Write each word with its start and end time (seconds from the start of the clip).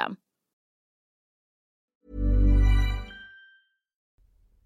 system. 0.00 0.29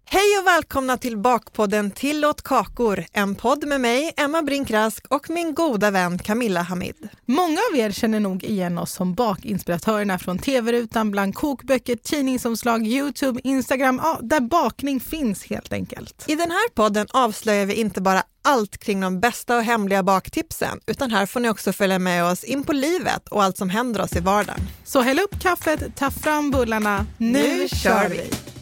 Hej 0.07 0.37
och 0.41 0.47
välkomna 0.47 0.97
till 0.97 1.17
Bakpodden 1.17 1.91
Tillåt 1.91 2.41
kakor, 2.41 3.05
en 3.13 3.35
podd 3.35 3.67
med 3.67 3.81
mig, 3.81 4.13
Emma 4.17 4.41
Brinkrask 4.41 5.05
och 5.09 5.29
min 5.29 5.53
goda 5.53 5.91
vän 5.91 6.19
Camilla 6.19 6.61
Hamid. 6.61 6.95
Många 7.25 7.59
av 7.71 7.77
er 7.77 7.91
känner 7.91 8.19
nog 8.19 8.43
igen 8.43 8.77
oss 8.77 8.91
som 8.91 9.13
bakinspiratörerna 9.13 10.19
från 10.19 10.39
tv-rutan, 10.39 11.11
bland 11.11 11.35
kokböcker, 11.35 11.95
tidningsomslag, 11.95 12.87
Youtube, 12.87 13.41
Instagram, 13.43 13.99
ja, 14.03 14.19
där 14.21 14.39
bakning 14.39 14.99
finns 14.99 15.43
helt 15.43 15.73
enkelt. 15.73 16.23
I 16.27 16.35
den 16.35 16.51
här 16.51 16.69
podden 16.73 17.07
avslöjar 17.11 17.65
vi 17.65 17.73
inte 17.73 18.01
bara 18.01 18.23
allt 18.43 18.77
kring 18.77 19.01
de 19.01 19.19
bästa 19.19 19.57
och 19.57 19.63
hemliga 19.63 20.03
baktipsen, 20.03 20.79
utan 20.85 21.11
här 21.11 21.25
får 21.25 21.39
ni 21.39 21.49
också 21.49 21.73
följa 21.73 21.99
med 21.99 22.25
oss 22.25 22.43
in 22.43 22.63
på 22.63 22.73
livet 22.73 23.27
och 23.29 23.43
allt 23.43 23.57
som 23.57 23.69
händer 23.69 24.01
oss 24.01 24.15
i 24.15 24.19
vardagen. 24.19 24.59
Så 24.83 25.01
häll 25.01 25.19
upp 25.19 25.41
kaffet, 25.41 25.95
ta 25.95 26.11
fram 26.11 26.51
bullarna, 26.51 27.05
nu, 27.17 27.31
Nu 27.31 27.67
kör 27.67 28.09
vi. 28.09 28.17
vi! 28.17 28.54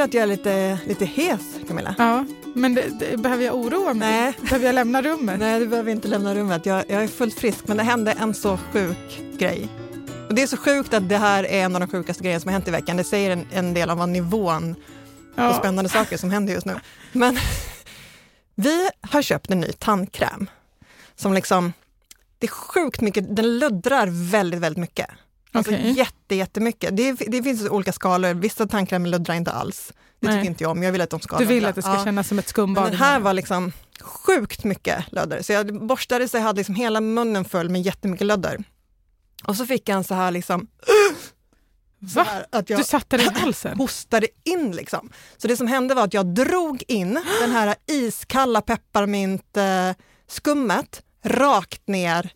Du 0.00 0.04
att 0.04 0.14
jag 0.14 0.22
är 0.22 0.26
lite, 0.26 0.78
lite 0.86 1.04
hes, 1.04 1.40
Camilla? 1.68 1.94
Ja, 1.98 2.24
men 2.54 2.74
det, 2.74 2.84
det, 3.00 3.16
behöver 3.16 3.44
jag 3.44 3.54
oroa 3.54 3.94
mig? 3.94 4.10
Nej. 4.10 4.34
Behöver 4.42 4.66
jag 4.66 4.74
lämna 4.74 5.02
rummet? 5.02 5.38
Nej, 5.40 5.60
du 5.60 5.66
behöver 5.66 5.92
inte 5.92 6.08
lämna 6.08 6.34
rummet. 6.34 6.66
Jag, 6.66 6.84
jag 6.88 7.02
är 7.02 7.08
fullt 7.08 7.34
frisk, 7.34 7.68
men 7.68 7.76
det 7.76 7.82
hände 7.82 8.12
en 8.12 8.34
så 8.34 8.58
sjuk 8.72 9.22
grej. 9.38 9.68
Och 10.28 10.34
det 10.34 10.42
är 10.42 10.46
så 10.46 10.56
sjukt 10.56 10.94
att 10.94 11.08
det 11.08 11.16
här 11.16 11.44
är 11.44 11.64
en 11.64 11.74
av 11.74 11.80
de 11.80 11.88
sjukaste 11.88 12.22
grejerna 12.22 12.40
som 12.40 12.48
har 12.48 12.52
hänt 12.52 12.68
i 12.68 12.70
veckan. 12.70 12.96
Det 12.96 13.04
säger 13.04 13.30
en, 13.30 13.46
en 13.52 13.74
del 13.74 13.90
av 13.90 14.08
nivån 14.08 14.74
på 15.36 15.42
Ja. 15.42 15.54
spännande 15.58 15.88
saker 15.90 16.16
som 16.16 16.30
händer 16.30 16.52
just 16.52 16.66
nu. 16.66 16.76
Men 17.12 17.38
vi 18.54 18.90
har 19.00 19.22
köpt 19.22 19.50
en 19.50 19.60
ny 19.60 19.72
tandkräm 19.72 20.50
som 21.16 21.34
liksom, 21.34 21.72
det 22.38 22.46
är 22.46 22.50
sjukt 22.50 23.00
mycket, 23.00 23.36
den 23.36 23.58
luddrar 23.58 24.30
väldigt, 24.30 24.60
väldigt 24.60 24.80
mycket. 24.80 25.06
Alltså 25.52 25.72
Okej. 25.72 25.90
jätte, 25.92 26.34
jättemycket. 26.34 26.96
Det, 26.96 27.12
det 27.12 27.42
finns 27.42 27.68
olika 27.68 27.92
skalor, 27.92 28.34
vissa 28.34 28.66
tandkrämer 28.66 29.08
luddrar 29.08 29.34
inte 29.34 29.50
alls. 29.52 29.92
Det 30.20 30.26
Nej. 30.28 30.36
tycker 30.38 30.50
inte 30.50 30.64
jag 30.64 30.70
om, 30.70 30.82
jag 30.82 30.92
vill 30.92 31.00
att 31.00 31.10
de 31.10 31.20
ska 31.20 31.38
Du 31.38 31.44
vill 31.44 31.64
att 31.66 31.74
det 31.74 31.82
ska 31.82 31.94
Ja. 31.94 32.04
kännas 32.04 32.28
som 32.28 32.38
ett 32.38 32.44
Men 32.44 32.48
skumbad? 32.50 32.84
den 32.84 32.94
här 32.94 33.20
var 33.20 33.32
liksom 33.32 33.72
sjukt 34.00 34.64
mycket 34.64 35.12
lödder. 35.12 35.42
Så 35.42 35.52
jag 35.52 35.86
borstade 35.86 36.28
så 36.28 36.36
jag 36.36 36.42
hade 36.42 36.58
liksom 36.58 36.74
hela 36.74 37.00
munnen 37.00 37.44
full 37.44 37.68
med 37.68 37.82
jättemycket 37.82 38.26
lödder. 38.26 38.64
Och 39.44 39.56
så 39.56 39.66
fick 39.66 39.88
jag 39.88 39.96
en 39.96 40.04
så 40.04 40.14
här 40.14 40.30
liksom, 40.30 40.66
så 42.14 42.20
här 42.20 42.46
att 42.50 42.70
jag 42.70 42.80
Du 42.80 42.84
satte 42.84 43.16
den 43.16 43.26
i 43.26 43.30
halsen? 43.40 43.78
hostade 43.78 44.26
in 44.44 44.72
liksom. 44.72 45.10
Så 45.36 45.48
det 45.48 45.56
som 45.56 45.66
hände 45.66 45.94
var 45.94 46.04
att 46.04 46.14
jag 46.14 46.26
drog 46.26 46.82
in 46.88 47.20
den 47.40 47.50
här 47.50 47.74
iskalla 47.86 48.60
pepparmint-skummet 48.60 51.02
rakt 51.24 51.88
ner 51.88 52.32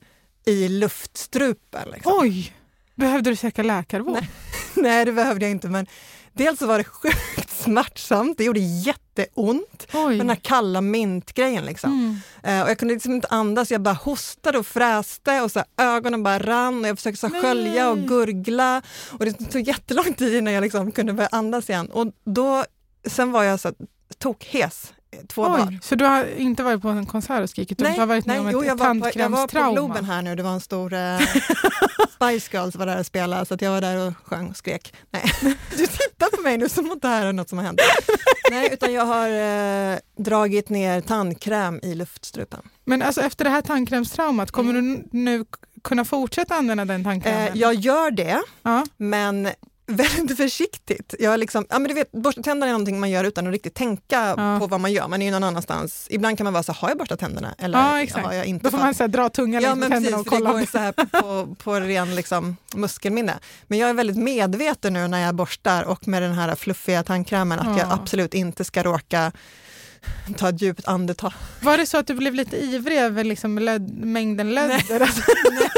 i 0.46 0.69
luftstrupen. 0.69 1.88
Liksom. 1.94 2.12
Oj! 2.20 2.54
Behövde 2.94 3.31
du 3.31 3.37
söka 3.37 3.62
läkarvård? 3.62 4.15
Nej. 4.15 4.31
Nej, 4.75 5.05
det 5.05 5.12
behövde 5.12 5.44
jag 5.44 5.50
inte, 5.50 5.69
men 5.69 5.87
dels 6.32 6.59
så 6.59 6.66
var 6.66 6.78
det 6.78 6.84
sjukt 6.84 7.50
smärtsamt, 7.65 8.38
det 8.38 8.44
gjorde 8.44 8.60
jätteont. 8.60 9.87
Oj. 9.93 10.19
Den 10.19 10.28
här 10.28 10.37
kalla 10.37 10.81
mintgrejen 10.81 11.65
liksom. 11.65 11.91
Mm. 11.93 12.59
Eh, 12.59 12.65
och 12.65 12.71
jag 12.71 12.78
kunde 12.78 12.94
liksom 12.94 13.12
inte 13.12 13.28
andas, 13.31 13.71
jag 13.71 13.81
bara 13.81 13.94
hostade 13.94 14.59
och 14.59 14.66
fräste 14.66 15.41
och 15.41 15.50
så 15.50 15.65
ögonen 15.77 16.22
bara 16.22 16.38
rann 16.38 16.81
och 16.84 16.88
jag 16.88 16.99
försökte 16.99 17.21
så 17.21 17.31
skölja 17.31 17.91
och 17.91 17.99
gurgla. 17.99 18.82
Och 19.11 19.25
det 19.25 19.32
tog 19.32 19.62
jättelång 19.62 20.15
tid 20.15 20.34
innan 20.34 20.53
jag 20.53 20.62
liksom 20.62 20.93
kunde 20.93 21.12
börja 21.12 21.28
andas 21.32 21.71
igen. 21.71 21.87
Och 21.87 22.06
då, 22.25 22.65
sen 23.06 23.32
var 23.32 23.43
jag 23.43 23.61
så 23.61 23.72
tokhes 24.19 24.93
två 25.28 25.48
dagar. 25.48 25.66
Oj, 25.70 25.78
så 25.82 25.94
du 25.94 26.04
har 26.04 26.25
inte 26.36 26.62
varit 26.62 26.82
på 26.82 26.88
en 26.88 27.06
konsert 27.06 27.42
och 27.42 27.50
skrikit? 27.50 27.80
utan 27.80 27.92
du 27.94 28.00
har 28.00 28.06
varit 28.06 28.26
med 28.26 28.41
om 28.41 28.47
ett, 28.47 28.52
jo, 28.52 28.60
ett 28.60 28.66
jag, 28.66 28.76
var 28.76 28.94
på, 28.94 29.19
jag 29.19 29.28
var 29.28 29.47
på? 29.47 29.72
Globen 29.72 30.04
här 30.04 30.22
nu, 30.22 30.34
det 30.36 30.42
var 30.42 30.50
en 30.52 30.60
stor 30.60 30.92
eh, 30.92 31.19
Spice 32.14 32.56
Girls 32.56 32.76
var 32.76 32.86
där 32.86 32.98
och 32.98 33.06
spelade 33.06 33.47
så 33.47 33.56
jag 33.60 33.70
var 33.70 33.80
där 33.80 34.06
och 34.08 34.12
sjöng 34.25 34.48
och 34.50 34.56
skrek. 34.56 34.94
Nej. 35.10 35.22
Du 35.70 35.86
tittar 35.86 36.36
på 36.36 36.42
mig 36.42 36.58
nu 36.58 36.69
som 36.69 36.91
att 36.91 37.02
det 37.02 37.08
här 37.08 37.26
är 37.26 37.32
något 37.32 37.48
som 37.48 37.58
har 37.58 37.64
hänt. 37.64 37.80
Nej, 38.50 38.69
utan 38.72 38.92
jag 38.92 39.04
har 39.06 39.28
eh, 39.92 39.98
dragit 40.19 40.69
ner 40.69 41.00
tandkräm 41.00 41.81
i 41.82 41.94
luftstrupen. 41.94 42.60
Men 42.84 43.02
alltså 43.02 43.20
efter 43.20 43.44
det 43.44 43.50
här 43.50 43.62
tandkrämstraumat, 43.62 44.50
kommer 44.50 44.72
du 44.72 44.78
n- 44.78 45.08
nu 45.12 45.44
kunna 45.84 46.04
fortsätta 46.04 46.54
använda 46.54 46.84
den 46.84 47.04
tandkrämen? 47.04 47.41
Mm. 47.41 47.52
Eh, 47.52 47.60
jag 47.60 47.75
gör 47.75 48.10
det, 48.10 48.41
ja. 48.62 48.84
men 48.96 49.48
väldigt 49.86 50.36
försiktigt. 50.36 51.14
Jag 51.18 51.40
liksom, 51.40 51.66
ja, 51.70 51.78
men 51.78 51.88
du 51.88 51.94
vet, 51.94 52.12
borsta 52.12 52.42
tänderna 52.42 52.66
är 52.66 52.72
någonting 52.72 53.00
man 53.00 53.10
gör 53.10 53.24
utan 53.24 53.46
att 53.46 53.52
riktigt 53.52 53.74
tänka 53.74 54.34
Ja. 54.36 54.56
på 54.60 54.66
vad 54.66 54.80
man 54.80 54.92
gör. 54.92 55.08
Man 55.08 55.22
är 55.22 55.26
ju 55.26 55.32
någon 55.32 55.44
annanstans. 55.44 56.06
Ibland 56.10 56.36
kan 56.38 56.44
man 56.44 56.52
vara 56.52 56.62
så 56.62 56.72
här, 56.72 56.80
har 56.80 56.88
jag 56.88 56.98
borstat 56.98 57.20
tänderna 57.20 57.54
eller 57.58 57.78
ja, 57.78 58.20
har 58.22 58.32
jag 58.32 58.46
inte? 58.46 58.64
Då 58.66 58.70
får 58.70 58.78
man 58.78 58.94
så 58.94 59.02
här, 59.02 59.08
dra 59.08 59.28
tungan 59.28 59.62
Ja 59.62 59.74
längs 59.74 59.88
tänderna 59.92 60.18
och 60.18 60.24
för 60.26 60.30
det 60.30 60.36
kolla. 60.36 60.52
går 60.52 60.66
så 60.66 60.78
här 60.78 60.92
på, 60.92 61.54
på 61.54 61.74
ren 61.80 62.14
liksom, 62.14 62.56
muskelminne. 62.74 63.34
Men 63.66 63.78
jag 63.78 63.90
är 63.90 63.94
väldigt 63.94 64.16
medveten 64.16 64.92
nu 64.92 65.08
när 65.08 65.20
jag 65.20 65.34
borstar 65.34 65.82
och 65.82 66.08
med 66.08 66.22
den 66.22 66.32
här 66.32 66.54
fluffiga 66.54 67.02
tandkrämen 67.02 67.58
att 67.58 67.78
jag 67.78 67.88
Ja. 67.88 67.92
absolut 67.92 68.34
inte 68.34 68.64
ska 68.64 68.82
råka 68.82 69.32
ta 70.37 70.48
ett 70.48 70.62
djupt 70.62 70.88
andetag. 70.88 71.32
Var 71.60 71.78
det 71.78 71.87
så 71.87 71.98
att 71.98 72.06
du 72.06 72.15
blev 72.15 72.34
lite 72.34 72.56
ivrig 72.56 72.98
över 72.98 73.25
liksom 73.25 73.59
löd, 73.59 73.94
mängden 73.97 74.54
lödder? 74.54 74.98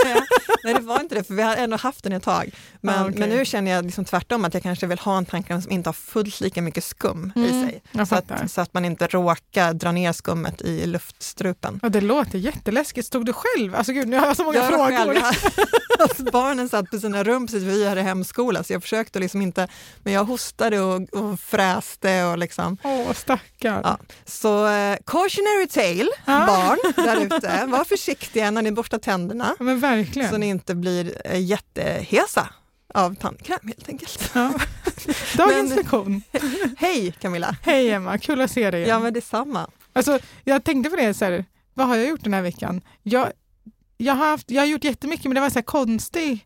Nej, 0.04 0.20
nej, 0.64 0.74
det 0.74 0.80
var 0.80 1.00
inte 1.00 1.14
det, 1.14 1.24
för 1.24 1.34
vi 1.34 1.42
har 1.42 1.56
ändå 1.56 1.76
haft 1.76 2.04
den 2.04 2.12
ett 2.12 2.22
tag. 2.22 2.50
Men, 2.80 2.94
Ja, 2.94 3.02
okej. 3.04 3.18
men 3.20 3.28
nu 3.28 3.44
känner 3.44 3.70
jag 3.70 3.84
liksom 3.84 4.04
tvärtom 4.04 4.44
att 4.44 4.54
jag 4.54 4.62
kanske 4.62 4.86
vill 4.86 4.98
ha 4.98 5.18
en 5.18 5.26
tandkräm 5.26 5.62
som 5.62 5.72
inte 5.72 5.88
har 5.88 5.94
fullt 5.94 6.40
lika 6.40 6.62
mycket 6.62 6.84
skum 6.84 7.32
i 7.36 7.38
Mm, 7.48 7.68
sig. 7.68 7.82
jag 7.90 8.08
Så 8.08 8.14
att, 8.14 8.50
så 8.50 8.60
att 8.60 8.74
man 8.74 8.84
inte 8.84 9.06
råkar 9.06 9.72
dra 9.74 9.92
ner 9.92 10.12
skummet 10.12 10.62
i 10.62 10.86
luftstrupen. 10.86 11.80
Ja, 11.82 11.88
det 11.88 12.00
låter 12.00 12.38
jätteläskigt. 12.38 13.06
Stod 13.06 13.26
du 13.26 13.32
själv? 13.32 13.74
Alltså 13.74 13.92
gud, 13.92 14.08
nu 14.08 14.18
har 14.18 14.26
jag 14.26 14.36
så 14.36 14.44
många 14.44 14.58
Jag 14.58 14.68
frågor. 14.68 15.16
alltså, 15.98 16.22
barnen 16.22 16.68
satt 16.68 16.90
på 16.90 16.98
sina 16.98 17.24
rum 17.24 17.46
precis, 17.46 17.62
vi 17.62 17.88
hade 17.88 18.02
hemskola 18.02 18.62
så 18.64 18.72
jag 18.72 18.82
försökte 18.82 19.18
liksom 19.18 19.42
inte, 19.42 19.68
men 20.02 20.12
jag 20.12 20.24
hostade 20.24 20.80
och, 20.80 21.02
och 21.14 21.40
fräste 21.40 22.24
och 22.24 22.38
liksom. 22.38 22.76
Åh, 22.84 23.12
stackarn. 23.12 23.80
Ja. 23.84 23.98
Så 24.24 24.66
eh, 24.66 24.96
cautionary 25.06 25.66
tale, 25.68 26.08
Ja. 26.26 26.46
barn 26.46 26.78
där 27.06 27.20
ute, 27.36 27.66
var 27.66 27.84
försiktiga 27.84 28.50
när 28.50 28.62
ni 28.62 28.72
borstar 28.72 28.98
tänderna 28.98 29.54
Ja, 29.58 29.64
men 29.64 29.80
verkligen. 29.80 30.30
så 30.30 30.36
ni 30.36 30.46
inte 30.48 30.74
blir 30.74 31.22
eh, 31.24 31.40
jättehesa 31.44 32.48
av 32.94 33.14
tandkräm 33.14 33.58
helt 33.62 33.88
enkelt. 33.88 34.30
Ja. 34.34 34.52
Dagens 35.36 35.68
Men- 35.68 35.76
lektion. 35.78 36.22
Hej 36.78 37.12
Camilla! 37.20 37.56
Hej 37.62 37.90
Emma, 37.90 38.18
kul 38.18 38.40
att 38.40 38.50
se 38.50 38.70
dig 38.70 38.80
igen. 38.80 38.90
Ja 38.90 39.00
men 39.00 39.12
detsamma. 39.12 39.70
Alltså, 39.92 40.18
jag 40.44 40.64
tänkte 40.64 40.90
på 40.90 40.96
det, 40.96 41.14
så 41.14 41.24
här, 41.24 41.44
vad 41.74 41.86
har 41.86 41.96
jag 41.96 42.08
gjort 42.08 42.24
den 42.24 42.34
här 42.34 42.42
veckan? 42.42 42.80
Jag, 43.02 43.28
jag, 43.96 44.14
har, 44.14 44.26
haft, 44.26 44.50
jag 44.50 44.62
har 44.62 44.66
gjort 44.66 44.84
jättemycket 44.84 45.24
men 45.24 45.34
det 45.34 45.40
var 45.40 45.50
så 45.50 45.54
här 45.58 45.62
konstigt. 45.62 46.40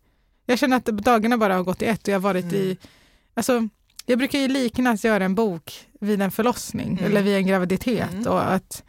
Jag 0.46 0.58
känner 0.58 0.76
att 0.76 0.84
dagarna 0.84 1.38
bara 1.38 1.54
har 1.54 1.62
gått 1.62 1.82
i 1.82 1.84
ett 1.84 2.02
och 2.02 2.08
jag 2.08 2.14
har 2.14 2.20
varit 2.20 2.44
Mm. 2.44 2.56
i... 2.56 2.78
Alltså, 3.34 3.68
jag 4.06 4.18
brukar 4.18 4.38
ju 4.38 4.48
likna 4.48 4.90
att 4.90 5.04
göra 5.04 5.24
en 5.24 5.34
bok 5.34 5.86
vid 6.00 6.22
en 6.22 6.30
förlossning 6.30 6.88
Mm. 6.98 7.04
eller 7.04 7.22
vid 7.22 7.36
en 7.36 7.46
graviditet. 7.46 8.12
Mm. 8.12 8.26
Och 8.26 8.52
att, 8.52 8.82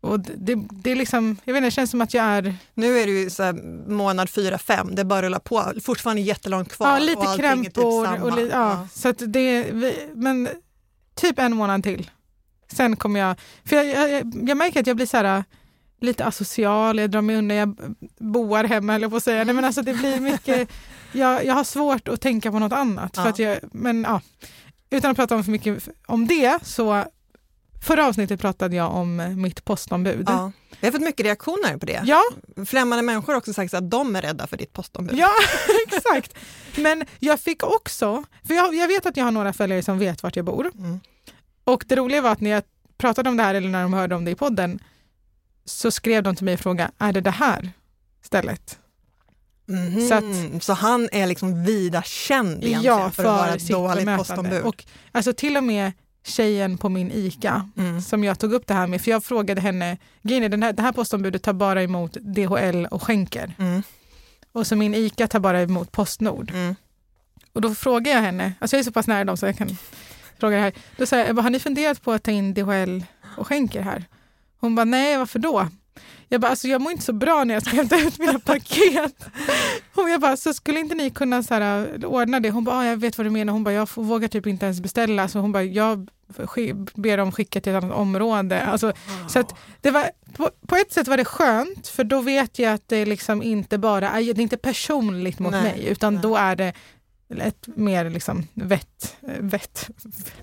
och 0.00 0.20
det, 0.20 0.54
det 0.70 0.90
är 0.90 0.96
liksom, 0.96 1.36
jag 1.44 1.52
vet 1.54 1.58
inte, 1.58 1.66
det 1.66 1.70
känns 1.70 1.90
som 1.90 2.00
att 2.00 2.14
jag 2.14 2.24
är 2.24 2.54
Nu 2.74 2.98
är 2.98 3.06
det 3.06 3.12
ju 3.12 3.30
så 3.30 3.52
månad 3.86 4.28
4-5, 4.28 4.94
det 4.94 5.04
bara 5.04 5.22
rullar 5.22 5.38
på. 5.38 5.72
Fortfarande 5.82 6.22
jättelångt 6.22 6.72
kvar. 6.72 6.88
ja, 6.92 6.98
lite 6.98 7.20
typ 7.26 7.36
krämpor. 7.36 8.22
och 8.22 8.36
li, 8.36 8.48
ja, 8.52 8.88
Så 8.92 9.08
att 9.08 9.22
det, 9.26 9.66
vi- 9.72 10.08
men 10.14 10.48
typ 11.14 11.38
en 11.38 11.56
månad 11.56 11.82
till. 11.82 12.10
Sen 12.72 12.96
kommer 12.96 13.20
jag, 13.20 13.36
för 13.64 13.76
jag, 13.76 14.10
jag, 14.10 14.32
jag- 14.48 14.56
märker 14.56 14.80
att 14.80 14.86
jag 14.86 14.96
blir 14.96 15.06
så 15.06 15.16
här 15.16 15.44
lite 16.00 16.24
asocial, 16.24 16.98
jag 16.98 17.10
drar 17.10 17.20
mig 17.22 17.36
undan, 17.36 17.56
jag 17.56 17.76
boar 18.18 18.64
hemma 18.64 18.94
eller 18.94 19.08
på 19.08 19.16
att 19.16 19.22
säga. 19.22 19.44
Nej, 19.44 19.54
men 19.54 19.64
alltså 19.64 19.82
det 19.82 19.94
blir 19.94 20.20
mycket, 20.20 20.68
jag, 21.12 21.44
jag 21.44 21.54
har 21.54 21.64
svårt 21.64 22.08
att 22.08 22.20
tänka 22.20 22.50
på 22.52 22.58
något 22.58 22.72
annat. 22.72 23.14
För 23.16 23.22
Ja. 23.22 23.28
att 23.28 23.38
jag, 23.38 23.58
men, 23.72 24.02
ja, 24.02 24.20
utan 24.90 25.10
att 25.10 25.16
prata 25.16 25.36
om 25.36 25.44
för 25.44 25.52
mycket 25.52 25.88
om 26.06 26.26
det 26.26 26.58
så 26.62 27.04
Förra 27.80 28.06
avsnittet 28.06 28.40
pratade 28.40 28.76
jag 28.76 28.94
om 28.94 29.34
mitt 29.42 29.64
postombud. 29.64 30.24
Ja. 30.28 30.52
Vi 30.80 30.86
har 30.86 30.92
fått 30.92 31.02
mycket 31.02 31.26
reaktioner 31.26 31.76
på 31.76 31.86
det. 31.86 32.02
Ja, 32.04 32.22
Främmande 32.66 33.02
människor 33.02 33.32
har 33.32 33.38
också 33.38 33.52
sagt 33.52 33.74
att 33.74 33.90
de 33.90 34.16
är 34.16 34.22
rädda 34.22 34.46
för 34.46 34.56
ditt 34.56 34.72
postombud. 34.72 35.18
Ja, 35.18 35.30
exakt. 35.86 36.34
Men 36.76 37.04
jag 37.18 37.40
fick 37.40 37.62
också, 37.62 38.24
för 38.44 38.54
jag, 38.54 38.74
jag 38.74 38.88
vet 38.88 39.06
att 39.06 39.16
jag 39.16 39.24
har 39.24 39.30
några 39.30 39.52
följare 39.52 39.82
som 39.82 39.98
vet 39.98 40.22
vart 40.22 40.36
jag 40.36 40.44
bor. 40.44 40.70
Mm. 40.78 41.00
Och 41.64 41.84
det 41.88 41.96
roliga 41.96 42.20
var 42.20 42.30
att 42.30 42.40
när 42.40 42.50
jag 42.50 42.62
pratade 42.98 43.30
om 43.30 43.36
det 43.36 43.42
här 43.42 43.54
eller 43.54 43.68
när 43.68 43.82
de 43.82 43.92
hörde 43.92 44.14
om 44.14 44.24
det 44.24 44.30
i 44.30 44.34
podden 44.34 44.78
så 45.64 45.90
skrev 45.90 46.22
de 46.22 46.36
till 46.36 46.44
mig 46.44 46.54
och 46.54 46.60
frågade, 46.60 46.90
är 46.98 47.12
det 47.12 47.20
det 47.20 47.30
här 47.30 47.70
stället? 48.22 48.78
Mhm. 49.68 50.08
Så 50.08 50.14
att- 50.14 50.62
så 50.64 50.72
han 50.72 51.08
är 51.12 51.26
liksom 51.26 51.64
vida 51.64 52.02
känd 52.02 52.48
egentligen 52.64 52.82
Ja, 52.82 53.10
för, 53.10 53.24
att 53.24 53.38
vara 53.38 53.54
ett 53.54 53.68
dåligt 53.68 54.16
postombud. 54.16 54.62
Och 54.62 54.84
alltså 55.12 55.32
till 55.32 55.56
och 55.56 55.64
med 55.64 55.92
tjejen 56.26 56.78
på 56.78 56.88
min 56.88 57.10
ICA 57.12 57.70
Mm. 57.76 58.00
som 58.00 58.24
jag 58.24 58.38
tog 58.38 58.52
upp 58.52 58.66
det 58.66 58.74
här 58.74 58.86
med, 58.86 59.00
för 59.02 59.10
jag 59.10 59.24
frågade 59.24 59.60
henne, 59.60 59.98
är, 60.22 60.48
den 60.48 60.62
här, 60.62 60.72
det 60.72 60.82
här 60.82 60.92
postombudet 60.92 61.42
tar 61.42 61.52
bara 61.52 61.82
emot 61.82 62.12
DHL 62.20 62.86
och 62.90 63.02
skänker. 63.02 63.54
Mm. 63.58 63.82
Och 64.52 64.66
så 64.66 64.76
min 64.76 64.94
ICA 64.94 65.26
tar 65.28 65.40
bara 65.40 65.62
emot 65.62 65.92
Postnord. 65.92 66.50
Mm. 66.50 66.74
Och 67.52 67.60
då 67.60 67.74
frågar 67.74 68.12
jag 68.12 68.20
henne, 68.20 68.52
alltså 68.58 68.76
jag 68.76 68.80
är 68.80 68.84
så 68.84 68.92
pass 68.92 69.06
nära 69.06 69.24
dem 69.24 69.36
så 69.36 69.46
jag 69.46 69.56
kan 69.58 69.76
fråga 70.40 70.56
det 70.56 70.62
här. 70.62 70.72
Då 70.96 71.06
säger 71.06 71.26
jag, 71.26 71.34
har 71.42 71.50
ni 71.50 71.58
funderat 71.58 72.02
på 72.02 72.12
att 72.12 72.22
ta 72.22 72.30
in 72.30 72.54
DHL 72.54 73.02
och 73.36 73.46
skänker 73.46 73.82
här? 73.82 74.04
Hon 74.60 74.74
bara, 74.74 74.84
nej 74.84 75.18
varför 75.18 75.38
då? 75.38 75.68
Jag 76.28 76.40
bara, 76.40 76.48
alltså 76.48 76.68
jag 76.68 76.80
mår 76.80 76.92
inte 76.92 77.04
så 77.04 77.12
bra 77.12 77.44
när 77.44 77.54
jag 77.54 77.62
ska 77.62 77.76
hämta 77.76 77.96
ut 78.00 78.18
mina 78.18 78.38
paket. 78.38 79.26
Och 79.94 80.10
jag 80.10 80.20
bara, 80.20 80.36
så 80.36 80.54
skulle 80.54 80.80
inte 80.80 80.94
ni 80.94 81.10
kunna 81.10 81.42
så 81.42 81.54
här, 81.54 82.04
ordna 82.06 82.40
det? 82.40 82.50
Hon 82.50 82.64
bara, 82.64 82.76
ah, 82.76 82.84
jag 82.84 82.96
vet 82.96 83.18
vad 83.18 83.26
du 83.26 83.30
menar. 83.30 83.52
Hon 83.52 83.64
bara, 83.64 83.74
jag 83.74 83.88
vågar 83.94 84.28
typ 84.28 84.46
inte 84.46 84.64
ens 84.64 84.80
beställa. 84.80 85.28
Så 85.28 85.38
hon 85.38 85.52
bara, 85.52 85.62
jag 85.62 86.08
ber 86.94 87.16
dem 87.16 87.32
skicka 87.32 87.60
till 87.60 87.74
ett 87.74 87.84
annat 87.84 87.96
område. 87.96 88.62
Alltså, 88.66 88.92
så 89.28 89.38
att 89.38 89.54
det 89.80 89.90
var, 89.90 90.10
på, 90.32 90.50
på 90.66 90.76
ett 90.76 90.92
sätt 90.92 91.08
var 91.08 91.16
det 91.16 91.24
skönt, 91.24 91.88
för 91.88 92.04
då 92.04 92.20
vet 92.20 92.58
jag 92.58 92.72
att 92.72 92.88
det 92.88 93.04
liksom 93.06 93.42
inte 93.42 93.78
bara 93.78 94.10
är, 94.10 94.34
det 94.34 94.40
är 94.40 94.42
inte 94.42 94.56
personligt 94.56 95.38
mot 95.38 95.52
Nej, 95.52 95.62
mig, 95.62 95.86
utan 95.88 96.14
nej. 96.14 96.22
då 96.22 96.36
är 96.36 96.56
det 96.56 96.72
ett 97.36 97.66
mer 97.76 98.10
liksom 98.10 98.48
vett, 98.54 99.16
vett, 99.38 99.90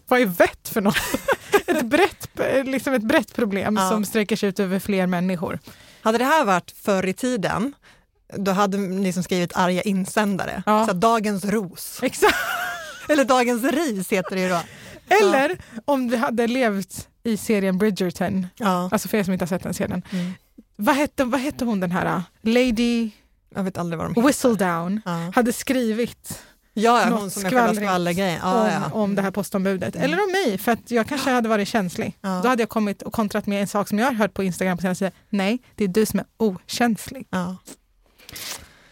vad 0.08 0.20
är 0.22 0.26
vett 0.26 0.70
för 0.70 0.82
något? 0.82 0.98
ett, 1.68 1.86
brett, 1.86 2.30
liksom 2.66 2.94
ett 2.94 3.04
brett 3.04 3.36
problem 3.36 3.76
Ja. 3.78 3.90
som 3.90 4.06
sträcker 4.06 4.36
sig 4.36 4.50
ut 4.50 4.60
över 4.60 4.80
fler 4.80 5.08
människor. 5.08 5.60
Hade 6.02 6.18
det 6.18 6.26
här 6.26 6.46
varit 6.46 6.72
förr 6.72 7.06
i 7.06 7.14
tiden, 7.14 7.74
då 8.38 8.52
hade 8.52 8.78
ni 8.78 9.14
som 9.14 9.24
skrivit 9.24 9.56
arga 9.56 9.82
insändare. 9.82 10.64
Ja. 10.66 10.88
Så 10.88 10.94
dagens 10.94 11.46
ros, 11.46 12.00
Exakt. 12.04 12.36
eller 13.10 13.24
dagens 13.26 13.64
ris 13.64 14.12
heter 14.12 14.36
det 14.36 14.42
ju 14.42 14.50
då. 14.50 14.60
Eller 15.24 15.58
om 15.86 16.10
vi 16.10 16.18
hade 16.18 16.48
levt 16.48 17.08
i 17.24 17.38
serien 17.38 17.78
Bridgerton, 17.78 18.48
Ja. 18.56 18.90
alltså 18.92 19.08
för 19.08 19.18
er 19.18 19.24
som 19.24 19.34
inte 19.34 19.44
har 19.46 19.48
sett 19.48 19.64
den 19.64 19.74
serien. 19.74 20.02
Mm. 20.12 20.32
Vad 20.76 20.96
hette, 20.96 21.24
vad 21.24 21.40
hette 21.42 21.66
hon 21.66 21.80
den 21.80 21.92
här, 21.92 22.24
Lady 22.42 23.10
Jag 23.56 23.64
vet 23.64 23.78
aldrig 23.78 23.98
vad 23.98 24.08
de 24.08 24.12
heter. 24.16 24.28
Whistledown, 24.28 25.02
Ja, 25.06 25.32
hade 25.36 25.54
skrivit 25.54 26.44
ja 26.78 27.06
hon 27.10 27.32
som 27.32 27.46
är 27.46 27.50
själva 27.50 27.96
om, 27.96 28.18
Ja, 28.18 28.72
ja. 28.72 28.90
om 28.92 29.16
det 29.16 29.22
här 29.22 29.32
postombudet. 29.32 29.96
Eller 29.96 30.18
om 30.24 30.32
mig, 30.32 30.58
för 30.58 30.72
att 30.72 30.92
jag 30.92 31.08
kanske 31.08 31.30
hade 31.30 31.50
varit 31.50 31.68
känslig. 31.68 32.18
Ja. 32.22 32.40
Då 32.44 32.50
hade 32.50 32.62
jag 32.62 32.70
kommit 32.70 33.02
och 33.02 33.14
kontrat 33.14 33.46
med 33.48 33.62
en 33.62 33.68
sak 33.68 33.88
som 33.90 34.00
jag 34.00 34.06
har 34.06 34.14
hört 34.14 34.34
på 34.34 34.44
Instagram 34.44 34.78
på 34.78 34.82
senaste 34.82 35.06
tiden. 35.06 35.20
Nej, 35.30 35.60
det 35.76 35.84
är 35.84 35.88
du 35.88 36.06
som 36.06 36.20
är 36.20 36.26
okänslig. 36.38 37.28
Ja. 37.30 37.58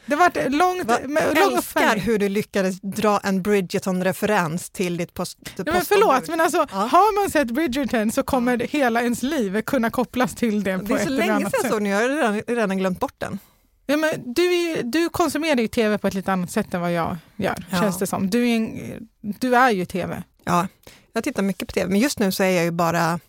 Det 0.06 0.15
var 0.15 0.27
ett 0.27 0.51
långt, 0.53 0.83
Va, 0.85 0.97
med, 1.06 1.24
lång 1.35 1.53
älskar 1.57 1.97
hur 1.97 2.19
du 2.19 2.30
lyckades 2.30 2.80
dra 2.81 3.19
en 3.24 3.41
Bridgerton-referens 3.44 4.69
till 4.69 4.97
ditt 4.97 5.13
post, 5.13 5.38
Ja, 5.57 5.63
men 5.65 5.86
förlåt, 5.86 6.09
postombud. 6.09 6.29
men 6.29 6.41
alltså, 6.41 6.65
Ja. 6.71 6.77
har 6.77 7.21
man 7.21 7.31
sett 7.31 7.47
Bridgerton 7.51 8.12
så 8.12 8.24
kommer 8.24 8.57
hela 8.57 9.01
ens 9.01 9.24
liv 9.24 9.62
kunna 9.62 9.89
kopplas 9.89 10.36
till 10.36 10.63
det 10.63 10.77
på 10.79 10.83
Det 10.86 10.94
är 10.94 10.97
ett 10.97 11.01
så 11.03 11.07
eller 11.07 11.18
länge 11.18 11.39
sedan 11.50 11.62
sätt. 11.62 11.71
så 11.71 11.79
nu, 11.79 11.89
jag 11.89 11.97
har 12.01 12.09
redan, 12.09 12.41
redan 12.47 12.77
glömt 12.77 13.00
bort 13.00 13.15
den. 13.18 13.39
Ja, 13.85 13.97
men 13.97 14.33
du, 14.33 14.44
är, 14.53 14.83
du 14.83 15.09
konsumerar 15.09 15.57
ju 15.62 15.68
tv 15.68 15.97
på 15.97 16.07
ett 16.07 16.13
lite 16.13 16.33
annat 16.33 16.51
sätt 16.51 16.74
än 16.74 16.81
vad 16.81 16.91
jag 16.94 17.18
gör, 17.38 17.56
Ja. 17.69 17.80
känns 17.80 18.00
det 18.00 18.07
som. 18.07 18.30
Du 18.30 18.50
är, 18.50 18.56
en, 18.56 19.07
du 19.21 19.56
är 19.56 19.69
ju 19.71 19.85
tv. 19.85 20.24
Ja, 20.44 20.68
jag 21.13 21.24
tittar 21.24 21.44
mycket 21.44 21.68
på 21.68 21.71
tv, 21.74 21.91
men 21.91 22.00
just 22.00 22.19
nu 22.19 22.31
så 22.31 22.44
är 22.44 22.50
jag 22.50 22.63
ju 22.63 22.71
bara, 22.71 23.19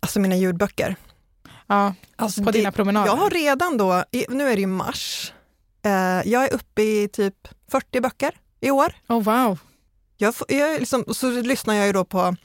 alltså 0.00 0.20
mina 0.20 0.36
ljudböcker. 0.36 0.96
Ja, 1.66 1.94
Alltså 2.16 2.44
på 2.44 2.50
det- 2.50 2.58
dina 2.58 2.72
promenader. 2.72 3.06
Jag 3.06 3.16
har 3.16 3.30
redan 3.30 3.76
då, 3.76 4.04
nu 4.28 4.48
är 4.48 4.54
det 4.54 4.60
ju 4.60 4.66
mars, 4.66 5.32
eh, 5.84 5.92
jag 6.30 6.44
är 6.44 6.54
uppe 6.54 6.82
i 6.82 7.08
typ 7.12 7.48
40 7.70 8.00
böcker 8.00 8.30
i 8.60 8.70
år. 8.70 8.94
Oh, 9.08 9.22
wow. 9.22 9.58
Jag, 10.16 10.34
jag 10.48 10.80
liksom, 10.80 11.04
så 11.14 11.30
lyssnar 11.30 11.74
jag 11.74 11.86
ju 11.86 11.92
då 11.92 12.04
på 12.04 12.36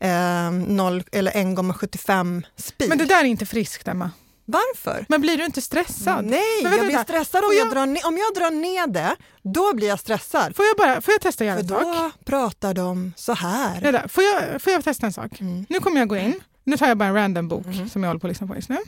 eh, 0.00 0.50
0 0.50 1.04
eller 1.12 1.32
1,75 1.32 2.42
speed. 2.56 2.88
Men 2.88 2.98
det 2.98 3.04
där 3.04 3.20
är 3.20 3.24
inte 3.24 3.46
friskt, 3.46 3.88
Emma. 3.88 4.10
Varför? 4.48 5.06
Men 5.08 5.20
blir 5.20 5.38
du 5.38 5.44
inte 5.44 5.62
stressad? 5.62 6.24
Nej, 6.24 6.40
jag 6.62 6.86
blir 6.86 6.98
stressad 7.02 7.44
om 7.44 7.50
jag, 7.52 7.66
jag- 7.66 7.72
drar 7.74 7.82
om 8.08 8.16
jag 8.18 8.34
drar 8.34 8.50
ner 8.50 8.86
det, 8.86 9.16
då 9.42 9.74
blir 9.74 9.88
jag 9.88 10.00
stressad. 10.00 10.56
Får 10.56 10.64
jag, 10.64 10.76
bara, 10.76 11.00
får 11.00 11.12
jag 11.14 11.20
testa 11.20 11.44
För 11.44 11.50
en 11.50 11.68
sak? 11.68 11.82
då 11.82 12.10
pratar 12.24 12.74
de 12.74 13.12
så 13.16 13.32
här. 13.34 13.80
Vänta, 13.80 14.08
Får 14.08 14.24
jag, 14.24 14.62
får 14.62 14.72
jag 14.72 14.84
testa 14.84 15.06
en 15.06 15.12
sak? 15.12 15.40
Mm. 15.40 15.66
Nu 15.68 15.80
kommer 15.80 15.98
jag 15.98 16.08
gå 16.08 16.16
in. 16.16 16.40
Nu 16.64 16.76
tar 16.76 16.88
jag 16.88 16.98
bara 16.98 17.08
en 17.08 17.14
random 17.14 17.48
bok 17.48 17.66
Mhm. 17.66 17.88
som 17.88 18.02
jag 18.02 18.08
håller 18.10 18.20
på 18.20 18.26
att 18.26 18.30
lyssna 18.30 18.46
på 18.46 18.54
just 18.56 18.68
nu. 18.68 18.78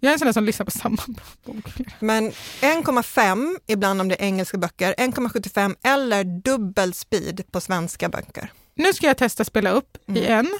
Jag 0.00 0.10
är 0.10 0.12
en 0.12 0.18
sån 0.18 0.26
där 0.26 0.32
som 0.32 0.44
lyssnar 0.44 0.64
på 0.64 0.70
samma 0.70 0.96
bok. 1.46 1.64
Men 2.00 2.32
1,5 2.60 3.56
ibland 3.66 4.00
om 4.00 4.08
det 4.08 4.14
är 4.22 4.26
engelska 4.26 4.58
böcker, 4.58 4.94
1,75 4.98 5.76
eller 5.82 6.24
dubbel 6.24 6.94
speed 6.94 7.44
på 7.52 7.60
svenska 7.60 8.08
böcker. 8.08 8.52
Nu 8.74 8.92
ska 8.92 9.06
jag 9.06 9.16
testa 9.16 9.44
spela 9.44 9.70
upp 9.70 9.96
i 10.06 10.26
Mm. 10.26 10.38
en, 10.46 10.58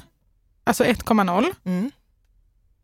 alltså 0.65 0.85
1,0. 0.85 1.55
Mm. 1.65 1.91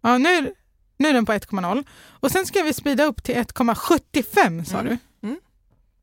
Ja, 0.02 0.18
nu, 0.18 0.54
nu 0.96 1.08
är 1.08 1.12
den 1.12 1.26
på 1.26 1.32
1,0. 1.32 1.84
Och 2.20 2.30
sen 2.30 2.46
ska 2.46 2.62
vi 2.62 2.72
speeda 2.72 3.04
upp 3.04 3.22
till 3.22 3.34
1,75 3.34 4.64
sa 4.64 4.78
Mm. 4.80 4.98
du. 5.20 5.26
Mm. 5.28 5.40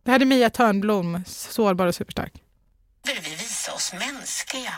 Det 0.04 0.12
här 0.12 0.20
är 0.20 0.26
Mia 0.26 0.50
Törnblom, 0.50 1.24
Sårbar 1.28 1.88
och 1.88 1.96
superstark. 1.96 2.34
behöver 3.04 3.22
vi 3.30 3.36
visa 3.36 3.74
oss 3.74 3.94
mänskliga. 3.94 4.74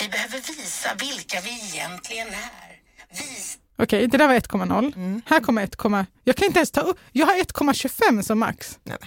Vi 0.00 0.08
behöver 0.08 0.38
visa 0.38 0.88
vilka 0.94 1.40
vi 1.40 1.50
egentligen 1.74 2.28
är. 2.28 2.80
Visa 3.10 3.58
Okej, 3.76 4.06
det 4.06 4.18
där 4.18 4.28
var 4.28 4.34
1,0. 4.34 4.92
Mm. 4.96 5.22
Här 5.26 5.40
kommer 5.40 5.62
1, 5.64 5.76
jag 6.24 6.36
kan 6.36 6.46
inte 6.46 6.58
ens 6.58 6.70
ta 6.70 6.80
upp, 6.80 6.98
jag 7.12 7.26
har 7.26 7.34
1,25 7.34 8.22
som 8.22 8.38
max. 8.38 8.78
Nej. 8.82 8.98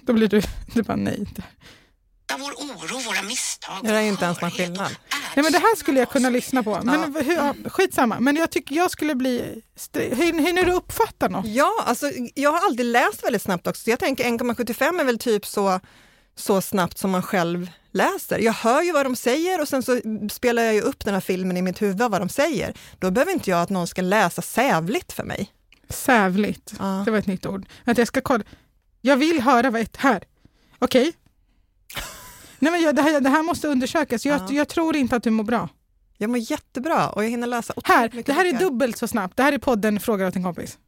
Då 0.00 0.12
blir 0.12 0.28
du, 0.28 0.42
du 0.74 0.82
bara 0.82 0.96
nej. 0.96 1.26
Vår 2.38 2.52
oro, 2.52 2.98
våra 3.06 3.22
misstag, 3.22 3.78
Det 3.82 3.90
är 3.90 4.00
inte 4.00 4.24
ens 4.24 4.40
någon 4.40 4.50
skillnad. 4.50 4.96
Nej, 5.36 5.42
men 5.42 5.52
det 5.52 5.58
här 5.58 5.76
skulle 5.76 5.98
jag 5.98 6.10
kunna 6.10 6.30
lyssna 6.30 6.62
på. 6.62 6.80
Men 6.82 7.14
hur, 7.14 7.34
ja, 7.34 7.54
skitsamma, 7.64 8.20
men 8.20 8.36
jag 8.36 8.50
tycker 8.50 8.76
jag 8.76 8.90
skulle 8.90 9.14
bli... 9.14 9.62
Hinner, 9.94 10.64
du 10.64 10.72
uppfatta 10.72 11.28
något? 11.28 11.46
Ja, 11.46 11.84
alltså, 11.86 12.10
jag 12.34 12.52
har 12.52 12.66
alltid 12.66 12.86
läst 12.86 13.24
väldigt 13.24 13.42
snabbt 13.42 13.66
också, 13.66 13.82
så 13.82 13.90
jag 13.90 13.98
tänker 13.98 14.24
1,75 14.24 15.00
är 15.00 15.04
väl 15.04 15.18
typ 15.18 15.46
så, 15.46 15.80
så 16.36 16.60
snabbt 16.60 16.98
som 16.98 17.10
man 17.10 17.22
själv 17.22 17.70
läser. 17.92 18.38
Jag 18.38 18.52
hör 18.52 18.82
ju 18.82 18.92
vad 18.92 19.06
de 19.06 19.16
säger 19.16 19.60
och 19.60 19.68
sen 19.68 19.82
så 19.82 20.00
spelar 20.30 20.62
jag 20.62 20.74
ju 20.74 20.80
upp 20.80 21.04
den 21.04 21.14
här 21.14 21.20
filmen 21.20 21.56
i 21.56 21.62
mitt 21.62 21.82
huvud, 21.82 21.98
vad 21.98 22.20
de 22.20 22.28
säger. 22.28 22.74
Då 22.98 23.10
behöver 23.10 23.32
inte 23.32 23.50
jag 23.50 23.62
att 23.62 23.70
någon 23.70 23.86
ska 23.86 24.02
läsa 24.02 24.42
sävligt 24.42 25.12
för 25.12 25.24
mig. 25.24 25.52
Sävligt. 25.88 26.72
Ja. 26.78 27.02
Det 27.04 27.10
var 27.10 27.18
ett 27.18 27.26
nytt 27.26 27.46
ord. 27.46 27.66
Jag 27.84 28.08
ska 28.08 28.20
kolla. 28.20 28.44
Jag 29.00 29.16
vill 29.16 29.40
höra 29.40 29.70
vad 29.70 29.80
ett... 29.80 29.96
Här. 29.96 30.24
Okej. 30.78 31.12
Nej, 32.62 32.72
men 32.72 32.82
jag, 32.82 32.96
det, 32.96 33.02
här, 33.02 33.20
det 33.20 33.28
här 33.30 33.42
måste 33.42 33.68
undersökas. 33.68 34.26
Jag, 34.26 34.40
Ja. 34.40 34.48
jag 34.52 34.68
tror 34.68 34.96
inte 34.96 35.16
att 35.16 35.22
du 35.22 35.30
mår 35.30 35.44
bra. 35.44 35.68
Jag 36.18 36.30
mår 36.30 36.38
jättebra 36.38 37.08
och 37.10 37.24
jag 37.24 37.30
hinner 37.30 37.46
läsa 37.46 37.74
Här, 37.84 38.22
det 38.26 38.32
här 38.32 38.44
är 38.44 38.52
dubbelt 38.52 38.96
så 38.98 39.08
snabbt. 39.08 39.36
Det 39.36 39.42
här 39.42 39.52
är 39.52 39.58
podden 39.58 40.00
Frågar 40.00 40.26
åt 40.26 40.36
en 40.36 40.42
kompis. 40.42 40.78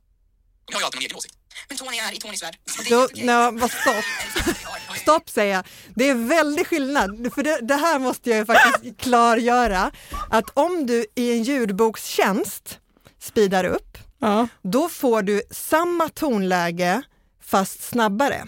Jag 0.66 0.74
har 0.74 0.80
ju 0.80 0.84
alltid 0.84 0.98
en 1.00 1.04
egen 1.06 1.16
åsikt. 1.16 1.34
Men 1.68 1.78
Tony 1.78 1.96
är 1.96 2.12
i 2.16 2.16
Tonys 2.16 2.42
värld. 2.42 2.56
Då, 2.90 3.08
nej, 3.14 3.52
vad 3.52 3.70
stopp. 3.70 4.04
Stopp 5.02 5.30
säger 5.30 5.54
jag. 5.54 5.64
Det 5.94 6.08
är 6.08 6.14
väldigt 6.14 6.66
skillnad, 6.66 7.32
för 7.34 7.42
det, 7.42 7.58
det 7.62 7.74
här 7.74 7.98
måste 7.98 8.30
jag 8.30 8.38
ju 8.38 8.46
faktiskt 8.46 8.96
klargöra. 9.00 9.90
Att 10.30 10.50
om 10.54 10.86
du 10.86 11.06
i 11.14 11.32
en 11.32 11.42
ljudbokstjänst 11.42 12.78
speedar 13.20 13.64
upp, 13.64 13.98
Ja. 14.18 14.48
då 14.62 14.88
får 14.88 15.22
du 15.22 15.42
samma 15.50 16.08
tonläge 16.08 17.02
fast 17.42 17.82
snabbare. 17.82 18.44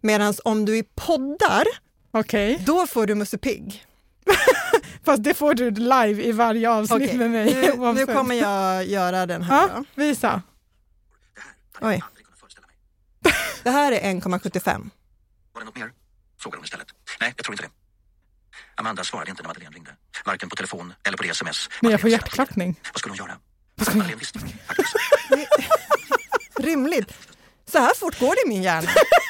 Medan 0.00 0.34
om 0.44 0.64
du 0.64 0.78
i 0.78 0.82
poddar, 0.94 1.64
Okej. 2.18 2.62
då 2.66 2.86
får 2.86 3.06
du 3.06 3.14
Musse 3.14 3.38
Pigg. 3.38 3.86
Fast 5.04 5.22
det 5.24 5.34
får 5.34 5.54
du 5.54 5.70
live 5.70 6.22
i 6.24 6.32
varje 6.32 6.70
avsnitt 6.70 7.02
Okej, 7.02 7.18
med 7.18 7.30
mig. 7.30 7.54
nu, 7.54 7.60
nu 7.60 7.72
oavsett. 7.72 8.14
kommer 8.14 8.34
jag 8.34 8.86
göra 8.86 9.26
den 9.26 9.42
här. 9.42 9.68
Ja, 9.68 9.74
Då. 9.76 9.84
visa. 9.94 10.42
Oj. 11.80 12.02
Det 13.62 13.70
här 13.70 13.92
är 13.92 14.00
1,75. 14.14 14.90
Var 15.52 15.60
det 15.60 15.64
något 15.64 15.76
mer? 15.76 15.92
Frågade 16.40 16.58
hon 16.58 16.64
istället. 16.64 16.86
Nej, 17.20 17.34
jag 17.36 17.44
tror 17.44 17.54
inte 17.54 17.62
det. 17.64 17.70
Amanda 18.76 19.04
svarade 19.04 19.30
inte 19.30 19.42
när 19.42 19.48
Madeleine 19.48 19.74
ringde. 19.76 19.90
Varken 20.24 20.48
på 20.48 20.56
telefon 20.56 20.92
eller 21.06 21.16
på 21.16 21.22
det 21.22 21.28
sms. 21.28 21.68
Men 21.80 21.90
jag 21.90 22.00
får 22.00 22.06
Madeleine 22.08 22.22
hjärtklappning. 22.24 22.80
Vad 22.92 22.98
skulle 22.98 23.10
hon 23.12 23.18
göra? 23.18 23.38
Vad 23.74 23.86
ska 23.86 23.92
hon 23.92 23.98
Madeleine 23.98 24.18
visste 24.20 24.38
faktiskt. 24.38 24.96
Rimligt. 26.60 27.12
Så 27.72 27.78
här 27.78 27.94
fort 27.94 28.20
går 28.20 28.34
det 28.34 28.42
i 28.46 28.48
min 28.48 28.62
hjärna. 28.62 28.88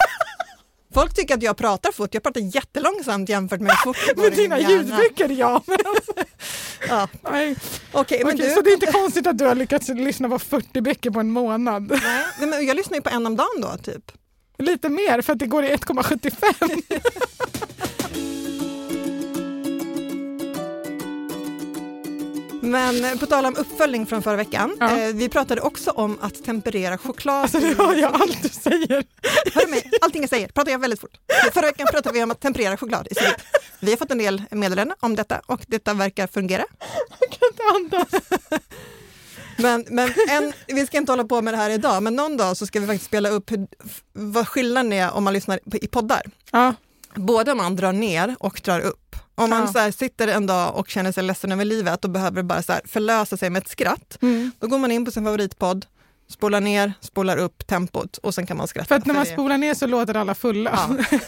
Folk 0.95 1.15
tycker 1.15 1.35
att 1.35 1.43
jag 1.43 1.57
pratar 1.57 1.93
fort, 1.93 2.15
jag 2.15 2.23
pratar 2.23 2.41
jättelångsamt 2.41 3.29
jämfört 3.29 3.61
med 3.61 3.71
hur 3.71 3.77
fort 3.93 3.97
det 4.07 4.15
går 4.17 4.23
Med 4.23 4.33
dina 4.33 4.59
ljudböcker 4.61 5.29
ja. 5.29 5.63
Men 5.67 5.79
alltså, 5.87 6.13
Ja. 6.89 7.09
nej. 7.31 7.57
Okej, 7.93 8.25
men 8.25 8.35
Okej, 8.35 8.49
du, 8.49 8.55
Så 8.55 8.61
det 8.61 8.71
är 8.71 8.75
inte 8.75 8.93
konstigt 8.93 9.27
att 9.27 9.39
du 9.39 9.45
har 9.45 9.55
lyckats 9.55 9.89
lyssna 9.89 10.29
på 10.29 10.39
40 10.39 10.81
böcker 10.81 11.11
på 11.11 11.21
en 11.21 11.31
månad. 11.31 11.89
nej, 12.39 12.49
men 12.49 12.67
jag 12.67 12.77
lyssnar 12.77 12.97
ju 12.97 13.03
på 13.03 13.11
en 13.11 13.27
om 13.27 13.37
dagen 13.37 13.61
då, 13.61 13.77
typ. 13.83 14.13
Lite 14.59 14.89
mer 14.89 15.23
för 15.23 15.33
att 15.33 15.39
det 15.39 15.47
går 15.47 15.65
i 15.65 15.69
1,75. 15.77 16.83
Men 22.65 23.05
eh, 23.05 23.19
på 23.19 23.27
tal 23.27 23.47
om 23.47 23.57
uppföljning 23.57 24.07
från 24.07 24.23
förra 24.23 24.37
veckan, 24.37 24.77
Ja. 24.81 24.99
eh, 24.99 25.15
vi 25.15 25.29
pratade 25.29 25.61
också 25.61 25.91
om 25.91 26.19
att 26.21 26.45
temperera 26.45 26.99
choklad. 26.99 27.43
Alltså 27.43 27.59
nu 27.59 27.75
hör 27.75 27.95
jag 27.95 28.15
allt 28.15 28.43
du 28.43 28.49
säger. 28.49 29.05
Hör 29.55 29.71
mig? 29.71 29.91
Allting 30.01 30.23
jag 30.23 30.31
säger 30.31 30.49
pratar 30.49 30.71
jag 30.73 30.79
väldigt 30.79 31.01
fort. 31.01 31.17
Förra 31.53 31.67
veckan 31.67 31.87
pratade 31.91 32.15
vi 32.19 32.23
om 32.23 32.31
att 32.31 32.41
temperera 32.41 32.77
choklad 32.77 33.09
i 33.11 33.15
sous 33.15 33.35
Vi 33.81 33.91
har 33.91 33.97
fått 33.97 34.11
en 34.11 34.19
del 34.19 34.43
meddelanden 34.51 34.97
om 35.01 35.17
detta 35.17 35.41
och 35.47 35.61
detta 35.67 35.95
verkar 35.95 36.27
fungera. 36.27 36.65
Jag 37.21 37.31
kan 37.31 37.49
inte 37.51 37.63
andas. 37.97 38.23
Men, 39.57 39.85
men 39.89 40.13
en, 40.29 40.53
vi 40.67 40.87
ska 40.87 40.97
inte 40.99 41.13
hålla 41.13 41.25
på 41.25 41.43
med 41.43 41.55
det 41.55 41.59
här 41.59 41.71
idag, 41.71 42.03
men 42.03 42.17
någon 42.17 42.37
dag 42.37 42.57
så 42.57 42.67
ska 42.67 42.81
vi 42.81 42.87
faktiskt 42.87 43.05
spela 43.07 43.29
upp 43.29 43.51
hur, 43.53 43.67
vad 44.13 44.49
skillnaden 44.49 44.93
är 44.93 45.11
om 45.13 45.25
man 45.25 45.33
lyssnar 45.33 45.61
på, 45.71 45.77
i 45.77 45.87
poddar. 45.87 46.23
Ja, 46.53 46.75
Både 47.15 47.53
om 47.53 47.59
man 47.59 47.77
drar 47.77 47.93
ner 47.93 48.37
och 48.41 48.61
drar 48.65 48.81
upp. 48.81 49.17
Om 49.35 49.51
man 49.51 49.71
Ja. 49.75 49.87
så 49.87 49.93
sitter 49.99 50.29
en 50.29 50.47
dag 50.47 50.77
och 50.77 50.89
känner 50.89 51.13
sig 51.13 51.23
ledsen 51.25 51.53
över 51.53 51.65
livet 51.65 52.05
och 52.05 52.11
behöver 52.11 52.43
bara 52.43 52.63
så 52.63 52.73
förlösa 52.85 53.37
sig 53.37 53.51
med 53.51 53.63
ett 53.63 53.69
skratt, 53.69 54.19
Mm. 54.23 54.51
då 54.59 54.67
går 54.67 54.79
man 54.79 54.91
in 54.93 55.05
på 55.05 55.11
sin 55.11 55.25
favoritpodd, 55.25 55.87
spolar 56.31 56.61
ner, 56.61 56.93
spolar 57.01 57.37
upp 57.37 57.67
tempot 57.67 58.17
och 58.19 58.35
sen 58.35 58.47
kan 58.47 58.57
man 58.57 58.69
skratta. 58.69 58.89
för 58.89 58.95
att 58.95 59.07
när 59.07 59.15
man 59.15 59.27
spolar 59.27 59.59
ner 59.59 59.75
så 59.75 59.87
låter 59.87 60.17
alla 60.17 60.35
fulla. 60.35 60.89
Ja. 60.89 61.19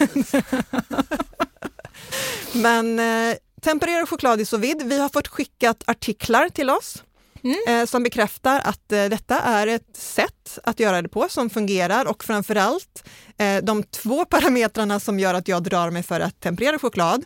Men 2.53 2.99
eh, 2.99 3.35
temperera 3.61 4.05
choklad 4.05 4.41
i 4.41 4.45
sous 4.45 4.61
vide. 4.63 4.83
Vi 4.85 4.99
har 4.99 5.09
fått 5.09 5.27
skickat 5.27 5.83
artiklar 5.87 6.49
till 6.49 6.69
oss 6.69 7.03
Mm. 7.43 7.55
eh, 7.67 7.85
som 7.85 8.03
bekräftar 8.03 8.59
att 8.65 8.91
eh, 8.91 9.05
detta 9.05 9.39
är 9.41 9.67
ett 9.67 9.95
sätt 9.97 10.33
att 10.63 10.79
göra 10.79 11.01
det 11.01 11.09
på 11.09 11.27
som 11.29 11.49
fungerar 11.49 12.05
och 12.05 12.23
framförallt 12.23 13.07
eh, 13.37 13.57
de 13.63 13.83
två 13.83 14.25
parametrarna 14.25 14.99
som 14.99 15.19
gör 15.19 15.33
att 15.33 15.47
jag 15.47 15.63
drar 15.63 15.91
mig 15.91 16.03
för 16.03 16.19
att 16.19 16.39
temperera 16.39 16.79
choklad 16.79 17.25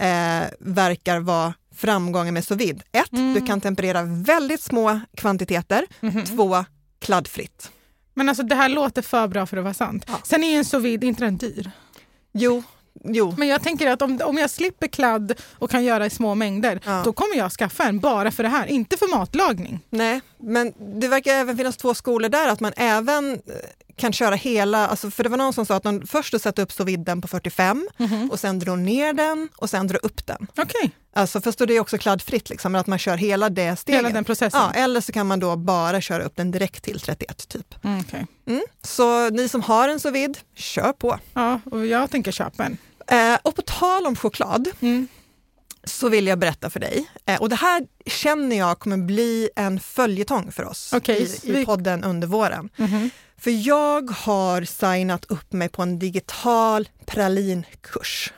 eh, 0.00 0.42
verkar 0.60 1.18
vara 1.20 1.54
framgången 1.74 2.34
med 2.34 2.44
sous 2.44 2.60
vide. 2.60 2.82
Ett, 2.92 3.12
Mm. 3.12 3.34
du 3.34 3.46
kan 3.46 3.60
temperera 3.60 4.02
väldigt 4.02 4.60
små 4.62 5.00
kvantiteter. 5.16 5.86
Mhm. 6.00 6.24
Två, 6.24 6.64
kladdfritt. 6.98 7.70
Men 8.14 8.28
alltså 8.28 8.42
det 8.44 8.54
här 8.54 8.68
låter 8.68 9.02
för 9.02 9.28
bra 9.28 9.46
för 9.46 9.56
att 9.56 9.64
vara 9.64 9.74
sant. 9.74 10.04
Ja. 10.08 10.14
Sen 10.24 10.44
är 10.44 10.50
ju 10.50 10.56
en 10.56 10.64
sous 10.64 10.84
vide 10.84 11.06
inte 11.06 11.24
den 11.24 11.36
dyr. 11.36 11.70
Jo, 12.32 12.62
jo. 13.04 13.34
Men 13.38 13.48
jag 13.48 13.62
tänker 13.62 13.86
att 13.90 14.02
om, 14.02 14.20
om 14.24 14.38
jag 14.38 14.50
slipper 14.50 14.86
kladd 14.86 15.40
och 15.58 15.70
kan 15.70 15.84
göra 15.84 16.06
i 16.06 16.10
små 16.10 16.34
mängder, 16.34 16.80
Ja. 16.84 17.02
då 17.04 17.12
kommer 17.12 17.36
jag 17.36 17.52
skaffa 17.52 17.84
en 17.84 18.00
bara 18.00 18.30
för 18.30 18.42
det 18.42 18.48
här, 18.48 18.66
inte 18.66 18.96
för 18.96 19.16
matlagning. 19.16 19.80
Nej, 19.90 20.20
men 20.38 20.72
det 21.00 21.08
verkar 21.08 21.32
även 21.34 21.56
finnas 21.56 21.76
två 21.76 21.94
skolor 21.94 22.28
där, 22.28 22.48
att 22.48 22.60
man 22.60 22.72
även 22.76 23.40
kan 24.00 24.12
köra 24.12 24.34
hela, 24.34 24.86
alltså 24.86 25.10
för 25.10 25.22
det 25.22 25.28
var 25.28 25.36
någon 25.36 25.52
som 25.52 25.66
sa 25.66 25.74
att 25.76 25.82
de 25.82 26.06
först 26.06 26.40
sätter 26.40 26.62
upp 26.62 26.72
sous 26.72 26.96
på 27.22 27.28
45 27.28 27.88
och 28.30 28.40
sen 28.40 28.58
drar 28.58 28.76
ner 28.76 29.12
den 29.12 29.48
och 29.56 29.70
sen 29.70 29.86
drar 29.86 30.04
upp 30.06 30.26
den. 30.26 30.46
Okej, 30.58 30.90
Alltså 31.14 31.40
först 31.40 31.58
då 31.58 31.66
det 31.66 31.76
är 31.76 31.80
också 31.80 31.98
kladdfritt, 31.98 32.50
liksom, 32.50 32.72
men 32.72 32.80
att 32.80 32.86
man 32.86 32.98
kör 32.98 33.16
hela 33.16 33.48
det 33.50 33.76
steget. 33.76 33.98
hela 33.98 34.10
den 34.10 34.24
processen. 34.24 34.60
Ja, 34.60 34.72
eller 34.72 35.00
så 35.00 35.12
kan 35.12 35.26
man 35.26 35.40
då 35.40 35.56
bara 35.56 36.00
köra 36.00 36.22
upp 36.22 36.36
den 36.36 36.50
direkt 36.50 36.84
till 36.84 37.00
31 37.00 37.48
typ. 37.48 37.84
Mm, 37.84 38.00
okej. 38.08 38.26
Mm. 38.48 38.62
Så 38.82 39.30
ni 39.30 39.48
som 39.48 39.62
har 39.62 39.88
en 39.88 40.00
sous 40.00 40.36
kör 40.56 40.92
på. 40.92 41.18
ja 41.34 41.60
och 41.64 41.86
jag 41.86 42.10
tänker 42.10 42.32
köpa 42.32 42.64
en. 42.64 42.76
Eh, 43.06 43.38
och 43.42 43.56
på 43.56 43.62
tal 43.62 44.06
om 44.06 44.16
choklad 44.16 44.68
Mm. 44.80 45.08
så 45.84 46.08
vill 46.08 46.26
jag 46.26 46.38
berätta 46.38 46.70
för 46.70 46.80
dig, 46.80 47.10
eh, 47.26 47.40
och 47.40 47.48
det 47.48 47.56
här 47.56 47.82
känner 48.06 48.56
jag 48.58 48.78
kommer 48.78 48.96
bli 48.96 49.50
en 49.56 49.80
följetong 49.80 50.52
för 50.52 50.64
oss 50.64 50.92
Okej, 50.92 51.38
i, 51.42 51.60
i 51.60 51.64
podden 51.64 52.04
under 52.04 52.28
våren. 52.28 52.68
Mhm. 52.76 53.10
För 53.40 53.66
jag 53.68 54.10
har 54.10 54.62
signat 54.62 55.24
upp 55.24 55.52
mig 55.52 55.68
på 55.68 55.82
en 55.82 55.98
digital 55.98 56.88
pralinkurs. 57.06 58.32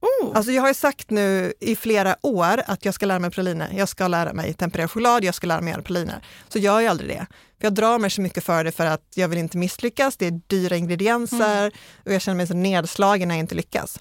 Oh. 0.00 0.36
Alltså 0.36 0.52
jag 0.52 0.62
har 0.62 0.72
sagt 0.72 1.10
nu 1.10 1.52
i 1.60 1.76
flera 1.76 2.16
år 2.22 2.62
att 2.66 2.84
jag 2.84 2.94
ska 2.94 3.06
lära 3.06 3.18
mig 3.18 3.30
praliner. 3.30 3.68
Jag 3.76 3.88
ska 3.88 4.08
lära 4.08 4.32
mig 4.32 4.54
temperera 4.54 4.88
choklad, 4.88 5.24
jag 5.24 5.34
ska 5.34 5.46
lära 5.46 5.60
mig 5.60 5.70
göra 5.72 5.82
praliner. 5.82 6.20
Så 6.48 6.58
gör 6.58 6.80
jag 6.80 6.90
aldrig 6.90 7.10
det. 7.10 7.26
För 7.58 7.66
jag 7.66 7.74
drar 7.74 7.98
mig 7.98 8.10
så 8.10 8.20
mycket 8.20 8.44
för 8.44 8.64
det 8.64 8.72
för 8.72 8.86
att 8.86 9.02
jag 9.14 9.28
vill 9.28 9.38
inte 9.38 9.58
misslyckas. 9.58 10.16
Det 10.16 10.26
är 10.26 10.40
dyra 10.46 10.76
ingredienser 10.76 11.72
och 12.04 12.12
jag 12.12 12.22
känner 12.22 12.36
mig 12.36 12.46
så 12.46 12.54
nedslagen 12.54 13.28
när 13.28 13.34
jag 13.34 13.40
inte 13.40 13.54
lyckas. 13.54 13.98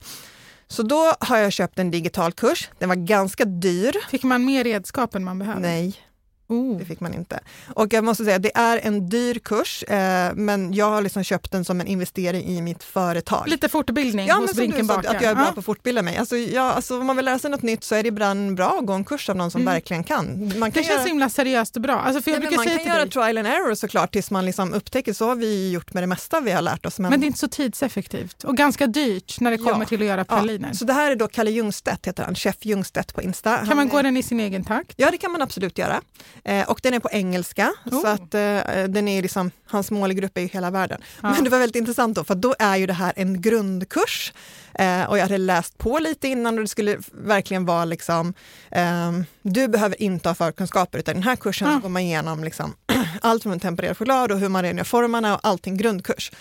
Så 0.67 0.84
då 0.84 1.13
har 1.19 1.38
jag 1.38 1.51
köpt 1.51 1.79
en 1.79 1.91
digital 1.91 2.31
kurs. 2.31 2.69
Den 2.79 2.89
var 2.89 2.96
ganska 2.96 3.46
dyr. 3.46 3.96
Fick 4.10 4.24
man 4.24 4.46
mer 4.46 4.63
redskap 4.63 5.15
än 5.15 5.24
man 5.24 5.39
behöver? 5.39 5.62
Nej, 5.62 6.07
Oh. 6.50 6.77
det 6.80 6.86
fick 6.86 7.00
man 7.00 7.13
inte. 7.13 7.39
Och 7.74 7.94
jag 7.94 8.04
måste 8.04 8.25
säga, 8.25 8.39
det 8.39 8.51
är 8.58 8.80
en 8.84 9.10
dyr 9.10 9.39
kurs, 9.39 9.84
eh, 9.84 10.34
men 10.36 10.74
jag 10.74 10.89
har 10.89 11.01
liksom 11.01 11.24
köpt 11.24 11.51
den 11.51 11.66
som 11.66 11.82
en 11.82 11.88
investering 11.88 12.44
i 12.46 12.62
mitt 12.62 12.84
företag. 12.84 13.44
Lite 13.48 13.70
fortbildning 13.70 14.27
Ja, 14.27 14.34
hos 14.36 14.39
men 14.42 14.48
som 14.48 14.56
du 14.58 14.62
Brinken 14.68 14.88
sa, 14.88 14.96
bakar. 14.96 15.16
att 15.16 15.22
jag 15.22 15.32
är 15.32 15.36
bra 15.36 15.46
Ja. 15.46 15.51
på 15.51 15.60
att 15.60 15.66
fortbilda 15.66 16.01
mig. 16.01 16.18
Alltså, 16.18 16.38
ja, 16.38 16.62
alltså, 16.72 17.00
om 17.00 17.06
man 17.06 17.16
vill 17.16 17.25
lära 17.25 17.39
sig 17.39 17.51
något 17.51 17.62
nytt 17.62 17.84
så 17.84 17.96
är 17.96 18.04
det 18.04 18.10
ibland 18.10 18.56
bra 18.56 18.77
att 18.80 18.86
gå 18.86 18.94
en 18.94 19.04
kurs 19.04 19.30
av 19.30 19.36
någon 19.36 19.51
som 19.51 19.62
Mm. 19.62 19.74
verkligen 19.74 20.04
kan. 20.04 20.25
Man 20.25 20.50
Det 20.50 20.60
kan 20.60 20.72
känns 20.74 20.88
göra, 20.89 21.01
himla 21.01 21.30
seriöst 21.30 21.75
och 21.75 21.82
bra. 21.82 21.94
Alltså 22.00 22.22
för 22.22 22.32
jag 22.32 22.39
Nej, 22.39 22.56
man 22.56 22.66
kan 22.66 22.86
göra 22.86 23.00
dig, 23.00 23.10
trial 23.10 23.38
and 23.38 23.48
error 23.48 23.75
såklart 23.75 24.12
tills 24.13 24.32
man 24.32 24.46
liksom 24.46 24.74
upptäcker, 24.74 25.13
så 25.13 25.27
har 25.27 25.36
vi 25.36 25.72
gjort 25.72 25.94
med 25.94 26.04
det 26.04 26.08
mesta 26.08 26.39
vi 26.39 26.51
har 26.51 26.62
lärt 26.62 26.86
oss. 26.86 27.00
Men, 27.00 27.10
men 27.12 27.20
det 27.20 27.25
är 27.25 27.27
inte 27.27 27.39
så 27.39 27.48
tidseffektivt 27.48 28.44
och 28.44 28.58
ganska 28.58 28.88
dyrt 28.88 29.39
när 29.39 29.51
det 29.51 29.58
kommer 29.58 29.80
Ja. 29.80 29.86
till 29.86 30.01
att 30.01 30.08
göra 30.08 30.25
ja, 30.30 30.36
praliner. 30.36 30.74
så 30.74 30.86
det 30.86 30.94
här 30.94 31.12
är 31.12 31.16
då 31.16 31.27
Kalle 31.27 31.51
Ljungstedt, 31.51 32.06
heter 32.08 32.24
han, 32.24 32.36
chef 32.36 32.56
Ljungstedt 32.62 33.13
på 33.13 33.22
Insta. 33.22 33.58
Kan 33.58 33.68
Han 33.68 33.77
man 33.77 33.88
är- 33.88 33.92
gå 33.92 34.01
den 34.01 34.18
i 34.18 34.24
sin 34.24 34.39
egen 34.39 34.63
takt? 34.63 34.94
Ja, 34.98 35.12
det 35.12 35.18
kan 35.18 35.32
man 35.32 35.42
absolut 35.42 35.77
göra. 35.77 36.01
Eh, 36.44 36.70
och 36.70 36.79
den 36.84 36.94
är 36.94 37.00
på 37.00 37.10
engelska, 37.12 37.74
Oh. 37.86 38.01
så 38.01 38.08
att 38.08 38.34
eh, 38.34 38.84
den 38.88 39.08
är 39.08 39.22
liksom, 39.22 39.51
hans 39.65 39.91
målgrupp 39.91 40.38
är 40.38 40.41
ju 40.41 40.48
hela 40.48 40.72
världen. 40.72 41.01
Ja. 41.22 41.29
Men 41.32 41.44
det 41.44 41.50
var 41.50 41.60
väldigt 41.60 41.75
intressant 41.75 42.15
då, 42.15 42.24
för 42.24 42.36
då 42.36 42.56
är 42.60 42.75
ju 42.75 42.86
det 42.86 42.94
här 42.94 43.13
en 43.15 43.41
grundkurs. 43.41 44.34
Eh, 44.74 45.03
och 45.03 45.17
jag 45.17 45.22
hade 45.24 45.38
läst 45.38 45.77
på 45.77 46.00
lite 46.00 46.27
innan 46.27 46.56
och 46.58 46.62
det 46.63 46.67
skulle 46.67 46.98
verkligen 47.12 47.65
vara 47.65 47.86
liksom, 47.86 48.34
ehm, 48.72 49.25
du 49.41 49.67
behöver 49.67 50.01
inte 50.01 50.29
ha 50.29 50.36
förkunskaper, 50.36 51.00
utan 51.00 51.13
den 51.13 51.24
här 51.24 51.36
kursen 51.36 51.72
Ja. 51.72 51.79
går 51.79 51.89
man 51.89 52.01
igenom 52.01 52.44
liksom, 52.44 52.74
allt 53.22 53.44
från 53.44 53.60
tempererad 53.60 53.98
choklad 53.98 54.32
och 54.32 54.39
hur 54.39 54.50
man 54.50 54.62
rengör 54.63 54.84
formarna 54.84 55.34
och 55.36 55.39
allting 55.44 55.77
grundkurs. 55.77 56.32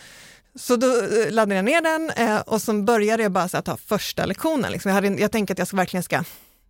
Så 0.59 0.76
då 0.76 0.87
eh, 0.87 1.31
laddade 1.31 1.55
jag 1.55 1.65
ner 1.65 1.81
den 1.83 2.11
eh, 2.11 2.41
och 2.41 2.62
så 2.62 2.73
började 2.83 3.23
jag 3.23 3.33
bara 3.33 3.49
så 3.49 3.57
att 3.57 3.65
ta 3.65 3.76
första 3.76 4.26
lektionen. 4.26 4.73
Liksom. 4.73 4.88
Jag, 4.88 4.95
hade, 4.95 5.09
jag 5.09 5.33
tänker 5.33 5.55
att 5.55 5.59
jag 5.59 5.76
verkligen 5.76 6.03
ska 6.03 6.25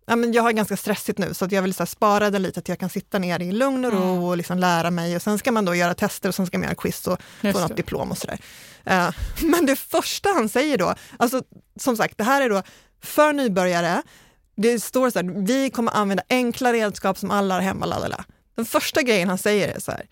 Ja, 0.09 0.15
men 0.15 0.33
jag 0.33 0.43
har 0.43 0.51
ganska 0.51 0.77
stressigt 0.77 1.17
nu 1.19 1.33
så 1.33 1.45
att 1.45 1.51
jag 1.51 1.61
vill 1.61 1.73
så 1.73 1.79
här, 1.83 1.85
spara 1.87 2.29
den 2.29 2.41
lite, 2.41 2.59
att 2.59 2.69
jag 2.69 2.79
kan 2.79 2.89
sitta 2.89 3.19
ner 3.19 3.39
i 3.41 3.51
lugn 3.51 3.85
och 3.85 3.91
ro 3.93 3.97
Mm. 4.03 4.23
och 4.23 4.37
liksom 4.37 4.57
lära 4.59 4.91
mig. 4.91 5.15
Och 5.15 5.21
sen 5.21 5.37
ska 5.37 5.51
man 5.51 5.65
då 5.65 5.75
göra 5.75 5.93
tester 5.93 6.29
och 6.29 6.35
sen 6.35 6.47
ska 6.47 6.57
man 6.57 6.63
göra 6.65 6.75
quiz 6.75 7.07
och 7.07 7.21
få 7.41 7.47
Just 7.47 7.59
något 7.59 7.67
det. 7.69 7.73
diplom 7.75 8.11
och 8.11 8.17
sådär. 8.17 8.39
Eh, 8.85 9.09
men 9.43 9.65
det 9.65 9.75
första 9.75 10.29
han 10.29 10.49
säger 10.49 10.77
då, 10.77 10.95
alltså 11.19 11.41
som 11.79 11.97
sagt, 11.97 12.17
det 12.17 12.23
här 12.23 12.41
är 12.41 12.49
då 12.49 12.63
för 13.03 13.33
nybörjare. 13.33 14.01
Det 14.55 14.79
står 14.79 15.09
så 15.09 15.19
här, 15.19 15.45
vi 15.45 15.69
kommer 15.69 15.91
använda 15.91 16.23
enkla 16.29 16.73
redskap 16.73 17.17
som 17.17 17.31
alla 17.31 17.53
har 17.55 17.61
hemma. 17.61 17.85
Lalala. 17.85 18.25
Den 18.55 18.65
första 18.65 19.01
grejen 19.01 19.29
han 19.29 19.37
säger 19.37 19.67
är 19.75 19.79
så 19.79 19.91
här, 19.91 20.07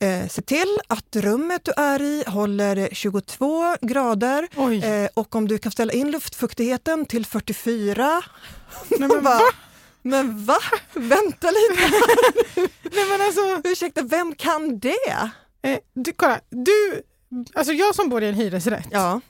eh, 0.00 0.28
se 0.28 0.42
till 0.42 0.78
att 0.88 1.16
rummet 1.16 1.64
du 1.64 1.72
är 1.76 2.02
i 2.02 2.24
håller 2.26 2.88
22 2.92 3.76
grader 3.80 4.48
eh, 4.84 5.08
och 5.14 5.34
om 5.34 5.48
du 5.48 5.58
kan 5.58 5.72
ställa 5.72 5.92
in 5.92 6.10
luftfuktigheten 6.10 7.06
till 7.06 7.26
44. 7.26 8.22
Nej, 8.88 9.08
men 9.08 9.22
va? 9.22 9.40
Men 10.02 10.44
va? 10.44 10.58
Vänta 10.94 11.48
lite, 11.50 11.82
Nej, 12.92 13.04
men 13.10 13.20
alltså, 13.20 13.60
ursäkta, 13.64 14.02
vem 14.02 14.34
kan 14.34 14.78
det? 14.78 15.30
eh, 15.62 15.78
du, 15.94 16.12
kolla, 16.12 16.40
du, 16.50 17.02
alltså 17.54 17.72
jag 17.72 17.94
som 17.94 18.08
bor 18.08 18.22
i 18.22 18.28
en 18.28 18.34
hyresrätt 18.34 18.86
Ja. 18.90 19.20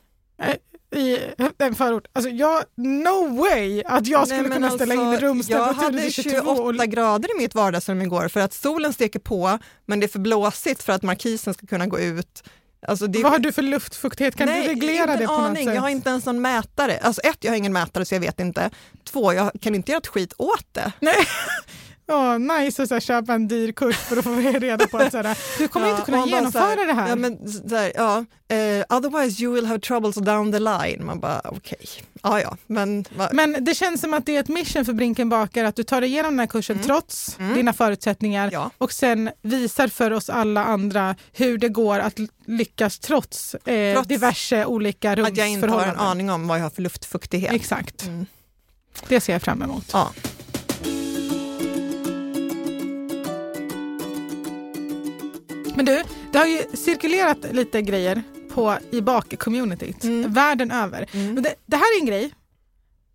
I 0.94 1.32
en 1.58 1.74
förort, 1.74 2.06
alltså 2.12 2.30
jag, 2.30 2.64
no 2.76 3.36
way 3.40 3.82
att 3.86 4.06
jag 4.06 4.28
skulle 4.28 4.42
Nej, 4.42 4.50
kunna 4.50 4.70
ställa 4.70 4.94
in 4.94 5.00
alltså, 5.00 5.26
rumstemperatur 5.26 5.76
Jag 5.76 5.84
hade 5.84 6.00
till 6.00 6.12
22. 6.12 6.56
28 6.56 6.86
grader 6.86 7.36
i 7.36 7.42
mitt 7.42 7.54
vardagsrum 7.54 8.02
igår 8.02 8.28
för 8.28 8.40
att 8.40 8.52
solen 8.52 8.92
steker 8.92 9.18
på 9.18 9.58
men 9.86 10.00
det 10.00 10.06
är 10.06 10.08
för 10.08 10.18
blåsigt 10.18 10.82
för 10.82 10.92
att 10.92 11.02
markisen 11.02 11.54
ska 11.54 11.66
kunna 11.66 11.86
gå 11.86 11.98
ut. 11.98 12.42
Alltså 12.88 13.06
det, 13.06 13.22
Vad 13.22 13.32
har 13.32 13.38
du 13.38 13.52
för 13.52 13.62
luftfuktighet? 13.62 14.36
Kan 14.36 14.46
Nej, 14.46 14.62
du 14.62 14.68
reglera 14.68 15.16
det 15.16 15.26
på 15.26 15.32
något 15.32 15.40
aning. 15.40 15.66
sätt? 15.66 15.74
Jag 15.74 15.82
har 15.82 15.88
inte 15.88 16.10
ens 16.10 16.24
någon 16.24 16.42
mätare. 16.42 16.98
Alltså 17.02 17.20
ett, 17.20 17.38
jag 17.40 17.52
har 17.52 17.56
ingen 17.56 17.72
mätare 17.72 18.04
så 18.04 18.14
jag 18.14 18.20
vet 18.20 18.40
inte. 18.40 18.70
Två, 19.04 19.32
jag 19.32 19.50
kan 19.60 19.74
inte 19.74 19.92
göra 19.92 19.98
ett 19.98 20.06
skit 20.06 20.34
åt 20.38 20.66
det. 20.72 20.92
Nej. 21.00 21.14
Åh, 22.08 22.38
nice 22.38 22.82
att 22.82 22.88
så 22.88 22.94
här, 22.94 23.00
köpa 23.00 23.34
en 23.34 23.48
dyr 23.48 23.72
kurs 23.72 23.96
för 23.96 24.16
att 24.16 24.24
få 24.24 24.34
reda 24.58 24.86
på 24.86 24.98
att 24.98 25.10
så 25.12 25.16
här, 25.22 25.38
du 25.58 25.68
kommer 25.68 25.90
inte 25.90 26.02
kunna 26.02 26.26
genomföra 26.26 26.62
här, 26.62 26.86
det 26.86 26.92
här. 26.92 27.08
Ja, 27.08 27.16
men, 27.16 27.48
så 27.68 27.76
här, 27.76 27.92
ja, 27.94 28.24
eh, 28.56 28.96
otherwise 28.96 29.42
you 29.42 29.54
will 29.54 29.66
have 29.66 29.80
troubles 29.80 30.14
down 30.16 30.52
the 30.52 30.58
line. 30.58 31.04
Man 31.04 31.20
bara 31.20 31.40
okej, 31.44 31.86
ja 32.22 32.40
ja, 32.40 32.56
men 32.66 33.04
va, 33.16 33.28
Men 33.32 33.64
det 33.64 33.74
känns 33.74 34.00
som 34.00 34.14
att 34.14 34.26
det 34.26 34.36
är 34.36 34.40
ett 34.40 34.48
mission 34.48 34.84
för 34.84 34.92
Brinken 34.92 35.28
bakar 35.28 35.64
att 35.64 35.76
du 35.76 35.82
tar 35.82 36.00
dig 36.00 36.10
igenom 36.10 36.32
den 36.32 36.38
här 36.40 36.46
kursen 36.46 36.78
trots 36.82 37.36
dina 37.54 37.72
förutsättningar 37.72 38.44
Mm. 38.48 38.52
Ja. 38.54 38.70
och 38.78 38.92
sen 38.92 39.30
visar 39.42 39.88
för 39.88 40.10
oss 40.10 40.30
alla 40.30 40.64
andra 40.64 41.16
hur 41.32 41.58
det 41.58 41.68
går 41.68 41.98
att 41.98 42.14
lyckas 42.46 42.98
trots, 42.98 43.54
eh, 43.54 43.94
Trots 43.94 44.08
diverse 44.08 44.64
olika 44.64 45.12
att 45.12 45.18
jag 45.18 45.28
inte 45.28 45.40
har 45.40 45.48
en 45.48 45.50
rumsförhållanden. 45.62 46.06
aning 46.06 46.30
om 46.30 46.48
vad 46.48 46.58
jag 46.58 46.62
har 46.62 46.70
för 46.70 46.82
luftfuktighet. 46.82 47.52
Exakt. 47.52 48.02
Mm. 48.04 48.26
Det 49.08 49.20
ser 49.20 49.32
jag 49.32 49.42
fram 49.42 49.62
emot. 49.62 49.84
Ja. 49.92 50.10
Men 55.74 55.84
du, 55.84 56.02
det 56.32 56.38
har 56.38 56.46
ju 56.46 56.62
cirkulerat 56.74 57.38
lite 57.52 57.82
grejer 57.82 58.22
på, 58.54 58.76
i 58.90 59.00
bak-communityt 59.00 60.04
Mm. 60.04 60.32
världen 60.32 60.70
över. 60.70 61.02
Och 61.36 61.42
det, 61.42 61.54
det 61.66 61.76
här 61.76 61.96
är 61.96 62.00
en 62.00 62.06
grej 62.06 62.32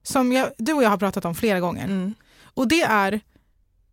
som 0.04 0.32
jag, 0.32 0.50
du 0.58 0.74
och 0.74 0.84
jag 0.84 0.90
har 0.90 0.98
pratat 0.98 1.26
om 1.26 1.36
flera 1.36 1.60
gånger. 1.60 1.86
Mm. 1.86 2.14
Och 2.54 2.68
det 2.68 2.82
är 2.82 3.20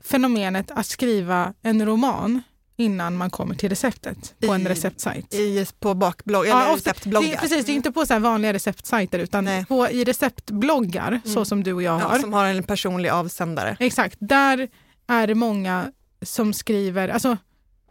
fenomenet 0.03 0.71
att 0.71 0.87
skriva 0.87 1.55
en 1.63 1.87
roman 1.87 2.43
innan 2.77 3.17
man 3.17 3.31
kommer 3.31 3.55
till 3.55 3.69
receptet 3.69 4.35
på 4.47 4.53
en 4.53 4.63
I- 4.63 4.69
receptsajt. 4.69 5.35
I, 5.35 5.67
på 5.81 5.95
bakblogg, 5.95 6.47
Ja, 6.47 6.61
eller 6.63 6.73
ofta- 6.75 6.91
receptbloggar. 6.91 7.31
Det 7.31 7.37
precis, 7.37 7.67
det 7.67 7.73
är 7.73 7.75
inte 7.75 7.93
på 7.93 8.07
så 8.07 8.13
här 8.13 8.21
vanliga 8.21 8.53
receptsajter 8.53 9.19
utan 9.19 9.45
Nej. 9.45 9.65
på, 9.67 9.89
i 9.91 10.05
receptbloggar 10.05 11.21
så 11.25 11.45
som 11.45 11.63
du 11.65 11.73
och 11.73 11.83
jag 11.83 11.99
har. 11.99 12.15
ja, 12.17 12.21
som 12.21 12.33
har 12.33 12.45
en 12.47 12.63
personlig 12.63 13.09
avsändare. 13.11 13.77
Exakt, 13.81 14.17
där 14.21 14.69
är 15.07 15.27
det 15.27 15.35
många 15.35 15.93
som 16.23 16.53
skriver, 16.53 17.09
alltså 17.09 17.37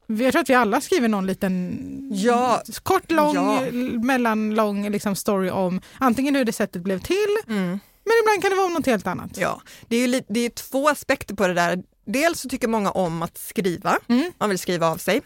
jag 0.08 0.32
tror 0.32 0.42
att 0.42 0.50
vi 0.50 0.54
alla 0.54 0.82
skriver 0.82 1.08
någon 1.08 1.26
liten 1.28 1.80
Ja. 2.12 2.62
kort, 2.84 3.12
lång, 3.12 3.36
Ja. 3.36 3.62
mellanlång 4.04 4.90
liksom 4.90 5.16
story 5.16 5.50
om 5.50 5.82
antingen 5.98 6.36
hur 6.36 6.46
receptet 6.46 6.82
blev 6.82 7.00
till, 7.00 7.38
Mm. 7.48 7.68
men 8.04 8.14
ibland 8.24 8.42
kan 8.42 8.50
det 8.52 8.56
vara 8.56 8.66
om 8.68 8.74
något 8.74 8.86
helt 8.86 9.08
annat. 9.08 9.38
Ja, 9.38 9.62
det 9.88 9.96
är, 9.96 10.08
ju, 10.08 10.22
det 10.30 10.40
är 10.40 10.50
två 10.50 10.90
aspekter 10.90 11.36
på 11.36 11.48
det 11.48 11.54
där. 11.54 11.84
Dels 12.06 12.40
så 12.40 12.50
tycker 12.50 12.68
många 12.68 12.92
om 12.92 13.22
att 13.22 13.38
skriva, 13.38 13.98
Mm. 14.10 14.32
man 14.38 14.50
vill 14.50 14.60
skriva 14.60 14.88
av 14.88 14.98
sig. 14.98 15.22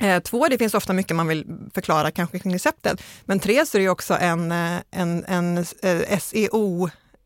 Eh, 0.00 0.22
två, 0.22 0.48
det 0.48 0.58
finns 0.58 0.74
ofta 0.74 0.92
mycket 0.92 1.16
man 1.16 1.28
vill 1.28 1.46
förklara 1.74 2.10
kanske 2.10 2.38
kring 2.38 2.54
receptet. 2.54 3.02
Men 3.24 3.40
tre, 3.40 3.66
så 3.66 3.78
är 3.78 3.82
det 3.82 3.88
också 3.88 4.14
en, 4.14 4.52
eh, 4.52 4.76
en, 4.90 5.24
en 5.24 5.64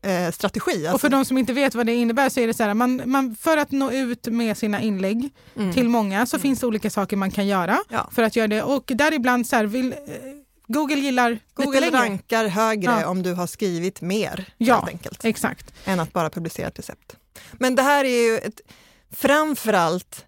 eh, 0.03 0.09
SEO-strategi. 0.11 0.89
Och 0.93 1.01
för 1.01 1.09
de 1.09 1.25
som 1.25 1.37
inte 1.37 1.53
vet 1.53 1.75
vad 1.75 1.85
det 1.85 1.93
innebär 1.95 2.29
så 2.29 2.39
är 2.39 2.47
det 2.47 2.53
så 2.53 2.63
här, 2.63 2.73
man, 2.73 3.01
man, 3.05 3.35
för 3.35 3.57
att 3.57 3.71
nå 3.71 3.91
ut 3.91 4.27
med 4.27 4.57
sina 4.57 4.81
inlägg 4.81 5.29
till 5.73 5.89
många 5.89 6.25
så 6.25 6.39
finns 6.39 6.59
det 6.59 6.67
olika 6.67 6.89
saker 6.89 7.17
man 7.17 7.31
kan 7.31 7.47
göra 7.47 7.63
Mm. 7.73 7.83
Ja. 7.89 8.09
för 8.11 8.23
att 8.23 8.35
göra 8.35 8.47
det. 8.47 8.63
Och 8.63 8.83
däribland 8.95 9.47
så 9.47 9.55
här, 9.55 9.65
vill, 9.65 9.91
eh, 9.91 9.97
Google 10.67 10.95
gillar 10.95 11.39
Google 11.53 11.91
rankar 11.91 12.47
högre 12.47 12.91
Ja. 13.01 13.07
om 13.07 13.23
du 13.23 13.33
har 13.33 13.47
skrivit 13.47 14.01
mer, 14.01 14.53
Ja. 14.57 14.75
helt 14.75 14.87
enkelt, 14.89 15.25
Exakt. 15.25 15.73
än 15.85 15.99
att 15.99 16.13
bara 16.13 16.29
publicera 16.29 16.67
ett 16.67 16.79
recept. 16.79 17.15
Men 17.53 17.75
det 17.75 17.81
här 17.81 18.05
är 18.05 18.31
ju 18.31 18.37
ett, 18.37 18.61
framförallt 19.11 20.25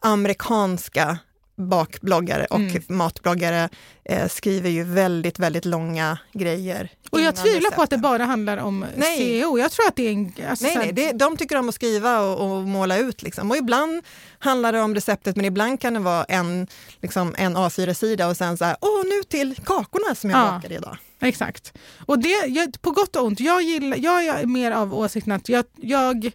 amerikanska 0.00 1.18
bakbloggare 1.58 2.44
och 2.50 2.58
Mm. 2.58 2.82
matbloggare 2.88 3.68
eh, 4.04 4.28
skriver 4.28 4.70
ju 4.70 4.84
väldigt, 4.84 5.38
väldigt 5.38 5.64
långa 5.64 6.18
grejer. 6.32 6.90
Och 7.10 7.20
jag 7.20 7.36
tvivlar 7.36 7.70
på 7.70 7.82
att 7.82 7.90
det 7.90 7.96
recepten. 7.96 8.00
bara 8.00 8.24
handlar 8.24 8.56
om 8.56 8.84
Nej. 8.96 9.16
SEO. 9.40 9.58
Jag 9.58 9.70
tror 9.72 9.86
att 9.88 9.96
det 9.96 10.02
är 10.08 10.12
en... 10.12 10.32
Alltså, 10.50 10.66
Nej, 10.66 10.76
nej 10.78 10.92
det, 10.92 11.12
de 11.12 11.36
tycker 11.36 11.56
om 11.56 11.68
att 11.68 11.74
skriva 11.74 12.20
och, 12.20 12.40
och 12.58 12.62
måla 12.64 12.98
ut. 12.98 13.22
Liksom. 13.22 13.50
Och 13.50 13.56
ibland 13.56 14.02
handlar 14.38 14.72
det 14.72 14.80
om 14.80 14.94
receptet, 14.94 15.36
men 15.36 15.44
ibland 15.44 15.80
kan 15.80 15.94
det 15.94 16.00
vara 16.00 16.24
en, 16.24 16.66
liksom, 17.02 17.34
en 17.38 17.56
A4-sida 17.56 18.28
och 18.28 18.36
sen 18.36 18.58
så 18.58 18.64
här, 18.64 18.76
åh, 18.80 19.04
nu 19.04 19.22
till 19.22 19.54
kakorna 19.64 20.14
som 20.14 20.30
jag 20.30 20.40
Ja. 20.40 20.50
bakade 20.52 20.74
idag. 20.74 20.96
Exakt. 21.20 21.72
Och 22.06 22.18
det, 22.18 22.46
jag, 22.46 22.82
på 22.82 22.90
gott 22.90 23.16
och 23.16 23.24
ont, 23.24 23.40
jag, 23.40 23.62
gillar, 23.62 23.96
jag 23.96 24.24
är 24.26 24.46
mer 24.46 24.70
av 24.70 24.94
åsikten 24.94 25.32
att 25.32 25.48
jag, 25.48 25.64
jag 25.76 26.30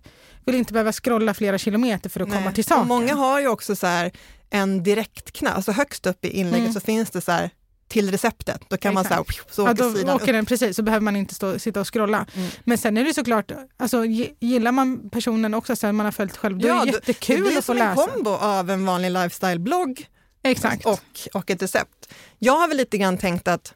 vill 0.45 0.55
inte 0.55 0.73
behöva 0.73 0.91
scrolla 0.91 1.33
flera 1.33 1.57
kilometer 1.57 2.09
för 2.09 2.19
att 2.19 2.29
komma 2.29 2.45
Nej. 2.45 2.53
till 2.53 2.63
saken. 2.63 2.81
Och 2.81 2.87
många 2.87 3.15
har 3.15 3.39
ju 3.39 3.47
också 3.47 3.75
så 3.75 3.87
här, 3.87 4.11
en 4.53 4.83
direktknapp, 4.83 5.55
alltså 5.55 5.71
högst 5.71 6.05
upp 6.05 6.25
i 6.25 6.29
inlägget 6.29 6.59
Mm. 6.59 6.73
så 6.73 6.79
finns 6.79 7.09
det 7.09 7.21
så 7.21 7.31
här, 7.31 7.49
till 7.87 8.11
receptet. 8.11 8.61
Då 8.69 8.77
kan 8.77 8.93
man 8.93 9.03
så, 9.03 9.13
här, 9.13 9.21
Exakt. 9.21 9.53
så 9.55 9.61
Ja, 9.61 9.71
åker 9.71 9.83
då 9.83 9.93
sidan 9.93 10.15
åker 10.15 10.23
upp. 10.27 10.33
den 10.33 10.45
precis, 10.45 10.75
så 10.75 10.83
behöver 10.83 11.03
man 11.03 11.15
inte 11.15 11.35
stå, 11.35 11.59
sitta 11.59 11.79
och 11.81 11.93
scrolla. 11.93 12.25
Mm. 12.35 12.49
Men 12.63 12.77
sen 12.77 12.97
är 12.97 13.03
det 13.03 13.13
såklart, 13.13 13.51
alltså, 13.77 14.05
gi- 14.05 14.33
gillar 14.39 14.71
man 14.71 15.09
personen 15.09 15.53
också, 15.53 15.75
så 15.75 15.85
här, 15.87 15.91
man 15.93 16.05
har 16.05 16.11
följt 16.11 16.37
själv, 16.37 16.57
då 16.59 16.67
är 16.67 16.73
det 16.85 16.85
det- 16.85 16.91
jättekul 16.91 17.35
det 17.35 17.41
blir 17.41 17.57
att 17.57 17.65
få 17.65 17.73
som 17.73 17.77
läsa. 17.77 18.03
en 18.03 18.09
kombo 18.09 18.29
av 18.29 18.69
en 18.69 18.85
vanlig 18.85 19.11
lifestyle-blogg 19.11 20.05
Exakt. 20.43 20.85
och, 20.85 20.99
och 21.33 21.49
ett 21.51 21.61
recept. 21.61 22.13
Jag 22.39 22.53
har 22.59 22.67
väl 22.67 22.77
lite 22.77 22.97
grann 22.97 23.17
tänkt 23.17 23.47
att 23.47 23.73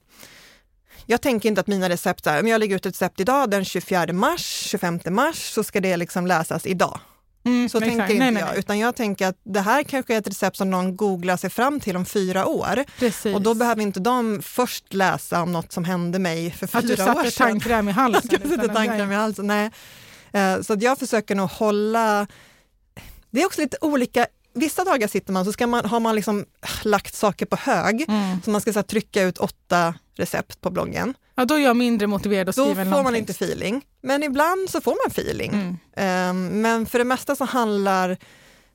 jag 1.06 1.22
tänker 1.22 1.50
inte 1.50 1.62
att 1.62 1.68
mina 1.68 1.90
recept, 1.90 2.28
är, 2.28 2.40
om 2.42 2.48
jag 2.48 2.60
lägger 2.60 2.76
ut 2.76 2.86
ett 2.86 2.94
recept 2.94 3.20
idag 3.20 3.50
den 3.50 3.66
24 3.66 4.14
mars, 4.14 4.42
25 4.70 5.00
mars, 5.10 5.54
så 5.54 5.64
ska 5.64 5.80
det 5.82 5.98
liksom 5.98 6.28
läsas 6.28 6.66
idag. 6.66 7.00
Mm, 7.48 7.70
Så 7.70 7.80
tänker 7.80 8.02
inte 8.04 8.14
nej, 8.20 8.32
nej, 8.32 8.44
jag, 8.48 8.58
utan 8.58 8.80
jag 8.80 8.96
tänker 8.96 9.28
att 9.28 9.38
det 9.44 9.62
här 9.62 9.84
kanske 9.84 10.14
är 10.14 10.18
ett 10.18 10.28
recept 10.28 10.58
som 10.58 10.70
någon 10.70 10.98
googlar 10.98 11.38
sig 11.38 11.50
fram 11.50 11.80
till 11.80 11.96
om 11.96 12.06
fyra 12.06 12.46
år. 12.46 12.84
Precis. 13.00 13.36
Och 13.36 13.42
då 13.42 13.54
behöver 13.54 13.82
inte 13.82 14.00
de 14.00 14.42
först 14.44 14.94
läsa 14.94 15.42
om 15.42 15.52
något 15.54 15.72
som 15.72 15.86
hände 15.86 16.20
mig 16.20 16.52
för 16.52 16.68
fyra 16.68 16.80
att 16.80 16.88
du 16.88 16.94
år 16.94 16.98
satte 16.98 17.32
sedan. 17.32 17.48
tandkräm 17.48 17.90
i 17.90 17.92
halsen. 18.02 18.40
Jag 18.62 18.74
tandkräm 18.74 19.12
i 19.12 19.16
halsen. 19.16 19.48
Nej. 19.48 19.72
Eh, 20.32 20.62
Så 20.62 20.74
att 20.74 20.82
jag 20.82 20.98
försöker 21.00 21.36
nog 21.36 21.50
hålla... 21.50 22.28
Det 23.32 23.42
är 23.42 23.46
också 23.46 23.62
lite 23.62 23.78
olika. 23.82 24.28
Vissa 24.54 24.84
dagar 24.84 25.08
sitter 25.08 25.34
man 25.34 25.46
så 25.46 25.52
ska 25.54 25.68
man, 25.68 25.86
har 25.86 26.00
man 26.00 26.16
liksom 26.16 26.46
lagt 26.84 27.16
saker 27.16 27.46
på 27.46 27.56
hög. 27.56 28.06
Mm. 28.08 28.42
Så 28.46 28.50
man 28.50 28.62
ska 28.62 28.74
så 28.74 28.80
här, 28.80 28.84
trycka 28.84 29.22
ut 29.24 29.38
åtta 29.38 29.94
recept 30.18 30.62
på 30.62 30.70
bloggen. 30.70 31.14
Ja, 31.40 31.46
då 31.46 31.56
är 31.56 31.60
jag 31.60 31.76
mindre 31.76 32.08
motiverad 32.08 32.50
att 32.50 32.56
Då 32.56 32.66
skriva 32.66 32.82
en 32.82 32.92
får 32.92 33.04
man 33.04 33.14
text. 33.14 33.20
inte 33.30 33.44
feeling. 33.46 33.82
Men 34.02 34.24
ibland 34.24 34.70
så 34.70 34.82
får 34.82 34.92
man 34.92 35.12
feeling. 35.12 35.52
Mm. 35.54 35.78
Eh, 36.48 36.52
Men 36.62 36.86
för 36.86 37.00
det 37.00 37.06
mesta 37.06 37.36
så 37.36 37.46
handlar 37.46 38.18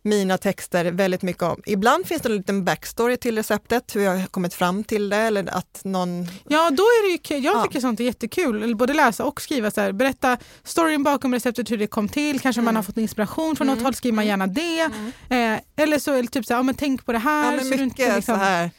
mina 0.05 0.38
texter 0.38 0.85
väldigt 0.85 1.22
mycket 1.22 1.42
om, 1.42 1.62
ibland 1.66 2.07
finns 2.07 2.22
det 2.22 2.29
en 2.29 2.37
liten 2.37 2.64
backstory 2.64 3.16
till 3.16 3.37
receptet, 3.37 3.96
hur 3.96 4.01
jag 4.03 4.16
har 4.16 4.27
kommit 4.27 4.55
fram 4.55 4.85
till 4.85 5.09
det 5.09 5.16
eller 5.16 5.55
att 5.57 5.81
någon 5.85 6.27
Ja, 6.48 6.70
då 6.70 6.83
är 6.83 7.07
det 7.07 7.12
ju 7.12 7.18
kul. 7.18 7.44
Jag 7.44 7.57
Ja. 7.57 7.62
tycker 7.62 7.81
sånt 7.81 8.01
är 8.01 8.05
jättekul. 8.05 8.62
Eller 8.62 8.75
Både 8.75 8.94
läsa 8.94 9.25
och 9.25 9.40
skriva. 9.42 9.70
Så 9.70 9.81
här, 9.81 9.92
berätta 9.92 10.38
storyn 10.64 11.03
bakom 11.03 11.35
receptet, 11.35 11.70
hur 11.70 11.79
det 11.79 11.87
kom 11.87 12.09
till. 12.09 12.40
Kanske 12.40 12.61
Mm. 12.61 12.64
man 12.64 12.77
har 12.77 12.83
fått 12.83 12.96
inspiration 12.96 13.57
från 13.57 13.66
något 13.66 13.83
håll, 13.83 13.94
skriver 13.94 14.14
man 14.14 14.27
gärna 14.27 14.46
det. 14.46 14.81
Eh, 15.29 15.59
eller 15.85 15.98
så 15.98 16.12
är 16.12 16.22
det 16.22 16.29
typ 16.29 16.46
så 16.46 16.55
här, 16.55 16.59
ja, 16.59 16.62
men 16.62 16.75
tänk 16.75 17.07
på 17.07 17.12
det 17.12 17.18
här. 17.18 17.44
Ja, 17.44 17.51
men 17.51 17.61
så 17.61 17.64
mycket 17.70 17.81
inte 17.83 18.16
liksom- 18.16 18.35
så 18.35 18.40
här, 18.44 18.70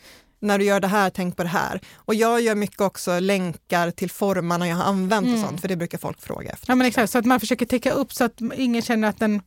när 0.44 0.58
du 0.60 0.66
gör 0.66 0.80
det 0.80 0.88
här, 0.88 1.10
tänk 1.10 1.38
på 1.38 1.44
det 1.44 1.50
här. 1.50 1.80
Och 1.96 2.16
jag 2.16 2.42
gör 2.42 2.56
mycket 2.56 2.82
också 2.82 3.20
länkar 3.20 3.92
till 3.92 4.12
formarna 4.12 4.68
jag 4.68 4.76
har 4.76 4.84
använt 4.84 5.34
och 5.34 5.40
sånt, 5.50 5.62
för 5.62 5.68
det 5.68 5.76
brukar 5.76 5.98
folk 5.98 6.22
fråga 6.22 6.50
efter. 6.52 6.68
Mm. 6.70 6.72
Ja, 6.72 6.76
men 6.76 6.88
exakt, 6.88 7.12
så 7.12 7.18
att 7.18 7.26
man 7.26 7.40
försöker 7.40 7.66
täcka 7.66 7.92
upp 7.92 8.14
så 8.14 8.24
att 8.24 8.42
ingen 8.56 8.82
känner 8.82 9.08
att 9.08 9.20
den, 9.20 9.42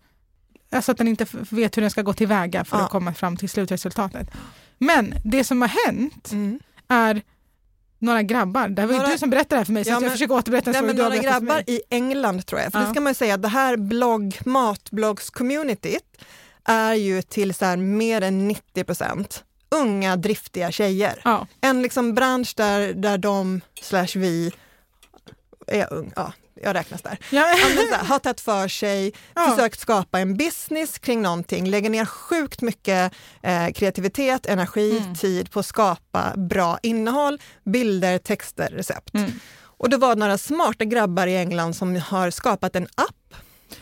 alltså 0.72 0.92
att 0.92 0.98
den 0.98 1.08
inte 1.08 1.26
vet 1.50 1.76
hur 1.76 1.80
den 1.82 1.90
ska 1.90 2.02
gå 2.02 2.12
tillväga 2.12 2.64
för 2.64 2.76
Ja. 2.78 2.84
att 2.84 2.90
komma 2.90 3.14
fram 3.14 3.36
till 3.36 3.48
slutresultatet. 3.48 4.28
Men 4.78 5.14
det 5.24 5.44
som 5.44 5.60
har 5.62 5.86
hänt 5.86 6.32
Mm. 6.32 6.60
är 6.88 7.22
några 7.98 8.22
grabbar, 8.22 8.68
det 8.68 8.86
var 8.86 8.94
Några- 8.94 9.08
du 9.08 9.18
som 9.18 9.30
berättade 9.30 9.54
det 9.54 9.58
här 9.58 9.64
för 9.64 9.72
mig 9.72 9.84
så 9.84 9.90
Ja, 9.90 9.94
att 9.96 10.02
jag 10.02 10.08
men- 10.08 10.12
försöker 10.12 10.34
återberätta 10.34 10.70
en 10.70 10.74
story 10.74 10.86
men 10.86 10.96
du 10.96 11.02
några 11.02 11.16
grabbar 11.16 11.62
i 11.66 11.80
England 11.90 12.46
tror 12.46 12.60
jag, 12.60 12.72
för 12.72 12.78
Ja. 12.80 12.84
det 12.84 12.90
ska 12.90 13.00
man 13.00 13.10
ju 13.10 13.14
säga, 13.14 13.36
det 13.36 13.48
här 13.48 13.76
blogg, 13.76 14.38
matbloggs-communityt 14.44 16.00
är 16.64 16.94
ju 16.94 17.22
till 17.22 17.54
så 17.54 17.64
här 17.64 17.76
mer 17.76 18.20
än 18.22 18.48
90 18.48 18.84
procent 18.84 19.44
unga 19.70 20.16
driftiga 20.16 20.72
tjejer. 20.72 21.20
Ja, 21.24 21.46
En 21.60 21.82
liksom 21.82 22.14
bransch 22.14 22.52
där, 22.56 22.92
där 22.94 23.18
de 23.18 23.60
slash 23.82 24.08
vi 24.14 24.52
är 25.66 25.92
ung, 25.92 26.12
ja, 26.16 26.32
jag 26.62 26.74
räknas 26.74 27.02
där. 27.02 27.18
ja. 27.30 27.42
Här, 27.42 28.04
har 28.04 28.18
tagit 28.18 28.40
för 28.40 28.68
sig, 28.68 29.12
Ja. 29.34 29.50
försökt 29.50 29.80
skapa 29.80 30.18
en 30.20 30.36
business 30.36 30.98
kring 30.98 31.22
någonting, 31.22 31.66
lägger 31.70 31.90
ner 31.90 32.04
sjukt 32.04 32.62
mycket 32.62 33.12
eh, 33.42 33.68
kreativitet, 33.72 34.46
energi, 34.46 34.98
Mm. 34.98 35.14
tid 35.14 35.50
på 35.50 35.60
att 35.60 35.66
skapa 35.66 36.32
bra 36.36 36.78
innehåll, 36.82 37.40
bilder, 37.64 38.18
texter, 38.18 38.68
recept. 38.68 39.14
Mm. 39.14 39.30
Och 39.78 39.88
det 39.90 39.96
var 39.96 40.16
några 40.16 40.38
smarta 40.38 40.84
grabbar 40.84 41.26
i 41.26 41.36
England 41.36 41.74
som 41.76 41.96
har 41.96 42.30
skapat 42.30 42.76
en 42.76 42.84
app 42.94 43.34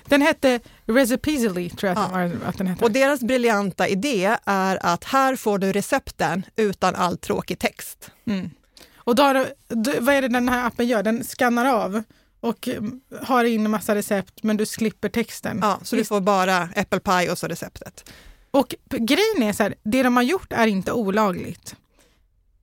Den 0.05 0.23
hette 0.23 0.61
Recipesily 0.87 1.71
tror 1.71 1.89
jag 1.93 1.99
Ja. 1.99 2.31
att 2.49 2.59
den 2.59 2.67
hette. 2.67 2.85
och 2.85 2.91
deras 2.91 3.21
briljanta 3.21 3.89
idé 3.89 4.37
är 4.45 4.79
att 4.87 5.05
här 5.05 5.37
får 5.37 5.59
du 5.59 5.73
recepten 5.73 6.43
utan 6.57 6.95
all 6.95 7.17
tråkig 7.19 7.59
text. 7.59 8.11
Mm. 8.27 8.51
Och 8.97 9.15
då 9.15 9.47
du- 9.69 10.01
vad 10.01 10.15
är 10.15 10.23
det 10.23 10.29
den 10.29 10.49
här 10.49 10.67
appen 10.67 10.87
gör? 10.87 11.03
Den 11.03 11.25
skannar 11.25 11.65
av 11.67 12.03
och 12.41 12.69
mm, 12.69 13.01
har 13.23 13.45
in 13.45 13.65
en 13.65 13.71
massa 13.71 13.95
recept 13.95 14.43
men 14.43 14.57
du 14.57 14.67
slipper 14.67 15.09
texten. 15.09 15.59
Ja, 15.63 15.79
så 15.83 15.97
du 15.97 16.05
får 16.05 16.21
bara 16.21 16.69
apple 16.77 17.01
pie 17.01 17.31
och 17.31 17.39
så 17.39 17.47
receptet. 17.47 18.11
Och 18.51 18.75
grejen 18.91 19.43
är 19.43 19.53
så 19.53 19.63
här, 19.63 19.75
det 19.83 20.03
de 20.03 20.17
har 20.17 20.23
gjort 20.25 20.53
är 20.53 20.67
inte 20.67 20.93
olagligt. 20.93 21.77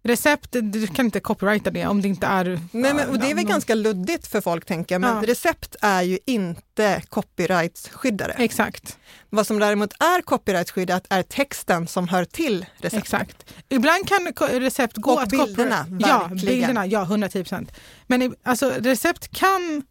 Recept, 0.03 0.47
du 0.61 0.87
kan 0.87 1.05
inte 1.05 1.19
copyrighta 1.19 1.69
det 1.71 1.85
om 1.87 2.01
det 2.01 2.07
inte 2.07 2.27
är... 2.27 2.59
Men, 2.71 2.95
men, 2.95 3.09
och 3.09 3.19
det 3.19 3.31
är 3.31 3.35
väl 3.35 3.45
ganska 3.45 3.75
luddigt 3.75 4.27
för 4.27 4.41
folk 4.41 4.65
tänker 4.65 4.95
jag, 4.95 5.01
men 5.01 5.15
Ja. 5.15 5.23
recept 5.31 5.75
är 5.81 6.01
ju 6.01 6.19
inte 6.25 7.01
copyrightskyddade. 7.09 8.33
Exakt, 8.33 8.97
Vad 9.29 9.47
som 9.47 9.59
däremot 9.59 9.93
är 9.99 10.21
copyrightskyddat 10.21 11.05
är 11.09 11.23
texten 11.23 11.87
som 11.87 12.07
hör 12.07 12.25
till 12.25 12.65
receptet. 12.77 13.03
exakt. 13.03 13.53
Ibland 13.69 14.07
kan 14.07 14.27
recept 14.59 14.97
gå 14.97 15.11
Och 15.13 15.21
att 15.21 15.29
bilderna, 15.29 15.85
Ja, 15.99 16.29
bilderna, 16.33 16.85
ja 16.85 17.01
110 17.03 17.43
procent. 17.43 17.71
Men 18.07 18.35
alltså, 18.43 18.69
recept 18.79 19.27
kan 19.37 19.83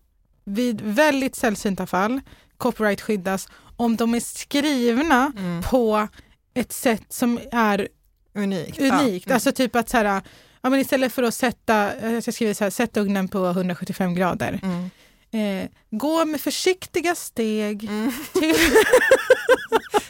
vid 0.45 0.81
väldigt 0.81 1.37
sällsynta 1.37 1.87
fall 1.87 2.21
copyrightskyddas 2.57 3.49
om 3.77 3.97
de 3.97 4.15
är 4.15 4.21
skrivna 4.21 5.33
Mm. 5.39 5.63
på 5.63 6.09
ett 6.55 6.73
sätt 6.73 7.03
som 7.09 7.41
är 7.53 7.89
Unikt. 8.35 8.79
unikt. 8.81 9.27
Ja. 9.29 9.35
Alltså 9.35 9.53
typ 9.53 9.77
att 9.77 9.89
så 9.89 9.97
här, 9.97 10.23
ja, 10.63 10.71
men 10.71 10.81
istället 10.81 11.13
för 11.13 11.23
att 11.23 11.35
sätta, 11.35 11.93
eh, 11.95 12.13
jag 12.13 12.23
ska 12.23 12.33
skriva 12.33 12.55
så 12.55 12.65
här, 12.65 12.71
sätt 12.71 12.97
ugnen 12.97 13.29
på 13.29 13.47
175 13.47 14.15
grader. 14.15 14.61
Mm. 14.63 14.91
Eh, 15.33 15.69
gå 15.91 16.25
med 16.25 16.41
försiktiga 16.41 17.15
steg 17.15 17.85
Mm. 17.85 18.13
till, 18.33 18.55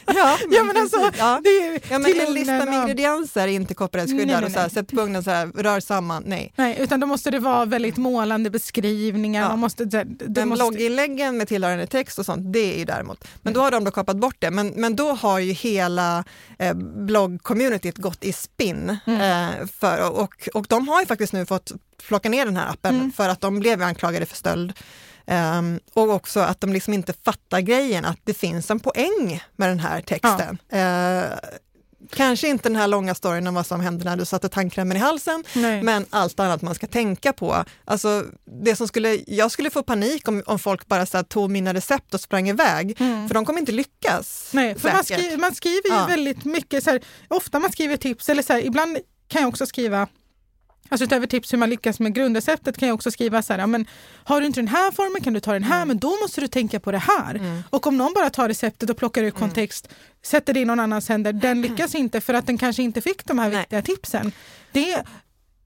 Ja, 0.15 0.37
ja, 0.51 0.63
men 0.63 0.77
alltså, 0.77 0.97
ja. 1.17 1.41
Ja, 1.89 1.99
men 1.99 2.03
till 2.03 2.21
en 2.21 2.33
lista 2.33 2.65
med 2.65 2.73
ingredienser 2.81 3.41
är 3.41 3.47
inte 3.47 3.73
copyrightskyddad 3.73 4.43
och 4.43 4.51
så 4.51 4.59
här, 4.59 4.69
sätt 4.69 4.91
på 4.91 5.01
ugnen 5.01 5.23
så 5.23 5.31
här, 5.31 5.47
rör 5.47 5.79
samman, 5.79 6.23
nej. 6.25 6.53
Nej, 6.55 6.77
utan 6.79 6.99
då 6.99 7.07
måste 7.07 7.31
det 7.31 7.39
vara 7.39 7.65
väldigt 7.65 7.97
målande 7.97 8.49
beskrivningar. 8.49 9.41
Ja. 9.41 9.49
Man 9.49 9.59
måste, 9.59 9.85
det, 9.85 10.03
det 10.03 10.39
Men 10.39 10.49
måste, 10.49 10.63
blogginläggen 10.63 11.37
med 11.37 11.47
tillhörande 11.47 11.87
text 11.87 12.19
och 12.19 12.25
sånt, 12.25 12.53
det 12.53 12.73
är 12.73 12.79
ju 12.79 12.85
däremot. 12.85 13.23
Men 13.41 13.53
då 13.53 13.61
har 13.61 13.71
de 13.71 13.83
då 13.83 13.91
kapat 13.91 14.17
bort 14.17 14.35
det. 14.39 14.51
Men, 14.51 14.67
men 14.67 14.95
då 14.95 15.11
har 15.11 15.39
ju 15.39 15.51
hela 15.51 16.23
eh, 16.59 16.73
bloggcommunityt 17.21 17.97
gått 17.97 18.23
i 18.23 18.33
spinn. 18.33 18.97
Mm. 19.05 19.21
Eh, 19.21 19.67
för, 19.79 20.09
och, 20.11 20.49
och 20.53 20.65
de 20.69 20.87
har 20.87 20.99
ju 20.99 21.05
faktiskt 21.07 21.33
nu 21.33 21.45
fått 21.45 21.71
plocka 22.07 22.29
ner 22.29 22.45
den 22.45 22.57
här 22.57 22.69
appen 22.69 22.95
Mm. 22.95 23.11
för 23.11 23.29
att 23.29 23.41
de 23.41 23.59
blev 23.59 23.81
anklagade 23.81 24.25
för 24.25 24.35
stöld. 24.35 24.73
Ehm, 25.27 25.79
och 25.93 26.09
också 26.09 26.39
att 26.39 26.61
de 26.61 26.73
liksom 26.73 26.93
inte 26.93 27.13
fattar 27.25 27.59
grejen 27.61 28.05
att 28.05 28.19
det 28.23 28.33
finns 28.33 28.71
en 28.71 28.79
poäng 28.79 29.43
med 29.55 29.69
den 29.69 29.79
här 29.79 30.01
texten. 30.01 30.57
Eh, 30.71 31.37
kanske 32.11 32.47
inte 32.47 32.69
den 32.69 32.75
här 32.75 32.87
långa 32.87 33.15
storyn 33.15 33.47
om 33.47 33.53
vad 33.53 33.65
som 33.65 33.79
hände 33.81 34.05
när 34.05 34.17
du 34.17 34.25
satte 34.25 34.49
tandkrämen 34.49 34.97
i 34.97 34.99
halsen, 34.99 35.43
Nej. 35.55 35.83
men 35.83 36.05
allt 36.09 36.39
annat 36.39 36.61
man 36.61 36.75
ska 36.75 36.87
tänka 36.87 37.33
på. 37.33 37.63
Alltså, 37.85 38.25
det 38.63 38.75
som 38.75 38.87
skulle, 38.87 39.19
jag 39.27 39.51
skulle 39.51 39.69
få 39.69 39.83
panik 39.83 40.27
om, 40.27 40.43
om 40.45 40.59
folk 40.59 40.87
bara 40.87 41.05
så 41.05 41.17
här, 41.17 41.23
tog 41.23 41.51
mina 41.51 41.73
recept 41.73 42.13
och 42.13 42.21
sprang 42.21 42.49
iväg, 42.49 42.97
för 42.97 43.33
de 43.33 43.45
kommer 43.45 43.59
inte 43.59 43.71
lyckas. 43.71 44.49
Nej, 44.53 44.79
för 44.79 44.91
man 44.93 45.03
skriver, 45.03 45.37
man 45.37 45.55
skriver 45.55 45.89
ju 45.89 45.95
Ja. 45.95 46.05
väldigt 46.05 46.45
mycket, 46.45 46.83
så 46.83 46.89
här, 46.89 47.01
ofta 47.27 47.59
man 47.59 47.71
skriver 47.71 47.97
tips, 47.97 48.29
eller 48.29 48.43
så 48.43 48.53
här, 48.53 48.65
ibland 48.65 48.97
kan 49.27 49.41
jag 49.41 49.49
också 49.49 49.65
skriva 49.65 50.07
Alltså 50.91 51.05
utöver 51.05 51.27
tips 51.27 51.53
hur 51.53 51.57
man 51.57 51.69
lyckas 51.69 51.99
med 51.99 52.13
grundreceptet 52.13 52.77
kan 52.77 52.87
jag 52.87 52.95
också 52.95 53.11
skriva 53.11 53.41
så 53.41 53.53
här, 53.53 53.67
men 53.67 53.85
har 54.23 54.41
du 54.41 54.47
inte 54.47 54.59
den 54.59 54.67
här 54.67 54.91
formen 54.91 55.21
kan 55.23 55.33
du 55.33 55.39
ta 55.39 55.53
den 55.53 55.63
Mm. 55.63 55.71
här, 55.77 55.85
men 55.85 55.97
då 55.99 56.09
måste 56.21 56.41
du 56.41 56.47
tänka 56.47 56.79
på 56.79 56.91
det 56.91 56.97
här. 56.97 57.41
Och 57.69 57.87
om 57.87 57.97
någon 57.97 58.13
bara 58.13 58.29
tar 58.29 58.47
receptet 58.47 58.89
och 58.89 58.97
plockar 58.97 59.21
Mm. 59.21 59.27
ur 59.27 59.39
kontext, 59.39 59.89
sätter 60.23 60.53
det 60.53 60.59
i 60.59 60.65
någon 60.65 60.79
annans 60.79 61.09
händer, 61.09 61.33
den 61.33 61.61
lyckas 61.61 61.95
inte 61.95 62.21
för 62.21 62.33
att 62.33 62.47
den 62.47 62.57
kanske 62.57 62.83
inte 62.83 63.01
fick 63.01 63.25
de 63.25 63.39
här 63.39 63.49
Nej. 63.49 63.59
viktiga 63.59 63.81
tipsen. 63.81 64.31
Det 64.71 65.03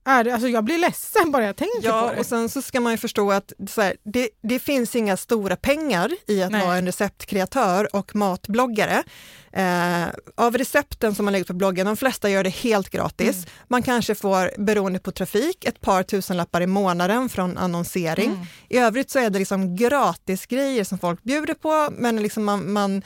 är, 0.06 0.34
alltså 0.34 0.48
jag 0.48 0.64
blir 0.64 0.78
ledsen 0.78 1.32
bara 1.32 1.46
jag 1.46 1.56
tänker 1.56 1.82
på 1.82 1.88
Ja, 1.88 2.12
det. 2.14 2.20
och 2.20 2.26
sen 2.26 2.50
så 2.50 2.62
ska 2.62 2.80
man 2.80 2.94
ju 2.94 2.98
förstå 2.98 3.32
att 3.32 3.54
här, 3.78 3.96
det, 4.04 4.30
det 4.44 4.60
finns 4.60 4.96
inga 4.96 5.18
stora 5.18 5.56
pengar 5.56 6.12
i 6.28 6.44
att 6.44 6.52
Nej. 6.52 6.66
vara 6.66 6.78
en 6.78 6.86
receptkreatör 6.86 7.96
och 7.96 8.16
matbloggare. 8.16 9.04
Eh, 9.52 10.04
av 10.36 10.58
recepten 10.58 11.16
som 11.16 11.26
man 11.26 11.32
lägger 11.32 11.46
på 11.46 11.54
bloggen, 11.54 11.86
de 11.86 11.98
flesta 11.98 12.30
gör 12.30 12.44
det 12.44 12.50
helt 12.50 12.90
gratis. 12.90 13.36
Mm. 13.36 13.50
Man 13.68 13.84
kanske 13.84 14.16
får, 14.16 14.52
beroende 14.58 15.00
på 15.00 15.12
trafik, 15.12 15.66
ett 15.66 15.82
par 15.82 16.04
tusenlappar 16.04 16.62
i 16.62 16.68
månaden 16.68 17.30
från 17.30 17.58
annonsering. 17.58 18.30
Mm. 18.32 18.46
I 18.70 18.78
övrigt 18.78 19.12
så 19.12 19.20
är 19.20 19.30
det 19.30 19.40
liksom 19.40 19.76
gratis 19.76 20.46
grejer 20.46 20.84
som 20.84 21.00
folk 21.00 21.24
bjuder 21.24 21.54
på, 21.54 21.90
men 21.98 22.22
liksom 22.22 22.44
man, 22.44 22.72
man, 22.74 23.02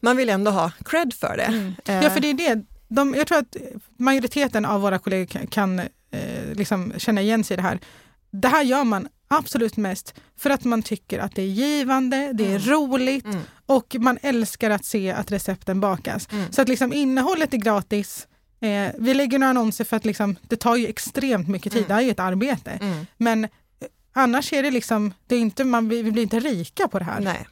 man 0.00 0.16
vill 0.16 0.28
ändå 0.30 0.50
ha 0.50 0.70
cred 0.84 1.14
för 1.14 1.36
det. 1.36 1.42
Eh, 1.44 1.52
Mm. 1.52 1.74
Ja, 2.04 2.10
för 2.10 2.20
det 2.20 2.28
är 2.30 2.34
det. 2.34 2.62
De, 2.88 3.14
jag 3.14 3.26
tror 3.26 3.38
att 3.38 3.56
majoriteten 3.98 4.64
av 4.64 4.80
våra 4.80 4.98
kollegor 4.98 5.26
kan, 5.26 5.46
kan 5.46 5.78
eh, 5.78 5.84
liksom 6.54 6.92
känna 6.96 7.20
igen 7.20 7.44
sig 7.44 7.54
i 7.54 7.56
det 7.56 7.62
här. 7.62 7.78
Det 8.30 8.48
här 8.48 8.62
gör 8.62 8.84
man 8.84 9.08
absolut 9.28 9.76
mest 9.76 10.14
för 10.36 10.50
att 10.50 10.64
man 10.64 10.82
tycker 10.82 11.18
att 11.18 11.34
det 11.34 11.42
är 11.42 11.46
givande, 11.46 12.32
det 12.32 12.52
är 12.54 12.58
roligt 12.58 13.24
Mm. 13.24 13.40
och 13.66 13.96
man 13.98 14.18
älskar 14.22 14.70
att 14.70 14.84
se 14.84 15.10
att 15.10 15.32
recepten 15.32 15.80
bakas. 15.80 16.28
Mm. 16.32 16.52
Så 16.52 16.62
att 16.62 16.68
liksom 16.68 16.92
innehållet 16.92 17.54
är 17.54 17.58
gratis. 17.58 18.26
Eh, 18.60 18.90
vi 18.98 19.14
lägger 19.14 19.38
några 19.38 19.50
annonser 19.50 19.84
för 19.84 19.96
att 19.96 20.04
liksom, 20.04 20.36
det 20.42 20.56
tar 20.56 20.76
ju 20.76 20.86
extremt 20.86 21.48
mycket 21.48 21.72
tid, 21.72 21.84
det 21.88 21.94
här 21.94 22.00
är 22.00 22.04
ju 22.04 22.10
ett 22.10 22.20
arbete. 22.20 22.70
Mm. 22.70 23.06
Men 23.16 23.44
eh, 23.44 23.50
annars 24.12 24.52
är 24.52 24.62
det 24.62 24.70
liksom, 24.70 25.14
det 25.26 25.36
är 25.36 25.40
inte, 25.40 25.64
man, 25.64 25.88
vi 25.88 26.12
blir 26.12 26.22
inte 26.22 26.40
rika 26.40 26.88
på 26.88 26.98
det 26.98 27.04
här. 27.04 27.20
Nej. 27.20 27.46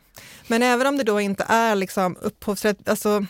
Men 0.47 0.63
även 0.63 0.87
om 0.87 0.97
det 0.97 1.05
då 1.05 1.21
inte 1.21 1.45
är 1.49 1.75
liksom 1.75 2.17
upphovsrätt, 2.21 2.89
alltså 2.89 3.27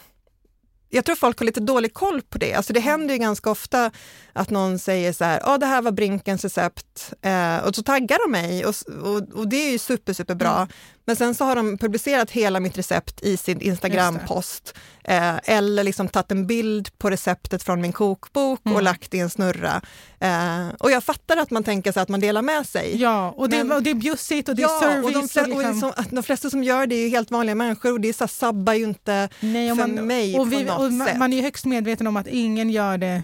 jag 0.88 1.04
tror 1.04 1.16
folk 1.16 1.38
har 1.38 1.46
lite 1.46 1.60
dålig 1.60 1.94
koll 1.94 2.22
på 2.22 2.38
det. 2.38 2.54
Alltså 2.54 2.72
det 2.72 2.80
händer 2.80 3.14
ju 3.14 3.20
ganska 3.20 3.50
ofta 3.50 3.90
att 4.32 4.50
någon 4.50 4.78
säger 4.78 5.12
så 5.12 5.24
här, 5.24 5.40
ja 5.44 5.58
det 5.58 5.66
här 5.66 5.82
var 5.82 5.92
Brinkens 5.92 6.44
recept 6.44 7.12
eh, 7.22 7.56
och 7.56 7.74
så 7.74 7.82
taggar 7.82 8.18
de 8.26 8.32
mig 8.32 8.66
och, 8.66 8.74
och, 9.02 9.38
och 9.38 9.48
det 9.48 9.56
är 9.56 9.72
ju 9.72 9.78
super, 9.78 10.12
superbra. 10.12 10.54
Mm. 10.56 10.68
Men 11.06 11.16
sen 11.16 11.34
så 11.34 11.44
har 11.44 11.56
de 11.56 11.78
publicerat 11.78 12.30
hela 12.30 12.60
mitt 12.60 12.78
recept 12.78 13.22
i 13.22 13.36
sin 13.36 13.60
Instagram-post 13.60 14.74
eh, 15.04 15.34
eller 15.44 15.84
liksom 15.84 16.08
tagit 16.08 16.30
en 16.30 16.46
bild 16.46 16.98
på 16.98 17.10
receptet 17.10 17.62
från 17.62 17.80
min 17.80 17.92
kokbok 17.92 18.60
Mm. 18.66 18.76
och 18.76 18.82
lagt 18.82 19.14
i 19.14 19.18
en 19.18 19.30
snurra. 19.30 19.80
Eh, 20.20 20.68
och 20.78 20.90
jag 20.90 21.04
fattar 21.04 21.36
att 21.36 21.50
man 21.50 21.64
tänker 21.64 21.92
sig 21.92 22.02
att 22.02 22.08
man 22.08 22.20
delar 22.20 22.42
med 22.42 22.66
sig. 22.66 22.96
Ja, 23.02 23.30
och 23.36 23.48
det, 23.48 23.64
Men- 23.64 23.76
och 23.76 23.82
det 23.82 23.90
är 23.90 23.94
bjussigt 23.94 24.48
och 24.48 24.56
det 24.56 24.62
är 24.62 24.68
Ja, 24.68 24.80
service. 24.80 25.04
och 25.04 25.12
de, 25.12 25.28
flesta, 25.28 25.40
och 25.54 25.72
liksom- 25.72 25.92
de 26.10 26.22
flesta 26.22 26.50
som 26.50 26.64
gör 26.64 26.86
det 26.86 26.94
är 26.94 27.02
ju 27.02 27.08
helt 27.08 27.30
vanliga 27.30 27.54
människor 27.54 27.92
och 27.92 28.00
det 28.00 28.08
är 28.08 28.12
så 28.12 28.24
här, 28.24 28.28
sabbar 28.28 28.72
ju 28.74 28.84
inte 28.84 29.28
Nej, 29.40 29.68
för 29.68 29.76
man, 29.76 29.90
mig 30.06 30.32
och 30.38 30.38
på 30.38 30.44
vi, 30.56 30.64
något 30.64 30.78
och 30.80 30.92
man, 30.92 31.06
sätt. 31.06 31.16
man 31.18 31.32
är 31.32 31.36
ju 31.36 31.42
högst 31.42 31.64
medveten 31.64 32.06
om 32.06 32.16
att 32.16 32.26
ingen 32.26 32.70
gör 32.70 32.98
det 32.98 33.22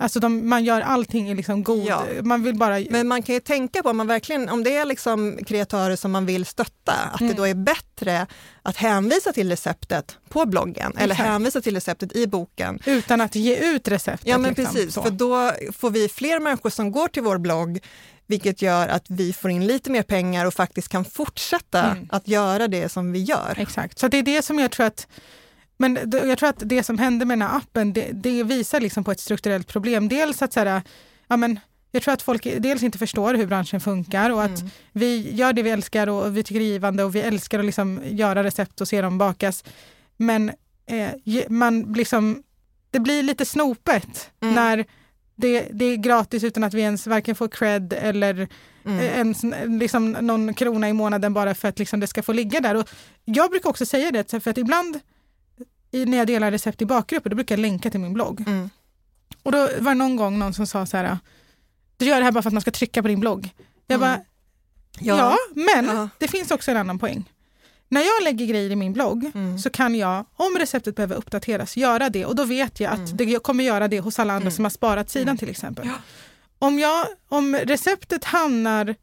Alltså 0.00 0.20
de, 0.20 0.48
man 0.48 0.64
gör 0.64 0.80
allting 0.80 1.30
i 1.30 1.34
liksom 1.34 1.62
god, 1.62 1.84
Ja. 1.86 2.04
man 2.22 2.42
vill 2.42 2.54
bara... 2.58 2.78
Men 2.90 3.08
man 3.08 3.22
kan 3.22 3.34
ju 3.34 3.40
tänka 3.40 3.82
på 3.82 3.88
om, 3.90 3.96
man 3.96 4.06
verkligen, 4.06 4.48
om 4.48 4.64
det 4.64 4.76
är 4.76 4.84
liksom 4.84 5.38
kreatörer 5.46 5.96
som 5.96 6.10
man 6.12 6.26
vill 6.26 6.46
stötta, 6.46 6.92
att 7.12 7.20
Mm. 7.20 7.32
det 7.32 7.36
då 7.42 7.46
är 7.46 7.54
bättre 7.54 8.26
att 8.62 8.76
hänvisa 8.76 9.32
till 9.32 9.48
receptet 9.50 10.16
på 10.28 10.46
bloggen 10.46 10.92
eller 10.96 11.14
Exakt. 11.14 11.28
hänvisa 11.28 11.60
till 11.60 11.74
receptet 11.74 12.16
i 12.16 12.26
boken. 12.26 12.78
utan 12.86 13.20
att 13.20 13.34
ge 13.34 13.56
ut 13.56 13.88
receptet. 13.88 14.26
Ja 14.28 14.38
men 14.38 14.54
liksom, 14.54 14.74
precis, 14.74 14.94
så. 14.94 15.02
för 15.02 15.10
då 15.10 15.52
får 15.72 15.90
vi 15.90 16.08
fler 16.08 16.40
människor 16.40 16.70
som 16.70 16.92
går 16.92 17.08
till 17.08 17.22
vår 17.22 17.38
blogg, 17.38 17.78
vilket 18.26 18.62
gör 18.62 18.88
att 18.88 19.04
vi 19.08 19.32
får 19.32 19.50
in 19.50 19.66
lite 19.66 19.90
mer 19.90 20.02
pengar 20.02 20.46
och 20.46 20.54
faktiskt 20.54 20.88
kan 20.88 21.04
fortsätta 21.04 21.84
Mm. 21.90 22.08
att 22.12 22.28
göra 22.28 22.68
det 22.68 22.88
som 22.88 23.12
vi 23.12 23.22
gör. 23.22 23.54
Exakt, 23.56 23.98
så 23.98 24.08
det 24.08 24.18
är 24.18 24.22
det 24.22 24.42
som 24.42 24.58
jag 24.58 24.70
tror 24.70 24.86
att 24.86 25.06
men 25.80 25.98
jag 26.12 26.38
tror 26.38 26.48
att 26.48 26.62
det 26.66 26.82
som 26.82 26.98
hände 26.98 27.24
med 27.24 27.38
den 27.38 27.48
här 27.48 27.56
appen, 27.56 27.92
det, 27.92 28.08
det 28.12 28.42
visar 28.44 28.80
liksom 28.80 29.04
på 29.04 29.10
ett 29.12 29.20
strukturellt 29.20 29.66
problem. 29.68 30.08
Dels 30.08 30.42
att 30.42 30.52
så 30.52 30.60
här, 30.60 30.82
ja, 31.28 31.36
men, 31.36 31.60
jag 31.92 32.02
tror 32.02 32.14
att 32.14 32.22
folk 32.22 32.42
dels 32.58 32.82
inte 32.82 32.98
förstår 32.98 33.34
hur 33.34 33.46
branschen 33.46 33.80
funkar 33.80 34.30
och 34.30 34.42
att 34.42 34.58
Mm. 34.60 34.70
vi 34.92 35.30
gör 35.34 35.52
det 35.52 35.62
vi 35.62 35.70
älskar 35.70 36.06
och 36.06 36.36
vi 36.36 36.42
tycker 36.42 36.60
det 36.60 36.66
är 36.66 36.72
givande 36.72 37.04
och 37.04 37.14
vi 37.14 37.20
älskar 37.20 37.58
att 37.58 37.64
liksom 37.64 38.00
göra 38.04 38.44
recept 38.44 38.80
och 38.80 38.88
se 38.88 39.02
dem 39.02 39.18
bakas. 39.18 39.64
Men 40.16 40.52
eh, 40.86 41.10
man 41.48 41.82
liksom, 41.82 42.42
det 42.90 43.00
blir 43.00 43.22
lite 43.22 43.44
snopet 43.44 44.30
Mm. 44.42 44.54
när 44.54 44.84
det, 45.36 45.68
det 45.72 45.84
är 45.84 45.96
gratis 45.96 46.44
utan 46.44 46.64
att 46.64 46.74
vi 46.74 46.80
ens 46.80 47.06
varken 47.06 47.34
får 47.34 47.48
cred 47.48 47.92
eller 47.92 48.48
Mm. 48.84 48.98
eh, 48.98 49.04
ens 49.18 49.42
liksom 49.80 50.12
någon 50.12 50.54
krona 50.54 50.88
i 50.88 50.92
månaden 50.92 51.34
bara 51.34 51.54
för 51.54 51.68
att 51.68 51.78
liksom 51.78 52.00
det 52.00 52.06
ska 52.06 52.22
få 52.22 52.32
ligga 52.32 52.60
där. 52.60 52.74
Och 52.74 52.88
jag 53.24 53.50
brukar 53.50 53.70
också 53.70 53.86
säga 53.86 54.10
det, 54.10 54.42
för 54.42 54.50
att 54.50 54.58
ibland 54.58 55.00
i, 55.90 56.04
när 56.06 56.18
jag 56.18 56.26
delar 56.26 56.50
recept 56.50 56.82
i 56.82 56.86
bakgrupper, 56.86 57.30
då 57.30 57.36
brukar 57.36 57.54
jag 57.54 57.60
länka 57.62 57.90
till 57.90 58.00
min 58.00 58.12
blogg. 58.14 58.40
Mm. 58.46 58.70
Och 59.42 59.52
då 59.52 59.58
var 59.78 59.90
det 59.90 59.94
någon 59.94 60.16
gång 60.16 60.38
någon 60.38 60.54
som 60.54 60.66
sa 60.66 60.86
så 60.86 60.96
här, 60.96 61.18
du 61.96 62.04
gör 62.04 62.18
det 62.18 62.24
här 62.24 62.32
bara 62.32 62.42
för 62.42 62.48
att 62.48 62.54
man 62.54 62.60
ska 62.62 62.70
trycka 62.70 63.02
på 63.02 63.08
din 63.08 63.20
blogg. 63.20 63.48
Jag 63.86 63.96
Mm. 63.96 64.00
bara, 64.08 64.20
ja, 65.00 65.36
men 65.54 65.84
Ja. 65.86 66.08
det 66.18 66.28
finns 66.28 66.50
också 66.50 66.70
en 66.70 66.76
annan 66.76 66.98
poäng. 66.98 67.24
När 67.88 68.00
jag 68.00 68.22
lägger 68.24 68.46
grejer 68.46 68.70
i 68.70 68.76
min 68.76 68.92
blogg 68.92 69.30
Mm. 69.34 69.58
så 69.58 69.70
kan 69.70 69.94
jag, 69.94 70.24
om 70.36 70.56
receptet 70.58 70.96
behöver 70.96 71.16
uppdateras, 71.16 71.76
göra 71.76 72.10
det 72.10 72.26
och 72.26 72.36
då 72.36 72.44
vet 72.44 72.80
jag 72.80 72.92
att 72.92 73.10
Mm. 73.20 73.28
jag 73.30 73.42
kommer 73.42 73.64
göra 73.64 73.88
det 73.88 74.00
hos 74.00 74.18
alla 74.18 74.32
andra 74.32 74.42
Mm. 74.46 74.52
som 74.56 74.64
har 74.64 74.70
sparat 74.70 75.10
sidan 75.10 75.38
till 75.38 75.48
exempel. 75.50 75.86
Ja. 75.86 75.94
Om, 76.58 76.78
jag, 76.78 77.06
om 77.28 77.56
receptet 77.56 78.24
hamnar 78.24 78.94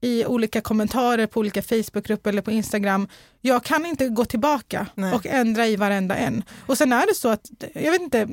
i 0.00 0.26
olika 0.26 0.60
kommentarer 0.60 1.26
på 1.26 1.40
olika 1.40 1.62
Facebookgrupper 1.62 2.30
eller 2.30 2.42
på 2.42 2.50
Instagram, 2.50 3.08
jag 3.40 3.64
kan 3.64 3.86
inte 3.86 4.08
gå 4.08 4.24
tillbaka 4.24 4.86
Nej. 4.94 5.14
och 5.14 5.26
ändra 5.26 5.66
i 5.66 5.76
varenda 5.76 6.16
en. 6.16 6.42
Och 6.66 6.78
sen 6.78 6.92
är 6.92 7.06
det 7.06 7.14
så 7.14 7.28
att, 7.28 7.50
jag 7.74 7.92
vet 7.92 8.00
inte, 8.00 8.28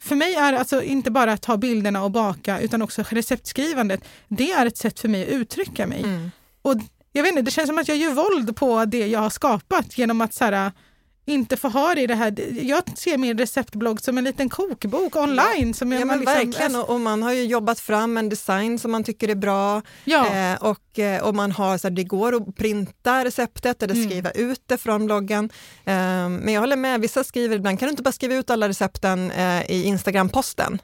för 0.00 0.16
mig 0.16 0.34
är 0.34 0.52
det 0.52 0.58
alltså 0.58 0.82
inte 0.82 1.10
bara 1.10 1.32
att 1.32 1.42
ta 1.42 1.56
bilderna 1.56 2.04
och 2.04 2.10
baka 2.10 2.60
utan 2.60 2.82
också 2.82 3.04
receptskrivandet. 3.08 4.00
Det 4.28 4.52
är 4.52 4.66
ett 4.66 4.76
sätt 4.76 5.00
för 5.00 5.08
mig 5.08 5.22
att 5.22 5.28
uttrycka 5.28 5.86
mig. 5.86 6.00
Mm. 6.00 6.30
Och 6.62 6.74
jag 7.12 7.22
vet 7.22 7.30
inte, 7.30 7.42
det 7.42 7.50
känns 7.50 7.68
som 7.68 7.78
att 7.78 7.88
jag 7.88 7.96
gör 7.96 8.10
våld 8.12 8.56
på 8.56 8.84
det 8.84 9.06
jag 9.06 9.20
har 9.20 9.30
skapat 9.30 9.98
genom 9.98 10.20
att 10.20 10.34
så 10.34 10.44
här, 10.44 10.72
inte 11.28 11.56
få 11.56 11.68
ha 11.68 11.94
det 11.94 12.00
i 12.00 12.06
det 12.06 12.14
här. 12.14 12.34
Jag 12.62 12.82
ser 12.98 13.18
min 13.18 13.38
receptblogg 13.38 14.00
som 14.00 14.18
en 14.18 14.24
liten 14.24 14.48
kokbok 14.48 15.16
online. 15.16 15.74
Som 15.74 15.92
Ja, 15.92 16.04
men 16.04 16.18
liksom, 16.18 16.34
verkligen, 16.34 16.76
och, 16.76 16.90
och 16.90 17.00
man 17.00 17.22
har 17.22 17.32
ju 17.32 17.44
jobbat 17.44 17.80
fram 17.80 18.16
en 18.16 18.28
design 18.28 18.78
som 18.78 18.90
man 18.90 19.04
tycker 19.04 19.28
är 19.28 19.34
bra 19.34 19.82
Ja. 20.04 20.26
eh, 20.52 20.62
och, 20.62 20.98
eh, 20.98 21.22
och 21.22 21.34
man 21.34 21.52
har, 21.52 21.78
så 21.78 21.88
här, 21.88 21.94
det 21.94 22.04
går 22.04 22.34
att 22.36 22.56
printa 22.56 23.24
receptet 23.24 23.82
eller 23.82 23.94
Mm. 23.94 24.08
skriva 24.10 24.30
ut 24.30 24.62
det 24.66 24.78
från 24.78 25.06
bloggen. 25.06 25.44
Eh, 25.84 26.28
men 26.28 26.48
jag 26.52 26.60
håller 26.60 26.76
med, 26.76 27.00
vissa 27.00 27.24
skriver, 27.24 27.56
ibland 27.56 27.78
kan 27.78 27.86
du 27.86 27.90
inte 27.90 28.02
bara 28.02 28.12
skriva 28.12 28.34
ut 28.34 28.50
alla 28.50 28.68
recepten 28.68 29.30
eh, 29.30 29.70
i 29.70 29.84
Instagram-posten. 29.84 30.78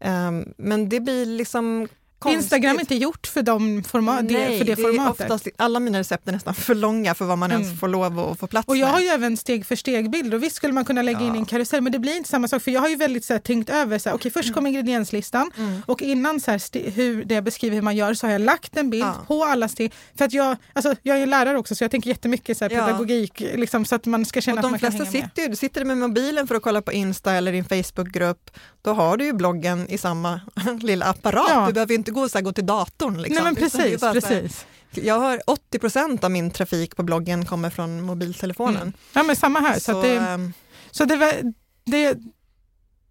Eh, 0.00 0.30
men 0.58 0.88
det 0.88 1.00
blir 1.00 1.26
liksom 1.26 1.88
konstigt. 2.18 2.42
Instagram 2.42 2.76
är 2.76 2.80
inte 2.80 2.94
gjort 2.94 3.26
för, 3.26 3.42
de 3.42 3.82
forma- 3.84 4.22
det, 4.22 4.32
Nej, 4.34 4.58
för 4.58 4.64
det, 4.64 4.72
är 4.72 4.76
formatet. 4.76 5.20
oftast, 5.30 5.48
alla 5.56 5.80
mina 5.80 5.98
recept 5.98 6.28
är 6.28 6.32
nästan 6.32 6.54
för 6.54 6.74
långa 6.74 7.14
för 7.14 7.24
vad 7.24 7.38
man 7.38 7.50
Mm. 7.50 7.62
ens 7.62 7.80
får 7.80 7.88
lov 7.88 8.18
att 8.20 8.38
få 8.38 8.46
plats 8.46 8.68
Och 8.68 8.76
jag 8.76 8.86
med. 8.86 8.92
har 8.92 9.00
ju 9.00 9.06
även 9.06 9.36
steg 9.36 9.66
för 9.66 9.76
steg-bilder 9.76 10.36
och 10.36 10.42
visst 10.42 10.56
skulle 10.56 10.72
man 10.72 10.84
kunna 10.84 11.02
lägga 11.02 11.20
in 11.20 11.34
i 11.34 11.38
en 11.38 11.44
karusell 11.46 11.80
men 11.82 11.92
det 11.92 11.98
blir 11.98 12.16
inte 12.16 12.28
samma 12.28 12.48
sak 12.48 12.62
för 12.62 12.70
jag 12.70 12.80
har 12.80 12.88
ju 12.88 12.96
väldigt 12.96 13.24
så 13.24 13.32
här, 13.32 13.40
tänkt 13.40 13.70
över, 13.70 13.98
så 13.98 14.08
här, 14.08 14.16
okej 14.16 14.30
först 14.30 14.54
kommer 14.54 14.70
ingredienslistan 14.70 15.50
Mm. 15.58 15.82
och 15.86 16.02
innan 16.02 16.40
så 16.40 16.50
här, 16.50 16.90
hur 16.90 17.24
det 17.24 17.34
jag 17.34 17.44
beskriver 17.44 17.74
hur 17.74 17.82
man 17.82 17.96
gör 17.96 18.14
så 18.14 18.26
har 18.26 18.32
jag 18.32 18.40
lagt 18.40 18.76
en 18.76 18.90
bild 18.90 19.04
Ja. 19.04 19.14
på 19.28 19.44
alla 19.44 19.68
steg. 19.68 19.92
För 20.18 20.24
att 20.24 20.32
jag, 20.32 20.56
alltså, 20.72 20.94
jag 21.02 21.18
är 21.22 21.26
lärare 21.26 21.58
också 21.58 21.74
så 21.74 21.84
jag 21.84 21.90
tänker 21.90 22.10
jättemycket 22.10 22.58
så 22.58 22.64
här, 22.64 22.70
Ja. 22.70 22.86
pedagogik 22.86 23.40
liksom, 23.40 23.84
så 23.84 23.94
att 23.94 24.06
man 24.06 24.24
ska 24.24 24.40
känna 24.40 24.54
Och 24.54 24.58
att 24.58 24.62
de 24.62 24.70
man 24.70 24.80
kan 24.80 24.90
flesta 24.92 25.04
hänga 25.04 25.22
med. 25.24 25.30
sitter 25.34 25.48
ju, 25.50 25.56
sitter 25.56 25.84
med 25.84 25.98
mobilen 25.98 26.46
för 26.46 26.54
att 26.54 26.62
kolla 26.62 26.82
på 26.82 26.92
Insta 26.92 27.32
eller 27.32 27.52
din 27.52 27.64
Facebookgrupp, 27.64 28.50
då 28.82 28.92
har 28.92 29.16
du 29.16 29.24
ju 29.24 29.32
bloggen 29.32 29.86
i 29.90 29.98
samma 29.98 30.40
lilla 30.80 31.06
apparat. 31.06 31.46
Ja. 31.50 31.66
Du 31.66 31.72
behöver 31.72 31.90
ju 31.92 31.96
inte 32.06 32.20
gå, 32.20 32.28
så 32.28 32.38
här, 32.38 32.42
gå 32.42 32.52
till 32.52 32.66
datorn. 32.66 33.22
Liksom. 33.22 33.34
Nej 33.34 33.44
men 33.44 33.54
precis, 33.56 34.00
bara 34.00 34.20
så 34.20 34.26
här- 34.26 34.40
precis. 34.42 34.66
Jag 34.90 35.18
har 35.20 35.40
80 35.46 35.78
procent 35.78 36.24
av 36.24 36.30
min 36.30 36.50
trafik 36.50 36.96
på 36.96 37.02
bloggen 37.02 37.44
kommer 37.44 37.70
från 37.70 38.02
mobiltelefonen. 38.02 38.82
Mm. 38.82 38.92
Ja 39.12 39.22
men 39.22 39.36
samma 39.36 39.60
här. 39.60 39.74
Så, 39.74 39.80
Så, 39.80 40.02
det, 40.02 40.16
ehm, 40.16 40.52
Så 40.90 41.04
det, 41.04 41.42
det, 41.84 42.14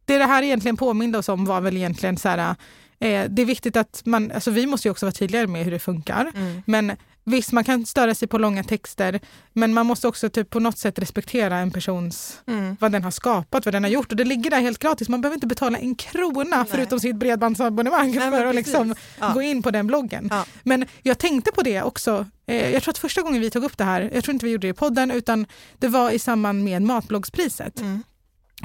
det 0.06 0.18
det 0.18 0.26
här 0.26 0.44
egentligen 0.44 0.78
påminde 0.78 1.18
oss 1.18 1.30
om 1.30 1.46
var 1.46 1.62
väl 1.62 1.78
egentligen 1.78 2.18
så 2.18 2.30
här, 2.30 2.56
eh, 3.00 3.26
det 3.30 3.42
är 3.42 3.46
viktigt 3.46 3.76
att 3.76 4.02
man, 4.06 4.32
alltså 4.32 4.52
vi 4.52 4.66
måste 4.66 4.88
ju 4.88 4.92
också 4.92 5.06
vara 5.06 5.14
tydligare 5.14 5.48
med 5.48 5.64
hur 5.64 5.72
det 5.72 5.80
funkar. 5.80 6.32
mm. 6.36 6.62
Men 6.66 6.92
visst, 7.28 7.52
man 7.52 7.64
kan 7.64 7.86
störa 7.86 8.16
sig 8.16 8.28
på 8.28 8.38
långa 8.38 8.64
texter, 8.64 9.20
men 9.54 9.74
man 9.74 9.86
måste 9.86 10.08
också 10.08 10.30
typ 10.30 10.50
på 10.50 10.60
något 10.60 10.78
sätt 10.78 11.00
respektera 11.00 11.58
en 11.58 11.72
persons, 11.72 12.42
Mm. 12.48 12.78
vad 12.80 12.92
den 12.92 13.04
har 13.04 13.12
skapat, 13.12 13.66
vad 13.66 13.74
den 13.74 13.84
har 13.84 13.92
gjort. 13.92 14.12
Och 14.12 14.18
det 14.18 14.24
ligger 14.24 14.50
där 14.50 14.60
helt 14.62 14.80
gratis, 14.80 15.10
man 15.10 15.22
behöver 15.22 15.36
inte 15.36 15.48
betala 15.48 15.78
en 15.78 15.96
krona 15.96 16.58
Nej. 16.58 16.66
förutom 16.70 17.00
sitt 17.00 17.16
bredbandsabonnemang 17.16 18.16
Nej, 18.16 18.32
för 18.32 18.46
att 18.46 18.56
liksom 18.56 18.96
Ja. 19.20 19.32
gå 19.34 19.42
in 19.42 19.64
på 19.64 19.72
den 19.72 19.88
bloggen. 19.88 20.28
Ja. 20.32 20.46
Men 20.64 20.86
jag 21.02 21.18
tänkte 21.18 21.52
på 21.52 21.62
det 21.62 21.82
också, 21.82 22.26
eh, 22.48 22.70
jag 22.72 22.84
tror 22.84 22.92
att 22.92 22.98
första 22.98 23.22
gången 23.22 23.42
vi 23.42 23.50
tog 23.50 23.64
upp 23.64 23.78
det 23.78 23.84
här, 23.84 24.12
jag 24.14 24.24
tror 24.24 24.34
inte 24.34 24.46
vi 24.46 24.52
gjorde 24.52 24.68
det 24.68 24.72
i 24.72 24.74
podden, 24.74 25.12
utan 25.12 25.46
det 25.80 25.88
var 25.88 26.12
i 26.12 26.20
samband 26.20 26.64
med 26.64 26.82
matbloggspriset. 26.82 27.80
Mm. 27.80 28.04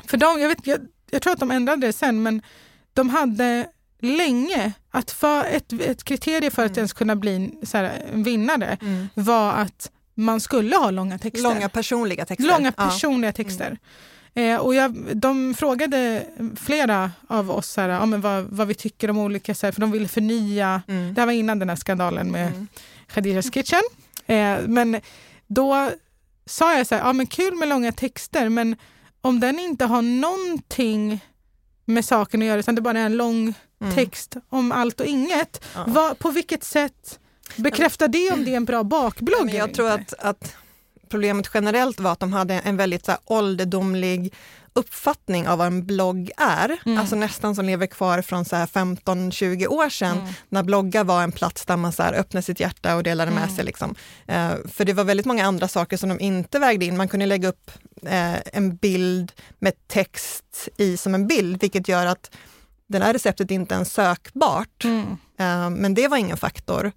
För 0.07 0.17
de, 0.17 0.41
jag, 0.41 0.49
vet, 0.49 0.67
jag, 0.67 0.81
jag 1.11 1.23
tror 1.23 1.33
att 1.33 1.41
de 1.41 1.51
ändrade 1.51 1.87
det 1.87 1.93
sen, 1.93 2.23
men 2.23 2.43
de 2.95 3.09
hade 3.09 3.67
länge 4.01 4.73
att 4.91 5.11
för 5.11 5.45
ett, 5.45 5.73
ett 5.73 6.05
kriterie 6.05 6.51
för 6.51 6.65
att 6.67 6.77
ens 6.77 6.93
kunna 6.93 7.17
bli 7.17 7.51
så 7.63 7.77
här, 7.77 7.93
en 8.13 8.23
vinnare 8.23 8.79
Mm. 8.83 9.09
var 9.15 9.53
att 9.53 9.91
man 10.15 10.41
skulle 10.41 10.77
ha 10.77 10.91
långa 10.91 11.19
texter. 11.19 11.43
Långa 11.43 11.69
personliga 11.69 12.25
texter. 12.25 12.45
Långa 12.49 12.73
Ja. 12.77 12.85
personliga 12.85 13.33
texter. 13.33 13.79
Eh, 14.35 14.57
och 14.57 14.75
jag, 14.75 15.17
de 15.17 15.55
frågade 15.55 16.27
flera 16.57 17.11
av 17.27 17.51
oss 17.51 17.67
så 17.71 17.81
här, 17.81 17.89
ja, 17.89 18.07
men 18.07 18.21
vad, 18.21 18.45
vad 18.45 18.67
vi 18.69 18.75
tycker 18.75 19.11
om 19.11 19.19
olika, 19.19 19.55
så 19.55 19.67
här, 19.67 19.73
för 19.73 19.81
de 19.81 19.91
ville 19.91 20.09
förnya, 20.09 20.83
Mm. 20.89 21.15
det 21.15 21.21
här 21.21 21.27
var 21.27 21.33
innan 21.33 21.59
den 21.59 21.69
här 21.69 21.77
skandalen 21.77 22.31
med 22.31 22.47
Mm. 22.47 22.67
Khadijas 23.07 23.51
kitchen. 23.55 23.81
Eh, 24.27 24.59
men 24.67 25.01
då 25.47 25.91
sa 26.47 26.77
jag 26.77 26.87
så 26.87 26.95
här, 26.95 27.03
ja 27.03 27.13
men 27.13 27.27
kul 27.27 27.55
med 27.55 27.69
långa 27.69 27.93
texter 27.93 28.49
men 28.49 28.77
om 29.21 29.41
den 29.41 29.59
inte 29.59 29.85
har 29.85 30.03
någonting 30.03 31.21
med 31.85 32.05
saken 32.05 32.43
att 32.43 32.47
göra 32.49 32.59
utan 32.61 32.75
det 32.75 32.81
bara 32.81 32.99
är 32.99 33.07
en 33.07 33.17
lång 33.17 33.55
Mm. 33.81 33.95
text 33.95 34.37
om 34.49 34.73
allt 34.73 35.01
och 35.01 35.07
inget. 35.07 35.61
Ja. 35.75 35.85
Vad, 35.87 36.19
på 36.19 36.31
vilket 36.31 36.65
sätt 36.65 37.19
bekräftar 37.57 38.09
det 38.09 38.31
om 38.31 38.45
det 38.45 38.53
är 38.53 38.57
en 38.57 38.65
bra 38.65 38.83
bakblogg? 38.85 39.45
Men 39.47 39.55
jag 39.57 39.75
tror 39.75 39.91
att, 39.91 40.15
att 40.19 40.55
problemet 41.09 41.51
generellt 41.55 42.01
var 42.01 42.13
att 42.13 42.21
de 42.21 42.33
hade 42.33 42.55
en 42.55 42.77
väldigt 42.77 43.05
så 43.05 43.11
här, 43.11 43.21
ålderdomlig 43.25 44.35
uppfattning 44.73 45.49
av 45.49 45.59
vad 45.59 45.67
en 45.67 45.87
blogg 45.87 46.31
är. 46.37 46.79
Mm. 46.87 46.99
Alltså 46.99 47.17
nästan 47.17 47.55
som 47.55 47.65
lever 47.65 47.87
kvar 47.87 48.23
från 48.23 48.45
så 48.45 48.57
här 48.57 48.67
15-20 48.67 49.67
år 49.67 49.89
sedan 49.89 50.19
Mm. 50.19 50.33
när 50.49 50.63
bloggar 50.63 51.05
var 51.05 51.23
en 51.23 51.33
plats 51.33 51.67
där 51.67 51.77
man 51.77 51.93
så 51.93 52.03
här 52.03 52.13
öppnade 52.13 52.43
sitt 52.43 52.61
hjärta 52.61 52.97
och 52.97 53.03
delade 53.03 53.31
med 53.31 53.43
Mm. 53.43 53.57
sig. 53.57 53.65
Liksom. 53.65 53.95
Eh, 54.27 54.51
för 54.73 54.85
det 54.85 54.93
var 54.93 55.05
väldigt 55.05 55.27
många 55.27 55.47
andra 55.47 55.69
saker 55.69 55.97
som 55.97 56.09
de 56.09 56.21
inte 56.21 56.59
vägde 56.59 56.85
in. 56.85 56.97
Man 56.97 57.09
kunde 57.09 57.27
lägga 57.27 57.49
upp 57.49 57.71
eh, 58.07 58.57
en 58.57 58.77
bild 58.77 59.33
med 59.59 59.73
text 59.89 60.69
i 60.77 60.97
som 60.97 61.15
en 61.15 61.27
bild, 61.27 61.61
vilket 61.61 61.89
gör 61.89 62.07
att 62.07 62.31
det 62.99 63.05
här 63.05 63.13
receptet 63.13 63.51
inte 63.51 63.75
är 63.75 63.85
sökbart. 63.85 64.85
Mm. 64.85 65.07
Eh, 65.39 65.71
men 65.71 65.95
det 65.95 66.09
var 66.09 66.17
ingen 66.17 66.37
faktor. 66.37 66.93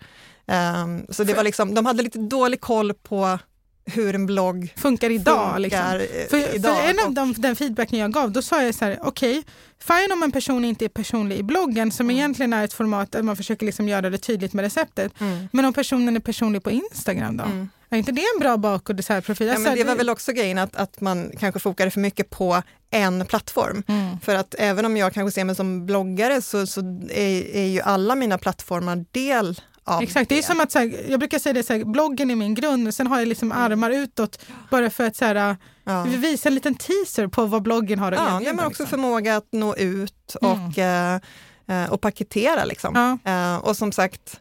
Eh, 0.48 0.88
så 1.10 1.24
det 1.24 1.34
var 1.34 1.44
liksom, 1.44 1.76
de 1.76 1.86
hade 1.86 2.04
lite 2.04 2.20
dålig 2.20 2.62
koll 2.62 2.94
på 2.94 3.40
hur 3.86 4.16
en 4.16 4.26
blogg 4.26 4.74
Funkar 4.78 5.10
idag. 5.10 5.54
funkar 5.54 5.60
Liksom. 5.60 5.82
För, 6.30 6.56
idag. 6.56 6.76
för 6.78 6.90
en 6.90 7.00
av 7.00 7.14
de, 7.14 7.34
den 7.34 7.56
feedbacken 7.56 8.00
jag 8.00 8.12
gav, 8.14 8.32
då 8.32 8.42
sa 8.42 8.64
jag 8.64 8.76
så 8.76 8.86
här, 8.86 9.00
okej, 9.02 9.44
fine 9.80 10.12
om 10.14 10.24
en 10.24 10.32
person 10.32 10.66
inte 10.66 10.86
är 10.86 10.90
personlig 10.90 11.38
i 11.38 11.44
bloggen 11.44 11.92
som 11.92 12.06
Mm. 12.06 12.16
egentligen 12.18 12.54
är 12.54 12.64
ett 12.64 12.74
format 12.74 13.12
där 13.12 13.22
man 13.24 13.36
försöker 13.36 13.66
liksom 13.66 13.88
göra 13.90 14.10
det 14.10 14.18
tydligt 14.18 14.54
med 14.54 14.64
receptet. 14.64 15.22
Mm. 15.22 15.48
Men 15.52 15.66
om 15.66 15.74
personen 15.74 16.16
är 16.16 16.20
personlig 16.20 16.64
på 16.64 16.72
Instagram 16.72 17.38
då? 17.38 17.44
Mm. 17.44 17.70
Är 17.94 17.98
inte 17.98 18.12
det 18.12 18.22
en 18.36 18.40
bra 18.40 18.58
bak 18.58 18.90
och 18.90 18.96
designprofil? 18.96 19.48
Ja, 19.48 19.54
Alltså, 19.54 19.70
men 19.70 19.78
det 19.78 19.84
var 19.84 19.96
väl 19.96 20.10
också 20.10 20.32
grejen 20.32 20.58
att, 20.58 20.76
att 20.76 21.02
man 21.02 21.32
kanske 21.40 21.60
fokade 21.60 21.92
för 21.92 22.00
mycket 22.00 22.30
på 22.30 22.62
en 22.92 23.26
plattform. 23.26 23.84
Mm. 23.88 24.20
För 24.20 24.36
att 24.36 24.56
även 24.60 24.86
om 24.86 24.98
jag 24.98 25.14
kanske 25.14 25.32
ser 25.32 25.44
mig 25.46 25.56
som 25.56 25.86
bloggare 25.86 26.42
så, 26.42 26.68
så 26.68 26.80
är, 27.12 27.56
är 27.56 27.66
ju 27.68 27.82
alla 27.82 28.16
mina 28.16 28.38
plattformar 28.38 29.06
del 29.12 29.62
av 29.84 30.04
Exakt, 30.04 30.30
det 30.30 30.38
är 30.38 30.42
som 30.42 30.60
att 30.60 30.72
så 30.72 30.80
här, 30.80 31.06
jag 31.10 31.20
brukar 31.20 31.40
säga 31.40 31.54
det 31.54 31.64
så 31.64 31.74
här, 31.74 31.84
bloggen 31.84 32.32
är 32.32 32.36
min 32.36 32.56
grund, 32.56 32.94
sen 32.96 33.08
har 33.08 33.20
jag 33.20 33.28
liksom 33.28 33.52
armar 33.52 33.90
utåt 33.92 34.40
bara 34.72 34.90
för 34.90 35.04
att 35.04 35.16
så 35.16 35.26
här, 35.26 35.58
ja. 35.84 36.04
visa 36.04 36.50
en 36.50 36.56
liten 36.56 36.76
teaser 36.76 37.28
på 37.28 37.46
vad 37.46 37.62
bloggen 37.62 38.00
har 38.00 38.12
att 38.12 38.20
Ja, 38.20 38.36
erbjuda. 38.36 38.50
ja, 38.52 38.54
men 38.56 38.66
också 38.66 38.84
liksom. 38.84 39.00
förmåga 39.00 39.38
att 39.38 39.48
nå 39.52 39.76
ut 39.76 40.36
Mm. 40.42 40.52
och, 40.68 40.78
eh, 40.78 41.20
eh, 41.68 41.92
och 41.92 42.02
paketera. 42.02 42.66
Liksom. 42.66 43.20
Ja. 43.24 43.32
Eh, 43.32 43.58
och 43.58 43.78
som 43.78 43.92
sagt, 43.92 44.40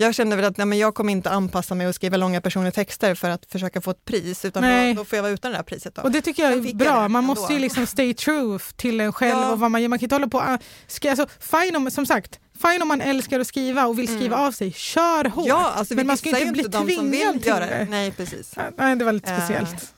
jag 0.00 0.14
kände 0.14 0.36
väl 0.36 0.44
att 0.44 0.56
nej, 0.56 0.66
men 0.66 0.78
jag 0.78 0.94
kommer 0.94 1.12
inte 1.12 1.30
anpassa 1.30 1.74
mig 1.74 1.86
och 1.88 1.94
skriva 1.94 2.16
långa 2.16 2.40
personliga 2.40 2.72
texter 2.72 3.14
för 3.14 3.30
att 3.30 3.46
försöka 3.46 3.80
få 3.80 3.90
ett 3.90 4.04
pris, 4.04 4.44
utan 4.44 4.62
då, 4.62 5.00
då 5.00 5.04
får 5.04 5.16
jag 5.16 5.22
vara 5.22 5.32
utan 5.32 5.50
det 5.50 5.56
här 5.56 5.64
priset. 5.64 5.94
Då. 5.94 6.02
Och 6.02 6.10
det 6.10 6.22
tycker 6.22 6.42
jag 6.42 6.52
är 6.52 6.56
jag 6.66 6.76
bra, 6.76 7.02
det 7.02 7.08
man 7.08 7.24
ändå. 7.24 7.34
måste 7.34 7.52
ju 7.52 7.58
liksom 7.58 7.86
stay 7.86 8.14
true 8.14 8.58
till 8.76 9.00
en 9.00 9.12
själv 9.12 9.38
Ja. 9.40 9.52
och 9.52 9.60
vad 9.60 9.70
man 9.70 9.82
gör. 9.82 9.88
Man 9.88 9.98
kan 9.98 10.04
inte 10.04 10.14
hålla 10.14 10.28
på 10.28 10.40
alltså, 10.40 11.26
fine 11.40 11.76
om, 11.76 11.90
som 11.90 12.06
sagt, 12.06 12.40
fine 12.62 12.82
om 12.82 12.88
man 12.88 13.00
älskar 13.00 13.40
att 13.40 13.46
skriva 13.46 13.86
och 13.86 13.98
vill 13.98 14.08
skriva 14.08 14.36
av 14.36 14.52
sig, 14.52 14.72
kör 14.72 15.24
hårt. 15.24 15.46
Mm. 15.46 15.48
ja, 15.48 15.70
alltså, 15.76 15.94
men 15.94 16.06
man 16.06 16.16
ska 16.16 16.30
dissar 16.30 16.40
inte 16.40 16.48
ju 16.48 16.52
bli 16.52 16.62
inte 16.64 16.78
de 16.78 16.88
som 16.94 17.10
tvingad 17.10 17.32
vill 17.32 17.42
till 17.42 17.48
göra 17.50 17.66
det. 17.66 17.86
Nej, 17.90 18.10
precis. 18.10 18.54
Nej, 18.76 18.96
det 18.96 19.04
var 19.04 19.12
lite 19.12 19.30
Eh, 19.30 19.38
speciellt. 19.38 19.94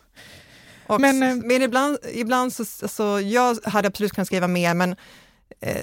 Och, 0.86 1.00
Men, 1.00 1.18
men 1.18 1.50
eh, 1.50 1.62
ibland, 1.62 1.98
ibland 2.12 2.52
så, 2.52 2.64
så, 2.64 3.20
jag 3.20 3.58
hade 3.64 3.88
absolut 3.88 4.12
kunnat 4.12 4.26
skriva 4.26 4.48
mer, 4.48 4.74
men 4.74 4.96
eh, 5.60 5.76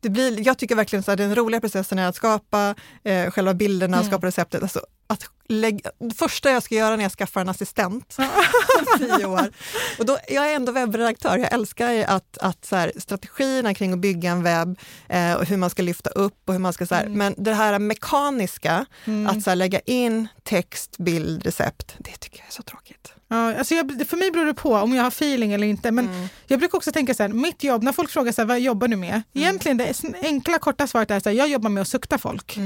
det 0.00 0.10
blir, 0.10 0.46
jag 0.46 0.58
tycker 0.58 0.74
verkligen 0.74 1.04
att 1.06 1.18
den 1.18 1.34
roliga 1.34 1.60
processen 1.60 1.98
är 1.98 2.08
att 2.08 2.16
skapa 2.16 2.74
eh, 3.04 3.30
själva 3.30 3.54
bilderna, 3.54 3.96
Mm. 3.96 4.08
skapa 4.08 4.26
receptet. 4.26 4.62
Alltså, 4.62 4.80
att 5.06 5.24
lägga, 5.48 5.90
det 5.98 6.14
första 6.14 6.50
jag 6.50 6.62
ska 6.62 6.74
göra 6.74 6.96
när 6.96 7.02
jag 7.02 7.12
skaffar 7.12 7.40
en 7.40 7.48
assistent 7.48 8.16
om 8.18 8.98
tio 8.98 9.24
år. 9.26 9.50
Och 9.98 10.06
då, 10.06 10.18
jag 10.28 10.50
är 10.50 10.56
ändå 10.56 10.72
webbredaktör, 10.72 11.38
jag 11.38 11.52
älskar 11.52 12.04
att, 12.08 12.38
att 12.38 12.64
så 12.64 12.76
här, 12.76 12.92
strategierna 12.98 13.74
kring 13.74 13.92
att 13.92 13.98
bygga 13.98 14.30
en 14.30 14.42
webb 14.42 14.78
eh, 15.08 15.34
och 15.34 15.44
hur 15.44 15.56
man 15.56 15.70
ska 15.70 15.82
lyfta 15.82 16.10
upp 16.10 16.42
och 16.46 16.52
hur 16.54 16.60
man 16.60 16.72
ska 16.72 16.86
så 16.86 16.94
här, 16.94 17.02
Mm. 17.06 17.18
men 17.18 17.34
det 17.38 17.54
här 17.54 17.78
mekaniska, 17.78 18.86
Mm. 19.04 19.26
att 19.26 19.42
så 19.42 19.50
här, 19.50 19.56
lägga 19.56 19.80
in 19.80 20.28
text, 20.44 20.98
bild, 20.98 21.44
recept, 21.46 21.94
det 21.98 22.16
tycker 22.16 22.38
jag 22.38 22.46
är 22.48 22.52
så 22.52 22.62
tråkigt. 22.62 23.12
Ja, 23.28 23.54
alltså 23.58 23.74
jag, 23.74 24.06
för 24.08 24.16
mig 24.16 24.30
beror 24.30 24.44
det 24.46 24.54
på 24.54 24.74
om 24.74 24.94
jag 24.94 25.02
har 25.02 25.08
feeling 25.10 25.52
eller 25.52 25.66
inte. 25.66 25.90
Men 25.90 26.08
Mm. 26.08 26.28
jag 26.46 26.58
brukar 26.58 26.78
också 26.78 26.92
tänka 26.92 27.14
så 27.14 27.22
här, 27.22 27.30
mitt 27.30 27.64
jobb, 27.64 27.82
när 27.82 27.92
folk 27.92 28.10
frågar 28.10 28.32
så 28.32 28.40
här, 28.40 28.46
vad 28.46 28.60
jobbar 28.60 28.88
du 28.88 28.96
med? 28.96 29.10
Mm. 29.10 29.22
Egentligen 29.34 29.76
det 29.76 29.94
enkla 30.22 30.58
korta 30.58 30.86
svaret 30.86 31.10
är 31.10 31.20
så 31.20 31.28
här, 31.28 31.36
jag 31.36 31.48
jobbar 31.48 31.70
med 31.70 31.80
att 31.80 31.88
sukta 31.88 32.18
folk. 32.18 32.58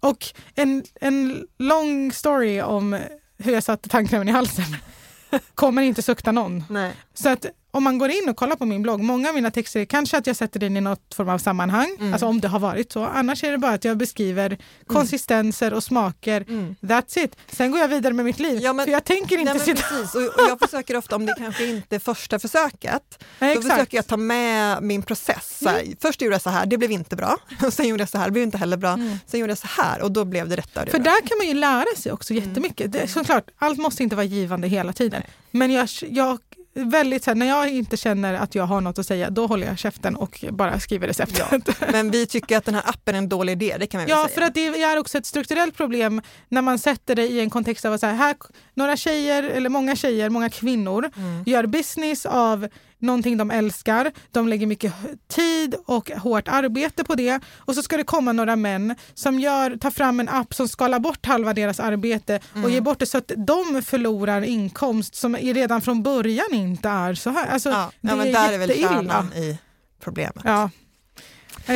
Och 0.00 0.26
en, 0.54 0.84
en 1.00 1.46
lång 1.58 2.12
story 2.12 2.60
om 2.60 2.98
hur 3.38 3.52
jag 3.52 3.62
satte 3.62 3.88
tandkrämen 3.88 4.28
i 4.28 4.32
halsen 4.32 4.76
kommer 5.54 5.82
inte 5.82 6.02
sukta 6.02 6.32
någon. 6.32 6.64
Nej. 6.70 6.92
Så 7.14 7.28
att 7.28 7.46
om 7.76 7.84
man 7.84 7.98
går 7.98 8.10
in 8.10 8.28
och 8.28 8.36
kollar 8.36 8.56
på 8.56 8.64
min 8.66 8.82
blogg, 8.82 9.00
många 9.00 9.28
av 9.28 9.34
mina 9.34 9.50
texter 9.50 9.80
är 9.80 9.84
kanske 9.84 10.18
att 10.18 10.26
jag 10.26 10.36
sätter 10.36 10.60
den 10.60 10.76
i 10.76 10.80
något 10.80 11.14
form 11.14 11.28
av 11.28 11.38
sammanhang, 11.38 11.96
Mm. 11.98 12.12
alltså 12.12 12.26
om 12.26 12.40
det 12.40 12.48
har 12.48 12.58
varit 12.58 12.92
så. 12.92 13.04
Annars 13.04 13.44
är 13.44 13.50
det 13.52 13.58
bara 13.58 13.72
att 13.72 13.84
jag 13.84 13.96
beskriver 13.96 14.58
konsistenser 14.86 15.72
och 15.72 15.82
smaker. 15.84 16.40
That's 16.80 17.18
it. 17.18 17.36
Sen 17.52 17.70
går 17.70 17.80
jag 17.80 17.88
vidare 17.88 18.12
med 18.14 18.24
mitt 18.24 18.38
liv. 18.38 18.50
Mm. 18.50 18.62
Ja, 18.62 18.72
men- 18.72 18.84
för 18.86 18.92
jag 18.92 19.04
tänker 19.04 19.38
inte 19.38 19.52
Nej, 19.54 19.62
sitta... 19.62 19.82
precis. 19.82 20.14
Och, 20.14 20.22
och 20.22 20.48
jag 20.50 20.58
försöker 20.60 20.96
ofta, 20.96 21.16
om 21.16 21.26
det 21.26 21.34
kanske 21.38 21.66
inte 21.66 21.96
är 21.96 22.00
första 22.00 22.38
försöket, 22.38 23.24
Nej, 23.38 23.54
då 23.54 23.60
exakt. 23.60 23.74
försöker 23.74 23.98
jag 23.98 24.06
ta 24.06 24.16
med 24.16 24.82
min 24.82 25.02
process. 25.02 25.58
Så 25.62 25.68
här, 25.68 25.82
Först 26.00 26.22
gjorde 26.22 26.34
jag 26.34 26.42
så 26.42 26.50
här, 26.50 26.66
det 26.66 26.78
blev 26.78 26.90
inte 26.92 27.16
bra. 27.16 27.36
Och 27.66 27.72
sen 27.72 27.88
gjorde 27.88 28.02
jag 28.02 28.08
så 28.08 28.18
här, 28.18 28.24
det 28.24 28.30
blev 28.32 28.42
inte 28.44 28.58
heller 28.58 28.76
bra. 28.76 28.98
Sen 29.26 29.40
gjorde 29.40 29.50
jag 29.50 29.58
så 29.58 29.66
här 29.82 30.02
och 30.02 30.12
då 30.12 30.24
blev 30.24 30.48
det 30.48 30.56
rätt. 30.56 30.76
och 30.76 30.84
det 30.84 30.90
För 30.90 30.98
bra. 30.98 31.12
där 31.12 31.28
kan 31.28 31.38
man 31.38 31.46
ju 31.46 31.54
lära 31.54 31.96
sig 31.96 32.12
också 32.12 32.34
jättemycket. 32.34 32.92
Det, 32.92 32.98
är 33.00 33.06
såklart, 33.06 33.50
allt 33.58 33.78
måste 33.78 34.02
inte 34.02 34.16
vara 34.16 34.26
givande 34.26 34.68
hela 34.68 34.92
tiden. 34.92 35.22
Men 35.50 35.70
jag, 35.70 35.88
jag 36.08 36.38
väldigt 36.84 37.24
så 37.24 37.30
här, 37.30 37.34
när 37.34 37.46
jag 37.46 37.68
inte 37.70 37.96
känner 37.96 38.34
att 38.34 38.54
jag 38.54 38.64
har 38.64 38.80
något 38.80 38.98
att 38.98 39.06
säga, 39.06 39.30
då 39.30 39.46
håller 39.46 39.66
jag 39.66 39.78
käften 39.78 40.16
och 40.16 40.44
bara 40.50 40.80
skriver 40.80 41.06
receptet. 41.06 41.68
Men 41.92 42.10
vi 42.10 42.26
tycker 42.26 42.56
att 42.58 42.64
den 42.64 42.74
här 42.74 42.82
appen 42.86 43.14
är 43.14 43.18
en 43.18 43.28
dålig 43.28 43.52
idé, 43.52 43.76
det 43.80 43.86
kan 43.86 44.00
väl 44.00 44.10
Ja, 44.10 44.24
säga. 44.24 44.34
för 44.34 44.42
att 44.42 44.54
det 44.54 44.66
är 44.82 44.98
också 44.98 45.18
ett 45.18 45.26
strukturellt 45.26 45.76
problem 45.76 46.22
när 46.48 46.62
man 46.62 46.78
sätter 46.78 47.14
det 47.14 47.22
i 47.26 47.40
en 47.40 47.50
kontext 47.50 47.84
av 47.84 47.92
att 47.92 48.00
så 48.00 48.06
här, 48.06 48.14
här, 48.14 48.34
några 48.74 48.96
tjejer, 48.96 49.42
eller 49.42 49.68
många 49.70 49.96
tjejer, 49.96 50.30
många 50.30 50.50
kvinnor 50.50 51.10
Mm. 51.16 51.42
gör 51.46 51.66
business 51.66 52.26
av 52.26 52.68
någonting 52.98 53.36
de 53.36 53.50
älskar. 53.50 54.12
De 54.30 54.48
lägger 54.48 54.66
mycket 54.66 54.92
tid 55.28 55.74
och 55.86 56.10
hårt 56.10 56.48
arbete 56.48 57.04
på 57.04 57.14
det 57.14 57.40
och 57.56 57.74
så 57.74 57.82
ska 57.82 57.96
det 57.96 58.04
komma 58.04 58.32
några 58.32 58.56
män 58.56 58.94
som 59.14 59.40
gör, 59.40 59.76
tar 59.76 59.90
fram 59.90 60.20
en 60.20 60.28
app 60.28 60.54
som 60.54 60.68
skalar 60.68 60.98
bort 60.98 61.26
halva 61.26 61.54
deras 61.54 61.80
arbete 61.80 62.40
Mm. 62.52 62.64
och 62.64 62.70
ger 62.70 62.80
bort 62.80 62.98
det 62.98 63.06
så 63.06 63.18
att 63.18 63.32
de 63.36 63.82
förlorar 63.82 64.42
inkomst 64.42 65.14
som 65.14 65.36
redan 65.36 65.80
från 65.80 66.02
början 66.02 66.46
inte 66.54 66.88
är 66.88 67.14
så 67.14 67.30
här. 67.30 67.46
Alltså, 67.46 67.68
ja, 67.70 67.90
det 68.00 68.08
ja, 68.08 68.16
men 68.16 68.26
är 68.28 68.32
där 68.32 68.52
är 68.52 68.58
väl 68.58 68.70
kärnan 68.80 69.32
i 69.32 69.58
problemet. 70.00 70.42
Ja. 70.44 70.70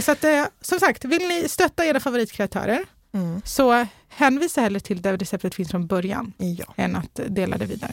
Så 0.03 0.13
att, 0.13 0.25
eh, 0.25 0.45
som 0.61 0.81
sagt, 0.81 1.05
vill 1.05 1.29
ni 1.29 1.49
stötta 1.49 1.85
era 1.87 2.01
favoritkreatörer 2.01 2.85
Mm. 3.15 3.43
så 3.45 3.87
hänvisa 4.09 4.61
hellre 4.61 4.81
till 4.81 5.03
där 5.03 5.17
receptet 5.17 5.55
finns 5.55 5.71
från 5.71 5.87
början 5.87 6.33
Ja. 6.39 6.65
än 6.77 6.97
att 6.97 7.21
dela 7.29 7.59
det 7.59 7.67
vidare. 7.67 7.93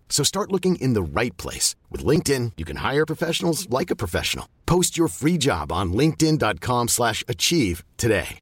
So 0.11 0.23
start 0.23 0.51
looking 0.51 0.75
in 0.75 0.93
the 0.93 1.01
right 1.01 1.35
place. 1.37 1.75
With 1.89 2.05
LinkedIn, 2.05 2.51
you 2.57 2.65
can 2.65 2.75
hire 2.91 3.05
professionals 3.07 3.67
like 3.69 3.89
a 3.89 3.95
professional. 3.95 4.45
Post 4.67 4.97
your 4.99 5.07
free 5.07 5.39
job 5.39 5.71
on 5.71 5.93
linkedin.com 5.93 6.89
slash 6.89 7.23
achieve 7.27 7.83
today. 7.97 8.37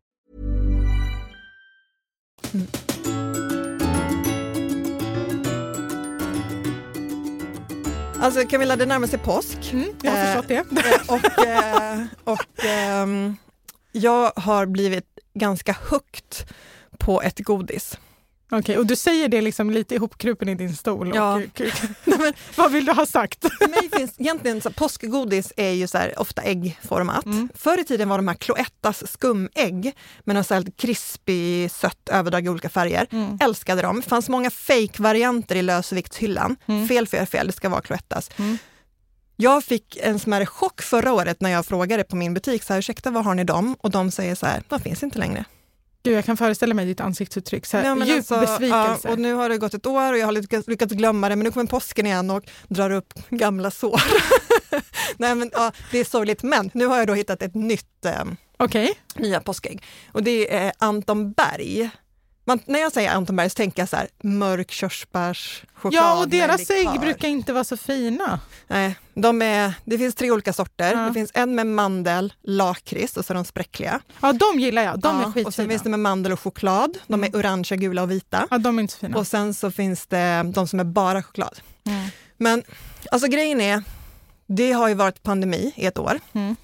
Alltså 8.21 8.47
Camilla, 8.47 8.75
det 8.75 8.85
närmar 8.85 9.07
sig 9.07 9.19
påsk. 9.19 9.73
Mm, 9.73 9.89
jag 10.03 10.11
har 10.11 10.17
Eh, 10.17 10.25
förstått 10.25 10.47
det. 10.47 10.65
Eh, 10.85 11.15
och 11.15 11.45
eh, 11.45 12.01
och 12.23 12.65
ehm, 12.65 13.35
jag 13.91 14.31
har 14.35 14.65
blivit 14.65 15.05
ganska 15.33 15.77
högt 15.89 16.45
på 16.97 17.21
ett 17.21 17.39
godis. 17.39 17.97
Okej, 18.51 18.77
och 18.77 18.85
du 18.85 18.95
säger 18.95 19.27
det 19.27 19.41
liksom 19.41 19.69
lite 19.69 19.95
ihopkrupen 19.95 20.49
i 20.49 20.55
din 20.55 20.75
stol. 20.75 21.11
Ja. 21.15 21.35
Och, 21.35 21.61
vad 22.55 22.71
vill 22.71 22.85
du 22.85 22.91
ha 22.91 23.05
sagt? 23.05 23.41
För 23.41 23.67
mig 23.67 23.89
finns 23.97 24.13
egentligen, 24.17 24.61
så, 24.61 24.71
påskgodis 24.71 25.53
är 25.57 25.71
ju 25.71 25.87
så 25.87 25.97
här, 25.97 26.19
ofta 26.19 26.41
äggformat. 26.41 27.25
Mm. 27.25 27.49
Förr 27.55 27.79
i 27.79 27.83
tiden 27.83 28.09
var 28.09 28.17
de 28.17 28.27
här 28.27 28.35
Cloettas 28.35 29.11
skumägg 29.11 29.95
med 30.23 30.35
något 30.35 30.47
så 30.47 30.53
här 30.53 30.65
krispig, 30.77 31.71
sött 31.71 32.09
överdrag 32.09 32.45
i 32.45 32.49
olika 32.49 32.69
färger. 32.69 33.07
Mm. 33.11 33.37
Älskade 33.41 33.81
dem. 33.81 33.95
Det 33.95 34.09
fanns 34.09 34.29
många 34.29 34.49
fake-varianter 34.49 35.55
i 35.55 35.61
lösviktshyllan. 35.61 36.55
Mm. 36.65 36.87
Fel, 36.87 37.07
fel, 37.07 37.25
fel, 37.25 37.47
det 37.47 37.53
ska 37.53 37.69
vara 37.69 37.81
Cloettas. 37.81 38.29
Mm. 38.37 38.57
Jag 39.35 39.63
fick 39.63 39.97
en 40.01 40.19
smärre 40.19 40.45
chock 40.45 40.81
förra 40.81 41.13
året 41.13 41.41
när 41.41 41.49
jag 41.49 41.65
frågade 41.65 42.03
på 42.03 42.15
min 42.15 42.33
butik, 42.33 42.63
så 42.63 42.73
här, 42.73 42.79
ursäkta 42.79 43.11
vad 43.11 43.25
har 43.25 43.35
ni 43.35 43.43
dem? 43.43 43.75
Och 43.79 43.91
de 43.91 44.11
säger 44.11 44.35
så 44.35 44.45
här, 44.45 44.63
de 44.69 44.79
finns 44.79 45.03
inte 45.03 45.19
längre. 45.19 45.45
Gud, 46.03 46.17
jag 46.17 46.25
kan 46.25 46.37
föreställa 46.37 46.73
mig 46.73 46.85
ditt 46.85 47.01
ansiktsuttryck. 47.01 47.65
Så 47.65 47.77
här, 47.77 47.95
men 47.95 48.07
djup 48.07 48.17
alltså, 48.17 48.39
besvikelse. 48.39 49.07
Ja, 49.07 49.11
och 49.11 49.19
nu 49.19 49.33
har 49.33 49.49
det 49.49 49.57
gått 49.57 49.73
ett 49.73 49.85
år 49.85 50.13
och 50.13 50.19
jag 50.19 50.25
har 50.25 50.31
lyckats, 50.31 50.67
lyckats 50.67 50.93
glömma 50.93 51.29
det, 51.29 51.35
men 51.35 51.43
nu 51.43 51.51
kommer 51.51 51.65
påsken 51.65 52.05
igen 52.05 52.29
och 52.29 52.43
drar 52.67 52.89
upp 52.89 53.13
gamla 53.29 53.71
sår. 53.71 54.01
Nej, 55.17 55.35
men, 55.35 55.49
ja, 55.53 55.71
det 55.91 55.99
är 55.99 56.05
sorgligt, 56.05 56.43
men 56.43 56.71
nu 56.73 56.85
har 56.85 56.97
jag 56.97 57.07
då 57.07 57.13
hittat 57.13 57.41
ett 57.41 57.55
nytt 57.55 58.05
eh, 58.05 58.23
Okej, 58.57 58.93
nya 59.15 59.41
påskägg 59.41 59.83
och 60.11 60.23
det 60.23 60.55
är 60.55 60.71
Anton 60.77 61.31
Berg. 61.31 61.89
Man, 62.49 62.59
när 62.65 62.79
jag 62.79 62.91
säger 62.91 63.11
Anton 63.11 63.35
Berg 63.35 63.49
så 63.49 63.53
tänker 63.53 63.81
jag 63.81 63.89
så 63.89 63.95
här, 63.95 64.07
mörk 64.23 64.71
körsbärs, 64.71 65.63
choklad 65.73 66.03
ja 66.03 66.19
och 66.19 66.29
deras 66.29 66.69
ägg 66.69 66.99
brukar 66.99 67.27
inte 67.27 67.53
vara 67.53 67.63
så 67.63 67.77
fina. 67.77 68.39
Nej, 68.67 68.95
de 69.13 69.41
är, 69.41 69.73
det 69.85 69.97
finns 69.97 70.15
tre 70.15 70.31
olika 70.31 70.53
sorter. 70.53 70.91
Ja. 70.93 70.99
Det 70.99 71.13
finns 71.13 71.31
en 71.33 71.55
med 71.55 71.67
mandel, 71.67 72.33
lakrits 72.43 73.17
och 73.17 73.25
så 73.25 73.33
de 73.33 73.45
spräckliga. 73.45 73.99
Ja, 74.21 74.33
de 74.33 74.59
gillar 74.59 74.81
jag. 74.81 74.99
De 74.99 75.17
är 75.17 75.21
Ja, 75.21 75.27
och 75.27 75.33
sen 75.33 75.43
skitfina. 75.45 75.69
finns 75.69 75.81
det 75.81 75.89
med 75.89 75.99
mandel 75.99 76.31
och 76.31 76.39
choklad. 76.39 76.97
De 77.07 77.23
är 77.23 77.35
orangea, 77.35 77.77
gula 77.77 78.01
och 78.03 78.11
vita. 78.11 78.47
Ja, 78.51 78.57
de 78.57 78.77
är 78.77 78.81
inte 78.81 78.93
så 78.93 78.99
fina. 78.99 79.17
Och 79.17 79.27
sen 79.27 79.53
så 79.53 79.71
finns 79.71 80.07
det 80.07 80.51
de 80.53 80.67
som 80.67 80.79
är 80.79 80.83
bara 80.83 81.23
choklad. 81.23 81.59
Mm. 81.85 82.09
Men 82.37 82.63
alltså 83.11 83.27
grejen 83.27 83.61
är, 83.61 83.83
det 84.47 84.71
har 84.71 84.87
ju 84.87 84.93
varit 84.93 85.23
pandemi 85.23 85.73
i 85.75 85.85
ett 85.85 85.97
år. 85.99 86.19
Mm. 86.33 86.55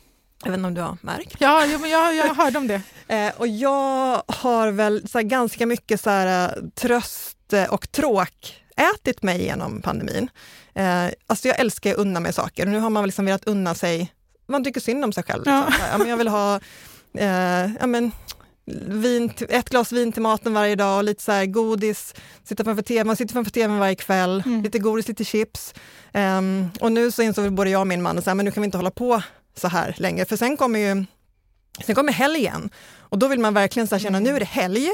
Jag 0.43 0.51
vet 0.51 0.57
inte 0.57 0.67
om 0.67 0.73
du 0.73 0.81
har 0.81 0.97
märkt. 1.01 1.35
Ja, 1.39 1.65
ja, 1.65 1.77
men 1.77 1.89
jag, 1.89 2.15
jag 2.15 2.35
hörde 2.35 2.57
om 2.57 2.67
det. 2.67 2.81
Eh, 3.07 3.31
och 3.37 3.47
jag 3.47 4.23
har 4.27 4.71
väl 4.71 5.07
så 5.09 5.17
här, 5.17 5.23
ganska 5.23 5.65
mycket 5.65 6.01
så 6.01 6.09
här, 6.09 6.49
eh, 6.57 6.63
tröst 6.75 7.53
eh, 7.53 7.63
och 7.73 7.91
tråk 7.91 8.63
ätit 8.95 9.23
mig 9.23 9.43
genom 9.43 9.81
pandemin. 9.81 10.29
Eh, 10.75 11.05
alltså 11.27 11.47
jag 11.47 11.59
älskar 11.59 11.91
att 11.91 11.97
unna 11.97 12.19
mig 12.19 12.33
saker 12.33 12.65
nu 12.65 12.79
har 12.79 12.89
man 12.89 13.05
liksom 13.05 13.25
velat 13.25 13.45
unna 13.45 13.75
sig, 13.75 14.13
man 14.47 14.63
tycker 14.63 14.81
synd 14.81 15.03
om 15.05 15.13
sig 15.13 15.23
själv. 15.23 15.39
Liksom. 15.41 15.53
Ja. 15.53 15.65
Här, 15.69 15.91
Ja, 15.91 15.97
men 15.97 16.07
jag 16.09 16.17
vill 16.17 16.27
ha 16.27 16.59
eh, 17.17 17.71
ja, 17.79 17.87
men, 17.87 18.11
vin, 18.85 19.31
ett 19.49 19.69
glas 19.69 19.91
vin 19.91 20.11
till 20.11 20.21
maten 20.21 20.53
varje 20.53 20.75
dag 20.75 20.97
och 20.97 21.03
lite 21.03 21.23
så 21.23 21.31
här 21.31 21.45
godis, 21.45 22.13
sitta 22.43 22.63
framför 22.63 22.83
TV, 22.83 23.03
man 23.03 23.15
sitter 23.15 23.33
framför 23.33 23.51
TVn 23.51 23.79
varje 23.79 23.95
kväll, 23.95 24.43
Mm. 24.45 24.63
lite 24.63 24.79
godis, 24.79 25.07
lite 25.07 25.25
chips. 25.25 25.73
Ehm, 26.13 26.69
och 26.79 26.91
nu 26.91 27.11
så 27.11 27.21
insåg 27.21 27.53
både 27.53 27.69
jag 27.69 27.81
och 27.81 27.87
min 27.87 28.01
man 28.01 28.17
att 28.17 28.37
nu 28.37 28.51
kan 28.51 28.61
vi 28.61 28.65
inte 28.65 28.77
hålla 28.77 28.91
på 28.91 29.21
så 29.55 29.67
här 29.67 29.95
längre, 29.97 30.25
för 30.25 30.37
sen 30.37 30.57
kommer 30.57 30.79
ju 30.79 31.05
Sen 31.85 31.95
kommer 31.95 32.11
helgen 32.11 32.69
och 32.99 33.19
då 33.19 33.27
vill 33.27 33.39
man 33.39 33.53
verkligen 33.53 33.87
så 33.87 33.99
känna 33.99 34.19
nu 34.19 34.35
är 34.35 34.39
det 34.39 34.45
helg 34.45 34.89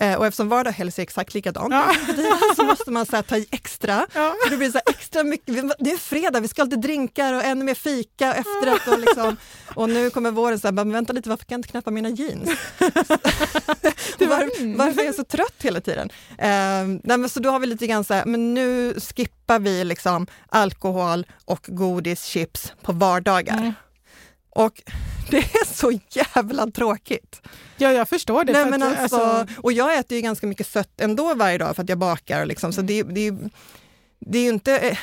eh, 0.00 0.14
och 0.14 0.26
eftersom 0.26 0.48
vardag 0.48 0.70
och 0.70 0.74
helg 0.74 0.90
ser 0.90 1.02
exakt 1.02 1.34
likadant 1.34 1.72
Ja. 1.72 1.94
så 2.56 2.64
måste 2.64 2.90
man 2.90 3.06
så 3.06 3.16
här, 3.16 3.22
ta 3.22 3.36
i 3.36 3.46
extra. 3.50 4.06
Ja. 4.14 4.34
För 4.44 4.50
det 4.50 4.56
blir 4.56 4.70
så 4.70 4.80
extra 4.86 5.24
mycket, 5.24 5.54
det 5.78 5.90
är 5.90 5.96
fredag, 5.96 6.40
vi 6.40 6.48
ska 6.48 6.62
ha 6.62 6.64
lite 6.64 6.76
drinkar 6.76 7.34
och 7.34 7.44
ännu 7.44 7.64
mer 7.64 7.74
fika 7.74 8.34
efteråt. 8.34 8.88
Och, 8.88 8.98
liksom, 8.98 9.36
och 9.74 9.90
nu 9.90 10.10
kommer 10.10 10.30
våren, 10.30 10.58
så 10.58 10.66
här, 10.66 10.72
men 10.72 10.92
vänta 10.92 11.12
lite, 11.12 11.28
varför 11.28 11.44
kan 11.44 11.54
jag 11.54 11.58
inte 11.58 11.68
knäppa 11.68 11.90
mina 11.90 12.08
jeans? 12.08 12.48
Var, 14.18 14.76
varför 14.76 15.00
är 15.00 15.06
jag 15.06 15.14
så 15.14 15.24
trött 15.24 15.54
hela 15.62 15.80
tiden? 15.80 16.10
Eh, 16.38 17.00
nej, 17.04 17.18
men 17.18 17.28
så 17.28 17.40
då 17.40 17.50
har 17.50 17.58
vi 17.58 17.66
lite 17.66 17.86
grann 17.86 18.04
så 18.04 18.14
här, 18.14 18.24
men 18.24 18.54
nu 18.54 18.94
skippar 19.00 19.58
vi 19.58 19.84
liksom 19.84 20.26
alkohol 20.48 21.26
och 21.44 21.66
godis, 21.68 22.24
chips 22.24 22.72
på 22.82 22.92
vardagar. 22.92 23.58
Mm. 23.58 23.72
Och 24.64 24.82
det 25.30 25.36
är 25.38 25.74
så 25.74 25.98
jävla 26.10 26.66
tråkigt. 26.70 27.40
Ja, 27.76 27.92
jag 27.92 28.08
förstår 28.08 28.44
det. 28.44 28.52
Nej, 28.52 28.70
men 28.70 28.82
att, 28.82 28.98
alltså, 28.98 29.46
och 29.58 29.72
jag 29.72 29.98
äter 29.98 30.16
ju 30.16 30.22
ganska 30.22 30.46
mycket 30.46 30.66
sött 30.66 31.00
ändå 31.00 31.34
varje 31.34 31.58
dag 31.58 31.76
för 31.76 31.82
att 31.82 31.88
jag 31.88 31.98
bakar. 31.98 32.46
Liksom, 32.46 32.72
så 32.72 32.82
det, 32.82 33.02
det, 33.02 33.30
det 34.18 34.38
är 34.38 34.42
ju 34.42 34.48
inte... 34.48 34.78
eh, 34.78 34.98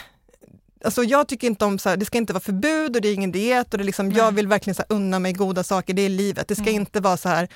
Alltså 0.85 1.03
jag 1.03 1.27
tycker 1.27 1.47
inte 1.47 1.65
om, 1.65 1.79
så 1.79 1.89
här, 1.89 1.97
det 1.97 2.05
ska 2.05 2.17
inte 2.17 2.33
vara 2.33 2.43
förbud 2.43 2.95
och 2.95 3.01
det 3.01 3.07
är 3.07 3.13
ingen 3.13 3.31
diet 3.31 3.71
och 3.73 3.77
det 3.77 3.83
är 3.83 3.85
liksom, 3.85 4.11
jag 4.11 4.31
vill 4.31 4.47
verkligen 4.47 4.75
så 4.75 4.83
här, 4.89 4.95
unna 4.95 5.19
mig 5.19 5.33
goda 5.33 5.63
saker, 5.63 5.93
det 5.93 6.01
är 6.01 6.09
livet. 6.09 6.47
Det 6.47 6.55
ska 6.55 6.63
Mm. 6.63 6.75
inte 6.75 6.99
vara 6.99 7.17
så 7.17 7.29
här 7.29 7.47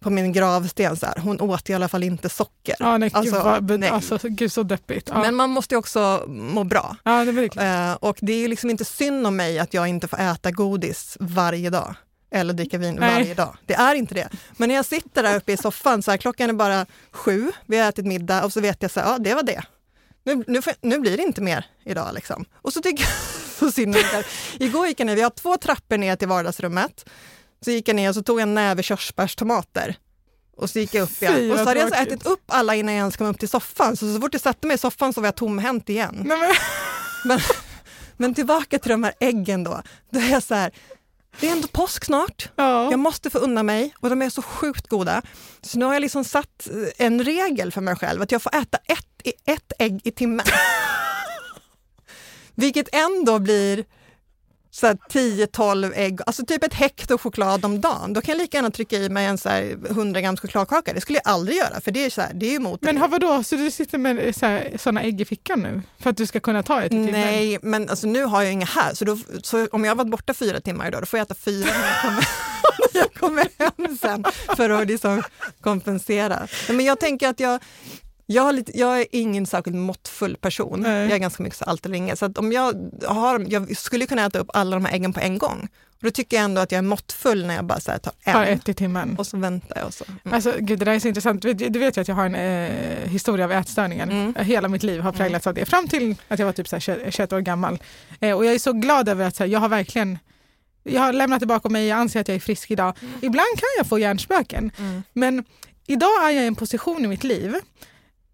på 0.00 0.10
min 0.10 0.32
gravsten, 0.32 0.96
så 0.96 1.06
här, 1.06 1.18
hon 1.18 1.40
åt 1.40 1.70
i 1.70 1.74
alla 1.74 1.88
fall 1.88 2.02
inte 2.02 2.28
socker. 2.28 2.76
ja, 2.78 2.98
nej, 2.98 3.10
alltså, 3.12 3.34
gud, 3.34 3.44
vad, 3.44 3.80
nej. 3.80 3.88
alltså, 3.90 4.18
gud 4.22 4.52
så 4.52 4.62
deppigt. 4.62 5.08
Ja, 5.12 5.20
Men 5.20 5.34
man 5.34 5.50
måste 5.50 5.74
ju 5.74 5.78
också 5.78 6.24
må 6.28 6.64
bra. 6.64 6.96
ja 7.04 7.24
det. 7.24 7.56
Eh, 7.56 7.92
och 7.92 8.18
det 8.20 8.32
är 8.32 8.48
liksom 8.48 8.70
inte 8.70 8.84
synd 8.84 9.26
om 9.26 9.36
mig 9.36 9.58
att 9.58 9.74
jag 9.74 9.88
inte 9.88 10.08
får 10.08 10.20
äta 10.20 10.50
godis 10.50 11.16
varje 11.20 11.70
dag. 11.70 11.94
Eller 12.30 12.54
dricka 12.54 12.78
vin 12.78 12.96
Nej. 13.00 13.14
varje 13.14 13.34
dag. 13.34 13.56
Det 13.66 13.74
är 13.74 13.94
inte 13.94 14.14
det. 14.14 14.28
Men 14.56 14.68
när 14.68 14.76
jag 14.76 14.84
sitter 14.84 15.22
där 15.22 15.36
uppe 15.36 15.52
i 15.52 15.56
soffan, 15.56 16.02
så 16.02 16.10
här, 16.10 16.18
klockan 16.18 16.50
är 16.50 16.54
bara 16.54 16.86
sju, 17.12 17.52
vi 17.66 17.78
har 17.78 17.88
ätit 17.88 18.06
middag 18.06 18.44
och 18.44 18.52
så 18.52 18.60
vet 18.60 18.82
jag 18.82 18.90
så 18.90 19.00
här, 19.00 19.12
ja 19.12 19.18
det 19.18 19.34
var 19.34 19.42
det. 19.42 19.62
Nu, 20.24 20.44
nu, 20.46 20.60
nu 20.80 20.98
blir 20.98 21.16
det 21.16 21.22
inte 21.22 21.40
mer 21.40 21.66
idag. 21.84 22.14
Liksom. 22.14 22.44
Och 22.62 22.72
så 22.72 22.82
tycker 22.82 23.02
jag 23.04 23.12
så 23.58 23.72
synd 23.72 23.96
om. 23.96 24.22
Igår 24.58 24.86
gick 24.86 25.00
jag 25.00 25.06
ner, 25.06 25.16
vi 25.16 25.22
har 25.22 25.30
två 25.30 25.56
trappor 25.56 25.98
ner 25.98 26.16
till 26.16 26.28
vardagsrummet. 26.28 27.04
Så 27.64 27.70
gick 27.70 27.88
jag 27.88 27.96
ner 27.96 28.08
och 28.08 28.14
så 28.14 28.22
tog 28.22 28.40
jag 28.40 28.42
en 28.42 28.54
näve 28.54 28.82
körsbärstomater. 28.82 29.96
Och 30.56 30.70
så 30.70 30.78
gick 30.78 30.94
jag 30.94 31.02
upp 31.02 31.10
Fy, 31.10 31.26
igen. 31.26 31.52
Och 31.52 31.58
så 31.58 31.64
hade 31.64 31.80
jag 31.80 31.88
så 31.88 31.94
ätit 31.94 32.26
upp 32.26 32.42
alla 32.46 32.74
innan 32.74 32.94
jag 32.94 33.00
ens 33.00 33.16
kom 33.16 33.26
upp 33.26 33.38
till 33.38 33.48
soffan. 33.48 33.96
Så, 33.96 34.14
så 34.14 34.20
fort 34.20 34.34
jag 34.34 34.42
satte 34.42 34.66
mig 34.66 34.74
i 34.74 34.78
soffan 34.78 35.12
så 35.12 35.20
var 35.20 35.26
jag 35.26 35.36
tomhänt 35.36 35.88
igen. 35.88 36.22
Nej, 36.26 36.38
men, 36.38 36.54
Men, 37.24 37.40
men 38.16 38.34
tillbaka 38.34 38.78
till 38.78 38.90
de 38.90 39.04
här 39.04 39.14
äggen 39.20 39.64
då. 39.64 39.82
Då 40.10 40.20
är 40.20 40.28
jag 40.30 40.42
så 40.42 40.54
här, 40.54 40.70
det 41.40 41.48
är 41.48 41.52
ändå 41.52 41.68
påsk 41.68 42.04
snart. 42.04 42.48
ja. 42.56 42.90
Jag 42.90 42.98
måste 42.98 43.30
få 43.30 43.38
unna 43.38 43.62
mig 43.62 43.94
och 44.00 44.10
de 44.10 44.22
är 44.22 44.30
så 44.30 44.42
sjukt 44.42 44.88
goda. 44.88 45.22
Så 45.62 45.78
nu 45.78 45.84
har 45.84 45.92
jag 45.92 46.00
liksom 46.00 46.24
satt 46.24 46.68
eh, 46.70 47.06
en 47.06 47.24
regel 47.24 47.72
för 47.72 47.80
mig 47.80 47.96
själv 47.96 48.22
att 48.22 48.32
jag 48.32 48.42
får 48.42 48.54
äta 48.54 48.78
ett, 48.78 49.36
ett 49.46 49.72
ägg 49.78 50.00
i 50.04 50.10
timmen. 50.10 50.46
Vilket 52.54 52.88
ändå 52.94 53.38
blir 53.38 53.84
så 54.76 54.86
här 54.86 54.98
10-12 55.10 55.92
ägg, 55.94 56.20
alltså 56.26 56.46
typ 56.46 56.64
ett 56.64 56.74
hekto 56.74 57.18
choklad 57.18 57.64
om 57.64 57.80
dagen. 57.80 58.12
Då 58.12 58.20
kan 58.20 58.32
jag 58.32 58.42
lika 58.42 58.56
gärna 58.56 58.70
trycka 58.70 58.96
i 58.96 59.08
mig 59.08 59.26
en 59.26 59.38
så 59.38 59.48
här 59.48 59.76
100 59.90 60.20
grams 60.20 60.40
chokladkaka. 60.40 60.92
Det 60.92 61.00
skulle 61.00 61.20
jag 61.24 61.32
aldrig 61.32 61.56
göra 61.56 61.80
för 61.80 61.90
det 61.90 62.04
är, 62.04 62.10
så 62.10 62.20
här, 62.20 62.34
det 62.34 62.46
är 62.46 62.56
emot 62.56 62.82
men 62.82 62.96
har 62.96 63.08
vadå, 63.08 63.42
så 63.42 63.56
du 63.56 63.70
sitter 63.70 63.98
med 63.98 64.36
så 64.36 64.46
här, 64.46 64.76
såna 64.78 65.02
ägg 65.02 65.20
i 65.20 65.24
fickan 65.24 65.60
nu? 65.60 65.82
För 65.98 66.10
att 66.10 66.16
du 66.16 66.26
ska 66.26 66.40
kunna 66.40 66.62
ta 66.62 66.82
ett 66.82 66.92
i? 66.92 66.96
Nej, 66.96 67.58
men 67.62 67.88
alltså, 67.88 68.06
nu 68.06 68.24
har 68.24 68.42
jag 68.42 68.52
inga 68.52 68.66
här. 68.66 68.94
Så, 68.94 69.04
då, 69.04 69.18
så 69.42 69.66
om 69.66 69.84
jag 69.84 69.90
har 69.90 69.96
varit 69.96 70.10
borta 70.10 70.34
fyra 70.34 70.60
timmar 70.60 70.88
idag, 70.88 71.02
då 71.02 71.06
får 71.06 71.18
jag 71.18 71.24
äta 71.24 71.34
fyra 71.34 71.70
när 71.78 71.88
jag 71.88 72.02
kommer, 72.02 72.28
när 72.94 73.00
jag 73.00 73.14
kommer 73.14 73.48
hem 73.58 73.98
sen 73.98 74.24
för 74.56 74.70
att 74.70 74.88
liksom 74.88 75.22
kompensera. 75.60 76.48
Men 76.68 76.84
jag 76.84 77.00
tänker 77.00 77.28
att 77.28 77.40
jag, 77.40 77.60
jag, 78.26 78.54
lite, 78.54 78.78
jag 78.78 79.00
är 79.00 79.06
ingen 79.10 79.46
särskilt 79.46 79.76
måttfull 79.76 80.36
person. 80.36 80.80
Nej. 80.80 81.02
Jag 81.02 81.12
är 81.12 81.18
ganska 81.18 81.42
mycket 81.42 81.58
så 81.58 81.64
allt 81.64 81.86
eller 81.86 81.96
inget. 81.96 82.18
Så 82.18 82.32
om 82.36 82.52
jag, 82.52 82.90
har, 83.06 83.46
jag 83.48 83.76
skulle 83.76 84.06
kunna 84.06 84.26
äta 84.26 84.38
upp 84.38 84.50
alla 84.54 84.76
de 84.76 84.84
här 84.84 84.94
äggen 84.94 85.12
på 85.12 85.20
en 85.20 85.38
gång. 85.38 85.68
Och 85.96 86.02
då 86.02 86.10
tycker 86.10 86.36
jag 86.36 86.44
ändå 86.44 86.60
att 86.60 86.72
jag 86.72 86.78
är 86.78 86.82
måttfull 86.82 87.46
när 87.46 87.54
jag 87.54 87.64
bara 87.64 87.80
så 87.80 87.90
här, 87.90 87.98
tar 87.98 88.12
en. 88.22 88.32
Bara 88.32 88.46
ett 88.46 88.68
i 88.68 88.74
timmen? 88.74 89.16
Och 89.18 89.26
så 89.26 89.36
väntar 89.36 89.76
jag. 89.76 89.86
Och 89.86 89.94
så. 89.94 90.04
Mm. 90.24 90.34
Alltså, 90.34 90.54
gud, 90.58 90.78
det 90.78 90.84
där 90.84 90.92
är 90.92 90.98
så 90.98 91.08
intressant. 91.08 91.42
Du, 91.42 91.78
vet 91.78 91.96
ju 91.96 92.00
att 92.00 92.08
jag 92.08 92.14
har 92.14 92.26
en 92.26 92.34
eh, 92.34 93.08
historia 93.08 93.44
av 93.44 93.52
ätstörningar. 93.52 94.06
Mm. 94.06 94.34
Hela 94.34 94.68
mitt 94.68 94.82
liv 94.82 95.00
har 95.00 95.12
präglats 95.12 95.46
av 95.46 95.54
det. 95.54 95.64
Fram 95.64 95.88
till 95.88 96.14
att 96.28 96.38
jag 96.38 96.46
var 96.46 96.52
typ 96.52 96.68
så 96.68 96.76
här 96.76 96.80
21 96.80 97.14
21 97.14 97.32
år 97.32 97.40
gammal. 97.40 97.78
Eh, 98.20 98.36
och 98.36 98.46
jag 98.46 98.54
är 98.54 98.58
så 98.58 98.72
glad 98.72 99.08
över 99.08 99.24
att 99.24 99.38
här, 99.38 99.46
jag 99.46 99.60
har 99.60 99.68
verkligen 99.68 100.18
jag 100.82 101.00
har 101.00 101.12
lämnat 101.12 101.40
det 101.40 101.46
bakom 101.46 101.72
mig, 101.72 101.86
jag 101.86 101.98
anser 101.98 102.20
att 102.20 102.28
jag 102.28 102.34
är 102.34 102.40
frisk 102.40 102.70
idag. 102.70 102.94
Ibland 103.00 103.48
kan 103.56 103.68
jag 103.78 103.86
få 103.86 103.98
hjärnspöken. 103.98 104.70
Mm. 104.78 105.02
Men 105.12 105.44
idag 105.86 106.24
är 106.24 106.30
jag 106.30 106.44
i 106.44 106.46
en 106.46 106.54
position 106.54 107.04
i 107.04 107.08
mitt 107.08 107.24
liv 107.24 107.56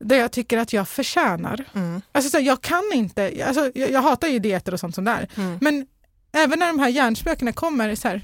där 0.03 0.17
jag 0.17 0.33
tycker 0.33 0.59
att 0.59 0.73
jag 0.73 0.89
förtjänar. 0.89 1.65
Mm. 1.75 2.03
Alltså, 2.13 2.31
så 2.31 2.39
jag 2.41 2.61
kan 2.63 2.83
inte, 2.95 3.45
alltså, 3.47 3.71
jag, 3.75 3.91
jag 3.91 4.03
hatar 4.03 4.29
ju 4.29 4.39
dieter 4.39 4.75
och 4.75 4.81
sånt 4.81 4.95
som 4.95 5.05
där. 5.05 5.29
Mm. 5.37 5.59
Men 5.61 5.87
även 6.33 6.59
när 6.59 6.67
de 6.67 6.79
här 6.79 6.89
hjärnspökena 6.89 7.53
kommer, 7.53 7.85
är 7.85 7.89
det 7.89 7.97
så 7.97 8.09
här, 8.09 8.21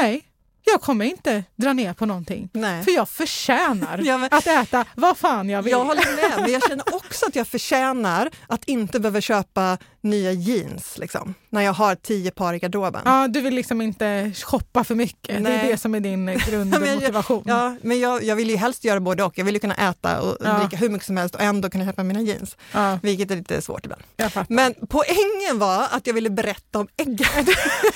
nej, 0.00 0.22
jag 0.64 0.80
kommer 0.80 1.04
inte 1.04 1.44
dra 1.56 1.72
ner 1.72 1.92
på 1.94 2.06
någonting. 2.06 2.48
Nej. 2.52 2.84
För 2.84 2.90
jag 2.90 3.08
förtjänar 3.08 3.98
Ja, 4.04 4.18
men- 4.18 4.28
att 4.32 4.46
äta 4.46 4.84
vad 4.94 5.18
fan 5.18 5.48
jag 5.48 5.62
vill. 5.62 5.70
Jag 5.70 5.84
håller 5.84 6.16
med, 6.30 6.40
men 6.40 6.52
jag 6.52 6.62
känner 6.68 6.94
också 6.94 7.26
att 7.26 7.36
jag 7.36 7.46
förtjänar 7.48 8.30
att 8.46 8.64
inte 8.64 9.00
behöva 9.00 9.20
köpa 9.20 9.78
nya 10.02 10.32
jeans 10.32 10.98
liksom, 10.98 11.34
när 11.50 11.62
jag 11.62 11.72
har 11.72 11.94
tio 11.94 12.30
par 12.30 12.54
i 12.54 12.58
garderoben. 12.58 13.02
Ja, 13.04 13.28
du 13.28 13.40
vill 13.40 13.54
liksom 13.54 13.80
inte 13.82 14.32
shoppa 14.44 14.84
för 14.84 14.94
mycket. 14.94 15.28
Det 15.28 15.34
är 15.34 15.40
Nej. 15.40 15.68
det 15.70 15.76
som 15.78 15.94
är 15.94 16.00
din 16.00 16.26
grundmotivation. 16.48 17.42
Ja, 17.46 17.76
men 17.82 18.00
jag, 18.00 18.22
jag 18.22 18.36
vill 18.36 18.50
ju 18.50 18.56
helst 18.56 18.84
göra 18.84 19.00
både 19.00 19.22
och. 19.24 19.38
Jag 19.38 19.44
vill 19.44 19.54
ju 19.54 19.60
kunna 19.60 19.74
äta 19.74 20.20
och 20.20 20.36
Ja. 20.44 20.58
dricka 20.58 20.76
hur 20.76 20.88
mycket 20.88 21.06
som 21.06 21.16
helst 21.16 21.34
och 21.34 21.40
ändå 21.40 21.70
kunna 21.70 21.84
köpa 21.86 22.02
mina 22.02 22.20
jeans, 22.20 22.56
Ja, 22.72 22.98
vilket 23.02 23.30
är 23.30 23.36
lite 23.36 23.62
svårt 23.62 23.84
ibland. 23.86 24.02
Men 24.48 24.74
poängen 24.88 25.58
var 25.58 25.86
att 25.90 26.06
jag 26.06 26.14
ville 26.14 26.30
berätta 26.30 26.78
om 26.78 26.88
äggen. 26.96 27.26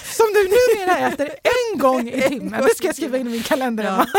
Som 0.05 0.27
du 0.35 0.49
numera 0.77 0.99
äter 1.09 1.31
en 1.73 1.79
gång 1.79 2.09
i 2.09 2.23
timmen. 2.23 2.63
Det 2.65 2.77
ska 2.77 2.87
jag 2.87 2.97
skriva 2.97 3.19
in 3.19 3.27
i 3.27 3.31
min 3.31 3.43
kalender. 3.43 3.85
Ja. 3.85 4.07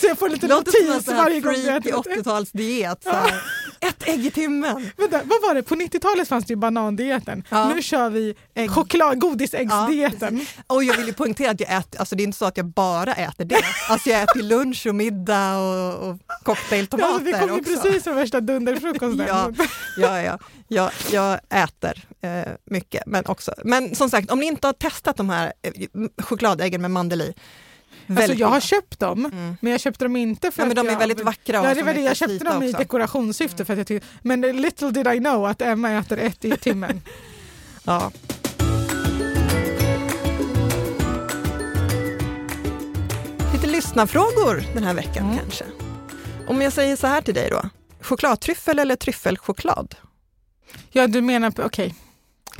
Så 0.00 0.06
jag 0.06 0.18
får 0.18 0.28
lite 0.28 0.48
notis 0.48 1.06
varje 1.06 1.40
gång 1.40 1.54
jag 1.66 1.76
äter. 1.76 1.92
80-talsdiet. 1.92 2.96
så 3.04 3.10
här. 3.10 3.42
Ett 3.80 4.08
ägg 4.08 4.26
i 4.26 4.30
timmen. 4.30 4.90
Vänta, 4.96 5.20
vad 5.24 5.42
var 5.42 5.54
det? 5.54 5.62
På 5.62 5.74
90-talet 5.74 6.28
fanns 6.28 6.44
det 6.44 6.52
ju 6.52 6.56
banandieten. 7.00 7.44
Ja. 7.48 7.68
Nu 7.74 7.82
kör 7.82 8.10
vi 8.10 8.34
Ägg. 8.54 8.70
choklad, 8.70 9.20
godisäggsdieten. 9.20 10.46
Och 10.66 10.84
jag 10.84 10.96
vill 10.96 11.06
ju 11.06 11.12
poängtera 11.12 11.50
att 11.50 11.60
jag 11.60 11.78
äter, 11.78 12.00
alltså 12.00 12.16
det 12.16 12.22
är 12.22 12.24
inte 12.24 12.38
så 12.38 12.44
att 12.44 12.56
jag 12.56 12.66
bara 12.66 13.14
äter 13.14 13.44
det. 13.44 13.62
Alltså 13.88 14.10
jag 14.10 14.22
äter 14.22 14.42
lunch 14.42 14.86
och 14.86 14.94
middag 14.94 15.58
och, 15.58 16.08
och 16.08 16.16
cocktailtomater 16.42 17.14
alltså, 17.14 17.24
vi 17.24 17.32
kom 17.32 17.48
ju 17.48 17.60
också. 17.60 17.82
precis 17.82 18.04
från 18.04 18.16
värsta 18.16 18.40
dunderfrukosten. 18.40 19.26
Ja, 19.28 19.50
ja, 19.96 20.22
ja. 20.22 20.38
Jag, 20.68 20.90
jag 21.12 21.40
äter 21.50 22.04
eh, 22.20 22.52
mycket, 22.64 23.02
men 23.06 23.26
också. 23.26 23.54
Men 23.64 23.94
som 23.94 24.10
sagt, 24.10 24.30
om 24.30 24.38
ni 24.38 24.46
inte 24.46 24.66
har 24.66 24.72
testat 24.72 25.16
de 25.16 25.30
här 25.30 25.52
eh, 25.62 25.72
chokladäggen 26.22 26.80
med 26.82 26.90
mandel 26.90 27.22
i. 27.22 27.34
Alltså, 28.16 28.32
jag 28.34 28.48
har 28.48 28.60
köpt 28.60 28.98
dem, 29.00 29.24
Mm. 29.24 29.56
men 29.60 29.72
jag 29.72 29.80
köpte 29.80 30.04
dem 30.04 30.16
inte 30.16 30.50
för 30.50 30.62
Ja, 30.62 30.66
men 30.66 30.78
att 30.78 30.84
de 30.84 30.88
är 30.88 30.92
jag... 30.92 30.98
väldigt 30.98 31.20
vackra. 31.20 31.56
Ja, 31.68 31.74
det 31.74 31.82
var 31.82 31.94
det. 31.94 32.00
Jag 32.00 32.16
köpte 32.16 32.44
dem 32.44 32.62
i 32.62 32.68
också. 32.68 32.78
dekorationssyfte. 32.78 33.64
För 33.64 33.72
att 33.72 33.78
jag 33.78 33.86
tyckte, 33.86 34.08
men 34.22 34.40
little 34.40 34.90
did 34.90 35.06
I 35.06 35.18
know 35.18 35.46
att 35.46 35.62
Emma 35.62 35.90
äter 35.90 36.18
ett 36.18 36.44
i 36.44 36.50
timmen. 36.60 37.00
Ja. 37.84 38.10
Lite 43.52 43.66
lyssnarfrågor 43.66 44.64
den 44.74 44.84
här 44.84 44.94
veckan 44.94 45.24
Mm. 45.26 45.38
kanske. 45.38 45.64
Om 46.48 46.62
jag 46.62 46.72
säger 46.72 46.96
så 46.96 47.06
här 47.06 47.20
till 47.22 47.34
dig 47.34 47.50
då. 47.50 47.62
Chokladtryffel 48.00 48.78
eller 48.78 48.96
tryffelchoklad? 48.96 49.94
Ja, 50.90 51.06
du 51.06 51.20
menar, 51.20 51.52
okej. 51.64 51.94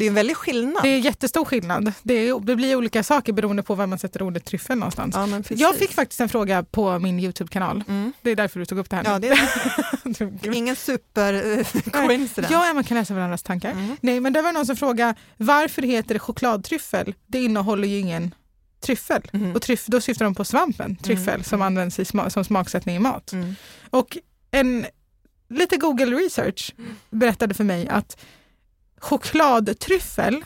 Det 0.00 0.06
är 0.06 0.08
en 0.08 0.14
väldig 0.14 0.36
skillnad. 0.36 0.82
Det 0.82 0.88
är 0.88 0.98
jättestor 0.98 1.44
skillnad. 1.44 1.92
Det, 2.02 2.14
är, 2.14 2.40
det 2.40 2.56
blir 2.56 2.76
olika 2.76 3.02
saker 3.02 3.32
beroende 3.32 3.62
på 3.62 3.74
var 3.74 3.86
man 3.86 3.98
sätter 3.98 4.22
ordet 4.22 4.44
tryffel 4.44 4.78
någonstans. 4.78 5.14
Ja. 5.16 5.56
Jag 5.56 5.76
fick 5.76 5.92
faktiskt 5.92 6.20
en 6.20 6.28
fråga 6.28 6.62
på 6.62 6.98
min 6.98 7.20
Youtube-kanal. 7.20 7.84
Mm. 7.88 8.12
Det 8.22 8.30
är 8.30 8.36
därför 8.36 8.60
du 8.60 8.66
tog 8.66 8.78
upp 8.78 8.90
det 8.90 8.96
här. 8.96 9.04
Ja, 9.04 9.18
det 9.18 9.28
är 9.28 10.54
ingen 10.54 10.76
super 10.76 11.34
eh, 11.34 11.82
coincidence. 12.06 12.56
Och 12.56 12.66
Emma 12.66 12.82
kan 12.82 12.96
läsa 12.96 13.14
varandras 13.14 13.42
tankar. 13.42 13.70
Mm. 13.70 13.96
Nej, 14.00 14.20
men 14.20 14.32
det 14.32 14.42
var 14.42 14.52
någon 14.52 14.66
som 14.66 14.76
frågade 14.76 15.14
varför 15.36 15.82
heter 15.82 16.14
det 16.14 16.20
chokladtryffel? 16.20 17.14
Det 17.26 17.42
innehåller 17.42 17.88
ju 17.88 17.98
ingen 17.98 18.34
tryffel. 18.80 19.22
Mhm. 19.32 19.52
Och 19.54 19.62
tryff, 19.62 19.86
då 19.86 20.00
syftar 20.00 20.24
de 20.24 20.34
på 20.34 20.44
svampen 20.44 20.96
tryffel 20.96 21.44
som 21.44 21.62
används 21.62 21.98
i 21.98 22.04
sma, 22.04 22.30
som 22.30 22.44
smaksättning 22.44 22.96
i 22.96 22.98
mat. 22.98 23.32
Mm. 23.32 23.54
Och 23.90 24.18
en 24.50 24.86
lite 25.48 25.76
Google 25.76 26.16
research 26.16 26.74
berättade 27.10 27.54
för 27.54 27.64
mig 27.64 27.88
att 27.88 28.16
chokladtryffel 29.00 30.44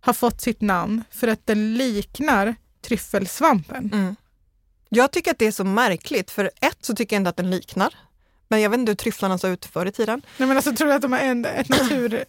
har 0.00 0.12
fått 0.12 0.40
sitt 0.40 0.60
namn 0.60 1.04
för 1.10 1.28
att 1.28 1.46
den 1.46 1.74
liknar 1.74 2.54
tryffelsvampen. 2.82 3.90
Mm. 3.92 4.16
Jag 4.88 5.10
tycker 5.10 5.30
att 5.30 5.38
det 5.38 5.46
är 5.46 5.52
så 5.52 5.64
märkligt, 5.64 6.30
för 6.30 6.50
ett 6.60 6.78
så 6.80 6.94
tycker 6.94 7.16
jag 7.16 7.20
inte 7.20 7.30
att 7.30 7.36
den 7.36 7.50
liknar. 7.50 7.94
Men 8.48 8.60
jag 8.60 8.70
vet 8.70 8.78
inte 8.78 8.90
hur 8.90 8.96
tryfflarna 8.96 9.38
såg 9.38 9.50
ut 9.50 9.64
förr 9.64 9.86
i 9.86 9.92
tiden. 9.92 10.22
Nej, 10.36 10.48
men 10.48 10.56
alltså, 10.56 10.72
tror 10.72 10.88
du 10.88 10.94
att 10.94 11.02
de 11.02 11.12
har 11.12 11.20
en, 11.20 11.44
ett, 11.44 11.68
natur, 11.68 12.24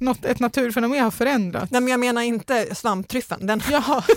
något, 0.00 0.24
ett 0.24 0.38
naturfenomen 0.38 1.04
har 1.04 1.10
förändrats? 1.10 1.72
Nej, 1.72 1.80
men 1.80 1.90
jag 1.90 2.00
menar 2.00 2.22
inte 2.22 2.74
svamptryffeln. 2.74 3.46
Den, 3.46 3.62
Jaha. 3.70 4.04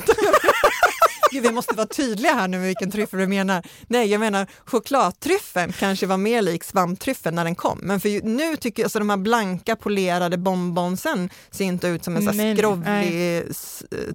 Gud, 1.36 1.43
vi 1.43 1.51
måste 1.51 1.75
vara 1.75 1.88
tydliga 1.88 2.33
här 2.33 2.47
nu 2.47 2.57
med 2.57 2.67
vilken 2.67 2.91
tryffel 2.91 3.19
du 3.19 3.27
menar. 3.27 3.63
Nej, 3.88 4.07
jag 4.11 4.19
menar 4.19 4.47
chokladtryffeln 4.65 5.73
kanske 5.79 6.05
var 6.07 6.17
mer 6.17 6.41
lik 6.41 6.63
svamptryffeln 6.63 7.36
när 7.36 7.43
den 7.43 7.55
kom. 7.55 7.79
Men 7.83 7.99
för 7.99 8.21
nu 8.25 8.55
tycker 8.55 8.81
jag, 8.83 8.86
alltså 8.86 8.99
de 8.99 9.09
här 9.09 9.17
blanka 9.17 9.75
polerade 9.75 10.38
bonbonsen 10.38 11.29
ser 11.51 11.65
inte 11.65 11.88
ut 11.88 12.03
som 12.03 12.15
en 12.15 12.27
här 12.27 12.55
skrovlig 12.55 13.43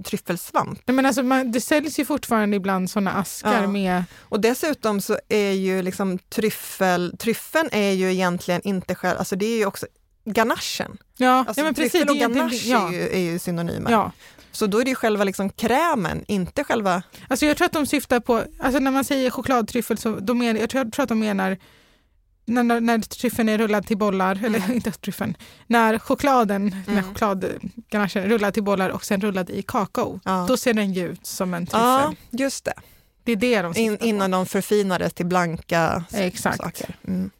tryffelsvamp. 0.05 0.81
Nej, 0.87 0.95
men 0.95 1.07
alltså, 1.07 1.23
man, 1.23 1.53
det 1.53 1.61
säljs 1.61 1.99
ju 1.99 2.05
fortfarande 2.05 2.57
ibland 2.57 2.91
sådana 2.91 3.13
askar 3.13 3.63
Ja. 3.63 3.67
med... 3.69 4.05
Och 4.19 4.41
dessutom 4.41 5.01
så 5.01 5.19
är 5.29 5.51
ju 5.53 5.83
liksom 5.83 6.19
tryffel, 6.19 7.15
tryffeln 7.19 7.69
är 7.73 7.91
ju 7.93 8.13
egentligen 8.13 8.61
inte 8.65 8.95
själv, 8.95 9.19
alltså 9.19 9.37
det 9.37 9.47
är 9.47 9.57
ju 9.57 9.67
också 9.67 9.87
ganachen. 10.25 10.97
Ja, 11.17 11.45
Alltså, 11.47 11.61
ja 11.61 11.65
men 11.65 11.75
precis. 11.75 11.93
tryffel 11.93 12.09
och 12.11 12.17
ganache 12.17 12.57
ja, 12.65 12.89
är, 12.89 12.93
ju, 12.93 13.09
är 13.09 13.19
ju 13.33 13.39
synonymer. 13.39 13.91
ja. 13.91 14.13
Så 14.53 14.67
då 14.67 14.79
är 14.81 14.85
det 14.85 14.91
ju 14.91 14.95
själva 14.97 15.25
liksom 15.25 15.51
krämen, 15.51 16.25
inte 16.29 16.65
själva... 16.65 17.03
Alltså 17.29 17.47
jag 17.47 17.57
tror 17.57 17.67
att 17.67 17.73
de 17.73 17.87
syftar 17.87 18.21
på, 18.21 18.45
alltså 18.59 18.79
när 18.81 18.91
man 18.91 19.05
säger 19.05 19.31
chokladtryffel 19.31 19.99
så 19.99 20.11
de 20.21 20.39
menar, 20.39 20.61
jag 20.61 20.71
tror, 20.71 20.85
jag 20.85 20.93
tror 20.93 21.03
att 21.03 21.09
de 21.09 21.19
menar 21.21 21.59
när, 22.45 22.63
när, 22.63 22.81
när 22.81 22.99
tryffeln 22.99 23.49
är 23.49 23.59
rullad 23.59 23.87
till 23.87 23.99
bollar, 23.99 24.35
Mm. 24.37 24.55
eller 24.55 24.75
inte 24.75 24.91
tryffeln, 24.91 25.37
när 25.67 25.99
chokladen, 25.99 26.77
när 26.87 26.93
Mm. 26.93 27.05
chokladganachen 27.05 28.25
är 28.25 28.29
rullad 28.29 28.55
till 28.55 28.63
bollar 28.63 28.89
och 28.91 29.05
sen 29.05 29.21
rullad 29.21 29.51
i 29.51 29.63
kakao, 29.63 30.21
Ja, 30.25 30.45
då 30.49 30.57
ser 30.57 30.75
den 30.75 30.93
ju 30.93 31.09
ut 31.09 31.27
som 31.27 31.55
en 31.55 31.67
tryffel. 31.67 31.81
ja 31.81 32.15
just 32.31 32.65
det. 32.65 32.73
Det 33.25 33.33
är 33.33 33.37
det 33.37 33.63
de 33.63 33.77
In, 33.77 33.99
innan 34.01 34.31
de 34.31 34.47
förfinades 34.47 35.13
till 35.13 35.27
blanka 35.27 36.05
Exakt. 36.13 36.57
saker. 36.57 36.97
Mm. 37.09 37.31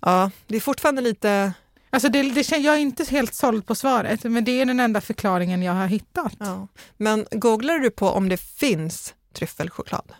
Ja, 0.00 0.30
det 0.46 0.56
är 0.56 0.60
fortfarande 0.60 1.02
lite... 1.02 1.52
Alltså 1.90 2.08
det, 2.08 2.22
det, 2.22 2.50
jag 2.58 2.74
är 2.74 2.78
inte 2.78 3.04
helt 3.04 3.34
såld 3.34 3.66
på 3.66 3.74
svaret, 3.74 4.24
men 4.24 4.44
det 4.44 4.60
är 4.60 4.66
den 4.66 4.80
enda 4.80 5.00
förklaringen 5.00 5.62
jag 5.62 5.72
har 5.72 5.86
hittat. 5.86 6.32
Ja. 6.38 6.68
Men 6.96 7.26
googlar 7.30 7.78
du 7.78 7.90
på 7.90 8.08
om 8.08 8.28
det 8.28 8.36
finns 8.36 9.14
tryffelchoklad? 9.34 10.12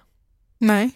Nej. 0.59 0.91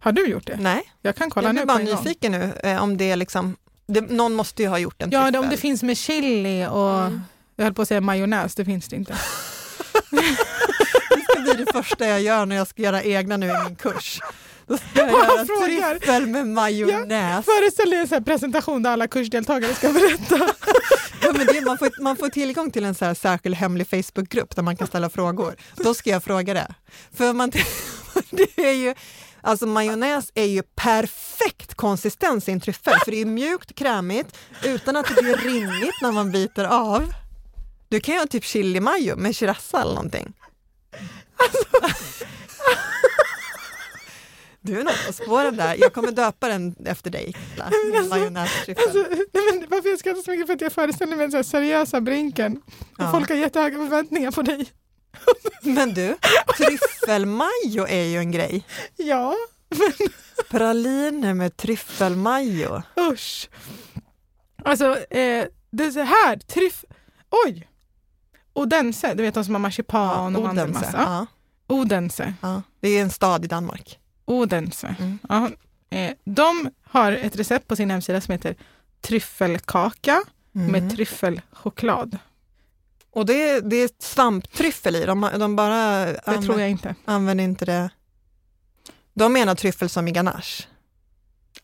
Har 0.00 0.12
du 0.12 0.26
gjort 0.26 0.46
det? 0.46 0.56
Nej, 0.60 0.82
Jag 1.02 1.16
kan 1.16 1.30
kolla 1.30 1.48
jag 1.48 1.54
nu 1.54 1.60
blir 1.60 1.66
på 1.66 1.66
bara 1.74 1.80
en 1.80 1.86
gång. 1.86 2.04
nyfiken 2.04 2.32
nu 2.32 2.52
eh, 2.62 2.82
om 2.82 2.96
det 2.96 3.10
är 3.10 3.16
liksom... 3.16 3.56
Det, 3.86 4.00
någon 4.00 4.34
måste 4.34 4.62
ju 4.62 4.68
ha 4.68 4.78
gjort 4.78 5.02
en 5.02 5.10
Ja, 5.10 5.18
tryffel. 5.20 5.32
det, 5.32 5.38
om 5.38 5.48
det 5.48 5.56
finns 5.56 5.82
med 5.82 5.96
chili 5.96 6.66
och 6.66 7.00
Mm. 7.00 7.20
jag 7.56 7.64
höll 7.64 7.74
på 7.74 7.82
att 7.82 7.88
säga 7.88 8.00
majonnäs, 8.00 8.54
det 8.54 8.64
finns 8.64 8.88
det 8.88 8.96
inte. 8.96 9.18
Det 10.10 11.22
ska 11.32 11.40
bli 11.42 11.64
det 11.64 11.72
första 11.72 12.06
jag 12.06 12.20
gör 12.22 12.46
när 12.46 12.56
jag 12.56 12.66
ska 12.68 12.82
göra 12.82 13.02
egna 13.02 13.36
nu 13.36 13.46
i 13.46 13.64
min 13.66 13.76
kurs. 13.76 14.20
Då 14.70 14.76
ska 14.76 14.86
jag 14.94 15.10
göra 15.10 15.46
frågar. 15.46 15.98
tryffel 15.98 16.26
med 16.26 16.46
majonnäs. 16.46 17.44
Föreställ 17.44 17.90
dig 17.90 18.06
en 18.10 18.24
presentation 18.24 18.82
där 18.82 18.90
alla 18.90 19.08
kursdeltagare 19.08 19.74
ska 19.74 19.92
berätta. 19.92 20.48
Ja, 21.22 21.32
men 21.36 21.46
det, 21.46 21.60
man, 21.66 21.78
får, 21.78 22.02
man 22.02 22.16
får 22.16 22.28
tillgång 22.28 22.70
till 22.70 22.84
en 22.84 22.94
så 22.94 23.04
här 23.04 23.14
särskild 23.14 23.54
hemlig 23.54 23.86
Facebookgrupp 23.88 24.56
där 24.56 24.62
man 24.62 24.76
kan 24.76 24.86
ställa 24.86 25.10
frågor. 25.10 25.56
Då 25.76 25.94
ska 25.94 26.10
jag 26.10 26.24
fråga 26.24 26.54
det. 26.54 26.74
För 27.14 27.32
man, 27.32 27.50
det 28.30 28.58
är 28.58 28.72
ju, 28.72 28.94
alltså 29.40 29.66
majonnäs 29.66 30.32
är 30.34 30.44
ju 30.44 30.62
perfekt 30.62 31.74
konsistens 31.74 32.48
i 32.48 32.52
en 32.52 32.60
tryffel, 32.60 32.94
för 33.04 33.10
det 33.10 33.20
är 33.20 33.24
mjukt, 33.26 33.74
krämigt, 33.74 34.36
utan 34.64 34.96
att 34.96 35.06
det 35.16 35.22
blir 35.22 35.36
rinnigt 35.36 36.02
när 36.02 36.12
man 36.12 36.30
biter 36.30 36.64
av. 36.64 37.12
Du 37.88 38.00
kan 38.00 38.14
göra 38.14 38.26
typ 38.26 38.44
chili 38.44 38.80
mayo 38.80 39.16
med 39.16 39.36
sriracha 39.36 39.80
eller 39.80 39.94
någonting. 39.94 40.32
Du 44.70 44.82
något 44.84 45.06
på 45.06 45.12
spåren 45.12 45.56
där. 45.56 45.76
Jag 45.78 45.92
kommer 45.92 46.12
döpa 46.12 46.48
den 46.48 46.76
efter 46.86 47.10
dig. 47.10 47.34
Majonnästryffel. 48.10 48.84
Alltså, 48.84 48.98
nej 49.32 49.42
men 49.50 49.66
varför 49.70 49.88
jag 49.88 49.98
skrattar 49.98 50.22
så 50.22 50.30
mycket 50.30 50.46
för 50.46 50.54
att 50.54 50.60
jag 50.60 50.72
föreställer 50.72 51.16
mig 51.16 51.28
den 51.28 51.44
seriösa 51.44 52.00
Brinken 52.00 52.62
Ja. 52.98 53.10
folk 53.12 53.28
har 53.28 53.36
jättehöga 53.36 53.76
förväntningar 53.78 54.30
på 54.30 54.42
dig. 54.42 54.70
Men 55.62 55.94
du, 55.94 56.16
tryffelmajo 56.56 57.86
är 57.88 58.04
ju 58.04 58.18
en 58.18 58.30
grej. 58.30 58.64
Ja, 58.96 59.34
Praliner 60.50 61.34
med 61.34 61.56
tryffelmajo. 61.56 62.82
usch. 63.12 63.48
Alltså, 64.64 64.84
eh, 64.98 65.44
det 65.70 65.84
är 65.84 65.90
så 65.90 66.00
här, 66.00 66.36
tryff... 66.36 66.84
Oj! 67.46 67.68
Odense, 68.52 69.14
du 69.14 69.22
vet 69.22 69.34
de 69.34 69.44
som 69.44 69.54
har 69.54 69.58
marsipan 69.60 70.36
och 70.36 70.42
mandelmassa. 70.42 70.90
Ja, 70.96 71.26
Odense. 71.74 72.34
ja. 72.40 72.62
Det 72.80 72.88
är 72.88 73.02
en 73.02 73.10
stad 73.10 73.44
i 73.44 73.48
Danmark. 73.48 73.98
Odense. 74.30 74.94
Mm. 74.98 75.18
Ja, 75.28 75.50
eh, 75.90 76.12
de 76.24 76.70
har 76.82 77.12
ett 77.12 77.36
recept 77.36 77.68
på 77.68 77.76
sin 77.76 77.90
hemsida 77.90 78.20
som 78.20 78.32
heter 78.32 78.56
tryffelkaka 79.00 80.22
Mm. 80.54 80.72
med 80.72 80.96
tryffelchoklad. 80.96 82.18
Och 83.10 83.26
det 83.26 83.50
är, 83.50 83.60
det 83.60 83.76
är 83.76 83.90
svamptryffel 83.98 84.96
i, 84.96 85.04
de, 85.06 85.30
de 85.38 85.56
bara 85.56 85.76
Det 86.06 86.20
använder, 86.24 86.46
tror 86.46 86.60
jag 86.60 86.70
inte. 86.70 86.94
använder 87.04 87.44
inte 87.44 87.64
det. 87.64 87.90
De 89.14 89.32
menar 89.32 89.54
tryffel 89.54 89.88
som 89.88 90.08
i 90.08 90.10
ganache. 90.12 90.64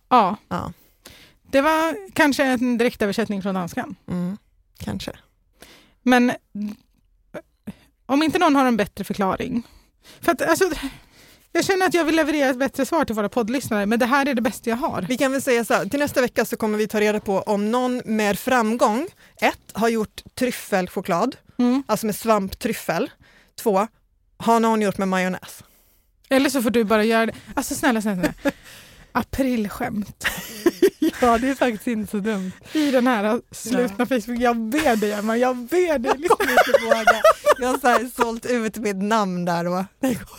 Ja. 0.08 0.36
Ja. 0.48 0.72
Det 1.42 1.60
var 1.60 2.10
kanske 2.12 2.44
en 2.44 2.78
direktöversättning 2.78 3.42
från 3.42 3.54
danskan. 3.54 3.96
Mm. 4.08 4.36
Kanske. 4.78 5.12
Men 6.02 6.32
om 8.06 8.22
inte 8.22 8.38
någon 8.38 8.56
har 8.56 8.66
en 8.66 8.76
bättre 8.76 9.04
förklaring. 9.04 9.62
För 10.20 10.32
att, 10.32 10.42
alltså, 10.42 10.64
jag 11.56 11.64
känner 11.64 11.86
att 11.86 11.94
jag 11.94 12.04
vill 12.04 12.16
leverera 12.16 12.50
ett 12.50 12.58
bättre 12.58 12.86
svar 12.86 13.04
till 13.04 13.14
våra 13.14 13.28
poddlyssnare, 13.28 13.86
men 13.86 13.98
det 13.98 14.06
här 14.06 14.26
är 14.28 14.34
det 14.34 14.42
bästa 14.42 14.70
jag 14.70 14.76
har. 14.76 15.02
Vi 15.08 15.16
kan 15.18 15.32
väl 15.32 15.42
säga 15.42 15.64
så 15.64 15.74
här, 15.74 15.84
till 15.86 15.98
nästa 16.00 16.20
vecka 16.20 16.44
så 16.44 16.56
kommer 16.56 16.78
vi 16.78 16.88
ta 16.88 17.00
reda 17.00 17.20
på 17.20 17.40
om 17.40 17.70
någon 17.70 18.02
med 18.04 18.38
framgång, 18.38 19.06
ett, 19.40 19.58
har 19.72 19.88
gjort 19.88 20.22
tryffelchoklad, 20.34 21.36
Mm. 21.58 21.82
alltså 21.86 22.06
med 22.06 22.16
svamptryffel. 22.16 23.10
Två, 23.62 23.86
har 24.36 24.60
någon 24.60 24.82
gjort 24.82 24.98
med 24.98 25.08
majonnäs? 25.08 25.62
Eller 26.28 26.50
så 26.50 26.62
får 26.62 26.70
du 26.70 26.84
bara 26.84 27.04
göra 27.04 27.26
det. 27.26 27.32
Alltså 27.54 27.74
snälla, 27.74 28.02
snälla. 28.02 28.22
snälla. 28.22 28.56
Aprilskämt 29.12 30.24
Ja, 31.20 31.38
det 31.38 31.48
är 31.48 31.54
faktiskt 31.54 31.86
inte 31.86 32.10
så 32.10 32.18
dumt. 32.18 32.52
i 32.72 32.90
den 32.90 33.06
här 33.06 33.40
slutna 33.50 34.06
Facebook. 34.06 34.38
Jag 34.40 34.56
ber 34.56 34.96
dig 34.96 35.12
Emma, 35.12 35.36
jag 35.36 35.56
ber 35.56 35.98
dig. 35.98 36.12
Jag 36.18 36.30
kommer 36.38 36.52
inte 36.52 36.84
våga. 36.84 37.20
Jag 37.58 37.68
har 37.68 37.78
så 37.78 37.88
här 37.88 38.10
sålt 38.22 38.46
ut 38.46 38.76
mitt 38.76 38.96
namn 38.96 39.44
där 39.44 39.66
och 39.66 39.84
det 40.00 40.08
går 40.08 40.38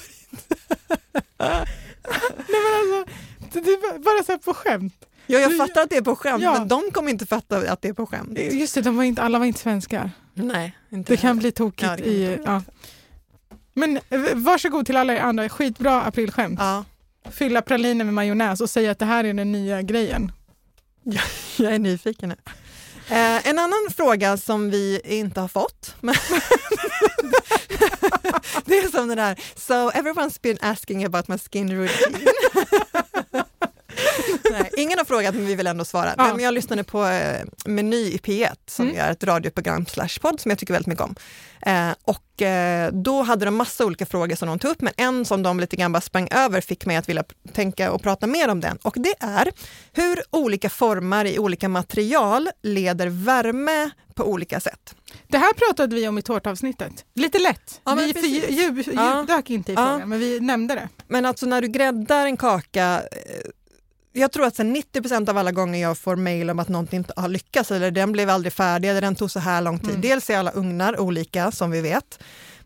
Nej, 1.39 1.65
men 2.49 2.99
alltså, 2.99 3.59
det 3.61 3.71
är 3.71 3.99
bara 3.99 4.23
så 4.23 4.31
här 4.31 4.39
på 4.39 4.53
skämt. 4.53 4.93
Ja, 5.27 5.39
jag 5.39 5.57
fattar 5.57 5.81
att 5.81 5.89
det 5.89 5.97
är 5.97 6.01
på 6.01 6.15
skämt, 6.15 6.43
Ja. 6.43 6.53
men 6.59 6.67
de 6.67 6.91
kommer 6.91 7.09
inte 7.11 7.25
fatta 7.25 7.57
att 7.57 7.81
det 7.81 7.87
är 7.87 7.93
på 7.93 8.05
skämt. 8.05 8.39
Just 8.39 8.75
det, 8.75 8.81
de 8.81 8.97
var 8.97 9.03
inte, 9.03 9.21
alla 9.21 9.39
var 9.39 9.45
inte 9.45 9.59
svenskar. 9.59 10.11
Nej, 10.33 10.77
inte 10.89 11.13
Det 11.13 11.17
kan 11.17 11.37
bli 11.39 11.51
tokigt. 11.51 11.83
Ja, 11.83 11.97
i, 11.97 12.39
ja. 12.45 12.63
Men 13.73 13.99
eh, 14.09 14.19
varsågod 14.33 14.85
till 14.85 14.97
alla 14.97 15.13
er 15.13 15.19
andra, 15.19 15.49
skitbra 15.49 16.01
aprilskämt. 16.01 16.59
Ja, 16.59 16.85
Fylla 17.31 17.61
praliner 17.61 18.05
med 18.05 18.13
majonnäs 18.13 18.61
och 18.61 18.69
säga 18.69 18.91
att 18.91 18.99
det 18.99 19.05
här 19.05 19.23
är 19.23 19.33
den 19.33 19.51
nya 19.51 19.81
grejen. 19.81 20.31
jag 21.57 21.73
är 21.73 21.79
nyfiken 21.79 22.29
nu. 22.29 22.35
Eh, 23.09 23.47
en 23.47 23.59
annan 23.59 23.87
fråga 23.97 24.37
som 24.37 24.69
vi 24.69 25.01
inte 25.03 25.39
har 25.41 25.47
fått. 25.47 25.95
Men 26.01 26.15
det 28.67 28.77
är 28.77 28.89
som 28.89 29.07
den 29.07 29.19
här. 29.19 29.35
so 29.55 29.89
everyone's 29.91 30.41
been 30.41 30.57
asking 30.61 31.05
about 31.05 31.27
my 31.27 31.37
skin 31.37 31.69
routine. 31.71 32.19
Nej, 34.51 34.69
ingen 34.77 34.97
har 34.97 35.05
frågat 35.05 35.35
men 35.35 35.45
vi 35.45 35.55
vill 35.55 35.67
ändå 35.67 35.85
svara. 35.85 36.13
Ja. 36.17 36.27
Men 36.33 36.43
jag 36.43 36.53
lyssnade 36.53 36.83
på 36.83 37.05
eh, 37.05 37.41
Meny 37.65 37.97
i 38.11 38.17
P1 38.17 38.55
som 38.67 38.85
Mm. 38.85 38.97
gör 38.97 39.11
ett 39.11 39.23
radioprogram 39.23 39.85
slash 39.85 40.19
podd 40.21 40.39
som 40.41 40.49
jag 40.51 40.59
tycker 40.59 40.73
väldigt 40.73 40.87
mycket 40.87 41.03
om. 41.03 41.15
Eh, 41.61 41.89
och 42.03 42.41
eh, 42.41 42.91
då 42.91 43.21
hade 43.21 43.45
de 43.45 43.55
massa 43.55 43.85
olika 43.85 44.05
frågor 44.05 44.35
som 44.35 44.47
de 44.47 44.59
tog 44.59 44.71
upp 44.71 44.81
men 44.81 44.93
en 44.97 45.25
som 45.25 45.43
de 45.43 45.59
lite 45.59 45.75
grann 45.75 45.91
bara 45.91 46.01
sprang 46.01 46.27
över 46.31 46.61
fick 46.61 46.85
mig 46.85 46.95
att 46.97 47.09
vilja 47.09 47.23
tänka 47.53 47.91
och 47.91 48.01
prata 48.03 48.27
mer 48.27 48.47
om 48.49 48.59
den 48.61 48.77
och 48.81 48.95
det 48.97 49.13
är 49.19 49.51
hur 49.93 50.21
olika 50.29 50.69
former 50.69 51.25
i 51.25 51.39
olika 51.39 51.69
material 51.69 52.49
leder 52.63 53.07
värme 53.07 53.89
på 54.13 54.23
olika 54.23 54.59
sätt. 54.59 54.95
Det 55.27 55.37
här 55.37 55.53
pratade 55.53 55.95
vi 55.95 56.07
om 56.07 56.17
i 56.17 56.21
tårtavsnittet. 56.21 57.05
Lite 57.15 57.39
lätt. 57.39 57.81
Ja, 57.83 57.95
vi 57.95 58.13
precis. 58.13 58.45
för, 58.45 58.51
djup, 58.51 58.77
djup, 58.87 58.95
Ja. 58.95 59.41
inte 59.47 59.71
i 59.71 59.75
Ja. 59.75 59.85
frågan, 59.91 60.09
men 60.09 60.19
vi 60.19 60.39
nämnde 60.39 60.75
det. 60.75 60.89
Men 61.07 61.25
alltså 61.25 61.45
när 61.45 61.61
du 61.61 61.67
gräddar 61.67 62.25
en 62.25 62.37
kaka, 62.37 63.01
eh, 63.11 63.49
jag 64.17 64.31
tror 64.31 64.45
att 64.45 64.55
så 64.55 64.63
90% 64.63 65.29
av 65.29 65.37
alla 65.37 65.51
gånger 65.51 65.81
jag 65.81 65.97
får 65.97 66.15
mejl 66.15 66.49
om 66.49 66.59
att 66.59 66.69
någonting 66.69 66.97
inte 66.97 67.13
har 67.15 67.27
lyckats 67.29 67.71
eller 67.71 67.91
den 67.91 68.11
blev 68.11 68.29
aldrig 68.29 68.53
färdig 68.53 68.89
eller 68.89 69.01
den 69.01 69.15
tog 69.15 69.31
så 69.31 69.39
här 69.39 69.61
lång 69.61 69.79
tid. 69.79 69.89
Mm. 69.89 70.01
Dels 70.01 70.29
är 70.29 70.37
alla 70.37 70.51
ugnar 70.51 70.99
olika 70.99 71.51
som 71.51 71.71
vi 71.71 71.81
vet. 71.81 72.19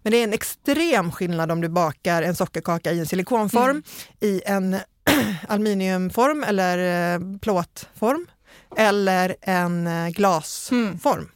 Men 0.04 0.12
det 0.12 0.18
är 0.18 0.24
en 0.24 0.34
extrem 0.34 1.12
skillnad 1.12 1.52
om 1.52 1.62
du 1.62 1.70
bakar 1.70 2.24
en 2.24 2.36
sockerkaka 2.36 2.92
i 2.92 3.00
en 3.00 3.06
silikonform, 3.06 3.70
Mm. 3.70 3.84
i 4.20 4.42
en 4.46 4.78
aluminiumform 5.48 6.44
eller 6.44 7.14
eh, 7.14 7.20
plåtform 7.42 8.28
eller 8.78 9.36
en 9.42 9.88
eh, 9.88 10.10
glasform. 10.10 10.98
Mm. 11.06 11.30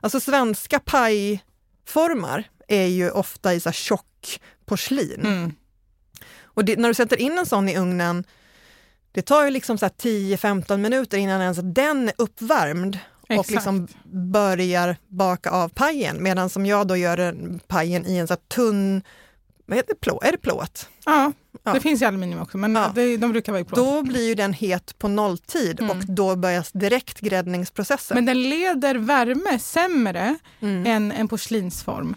Alltså 0.00 0.20
svenska 0.20 0.80
pajformar 0.80 2.44
är 2.68 2.86
ju 2.86 3.10
ofta 3.10 3.54
i 3.54 3.60
så 3.60 3.72
tjock 3.72 4.40
porslin. 4.66 5.20
Mm. 5.24 5.52
Och 6.42 6.64
det, 6.64 6.76
när 6.76 6.88
du 6.88 6.94
sätter 6.94 7.16
in 7.16 7.38
en 7.38 7.46
sån 7.46 7.68
i 7.68 7.76
ugnen, 7.78 8.24
det 9.16 9.22
tar 9.22 9.44
ju 9.44 9.50
liksom 9.50 9.78
så 9.78 9.84
här 9.84 9.92
10-15 9.92 10.76
minuter 10.76 11.18
innan 11.18 11.40
ens 11.40 11.58
den 11.62 12.08
är 12.08 12.14
uppvärmd 12.18 12.98
och 13.22 13.30
Exakt. 13.30 13.50
liksom 13.50 13.88
börjar 14.32 14.96
baka 15.08 15.50
av 15.50 15.68
pajen. 15.68 16.22
Medan 16.22 16.50
som 16.50 16.66
jag 16.66 16.86
då 16.86 16.96
gör 16.96 17.34
pajen 17.66 18.06
i 18.06 18.16
en 18.16 18.28
så 18.28 18.36
tunn, 18.36 19.02
vad 19.66 19.76
heter 19.78 19.94
det, 19.94 20.00
plåt? 20.00 20.24
Är 20.24 20.32
det 20.32 20.38
plåt? 20.38 20.88
Ja, 21.04 21.32
Ja. 21.62 21.72
det 21.72 21.80
finns 21.80 22.02
i 22.02 22.04
aluminium 22.04 22.40
också, 22.42 22.58
men 22.58 22.74
Ja. 22.74 22.92
det, 22.94 23.16
de 23.16 23.32
brukar 23.32 23.52
vara 23.52 23.60
i 23.60 23.64
plåt. 23.64 23.76
Då 23.78 24.02
blir 24.02 24.28
ju 24.28 24.34
den 24.34 24.52
het 24.52 24.98
på 24.98 25.08
nolltid 25.08 25.80
Mm. 25.80 25.90
och 25.90 26.04
då 26.06 26.36
börjar 26.36 26.66
direkt 26.78 27.20
gräddningsprocessen. 27.20 28.14
Men 28.14 28.24
den 28.26 28.42
leder 28.50 28.94
värme 28.94 29.58
sämre 29.58 30.36
mm. 30.60 30.86
än 30.86 31.12
en 31.12 31.28
porslinsform. 31.28 32.14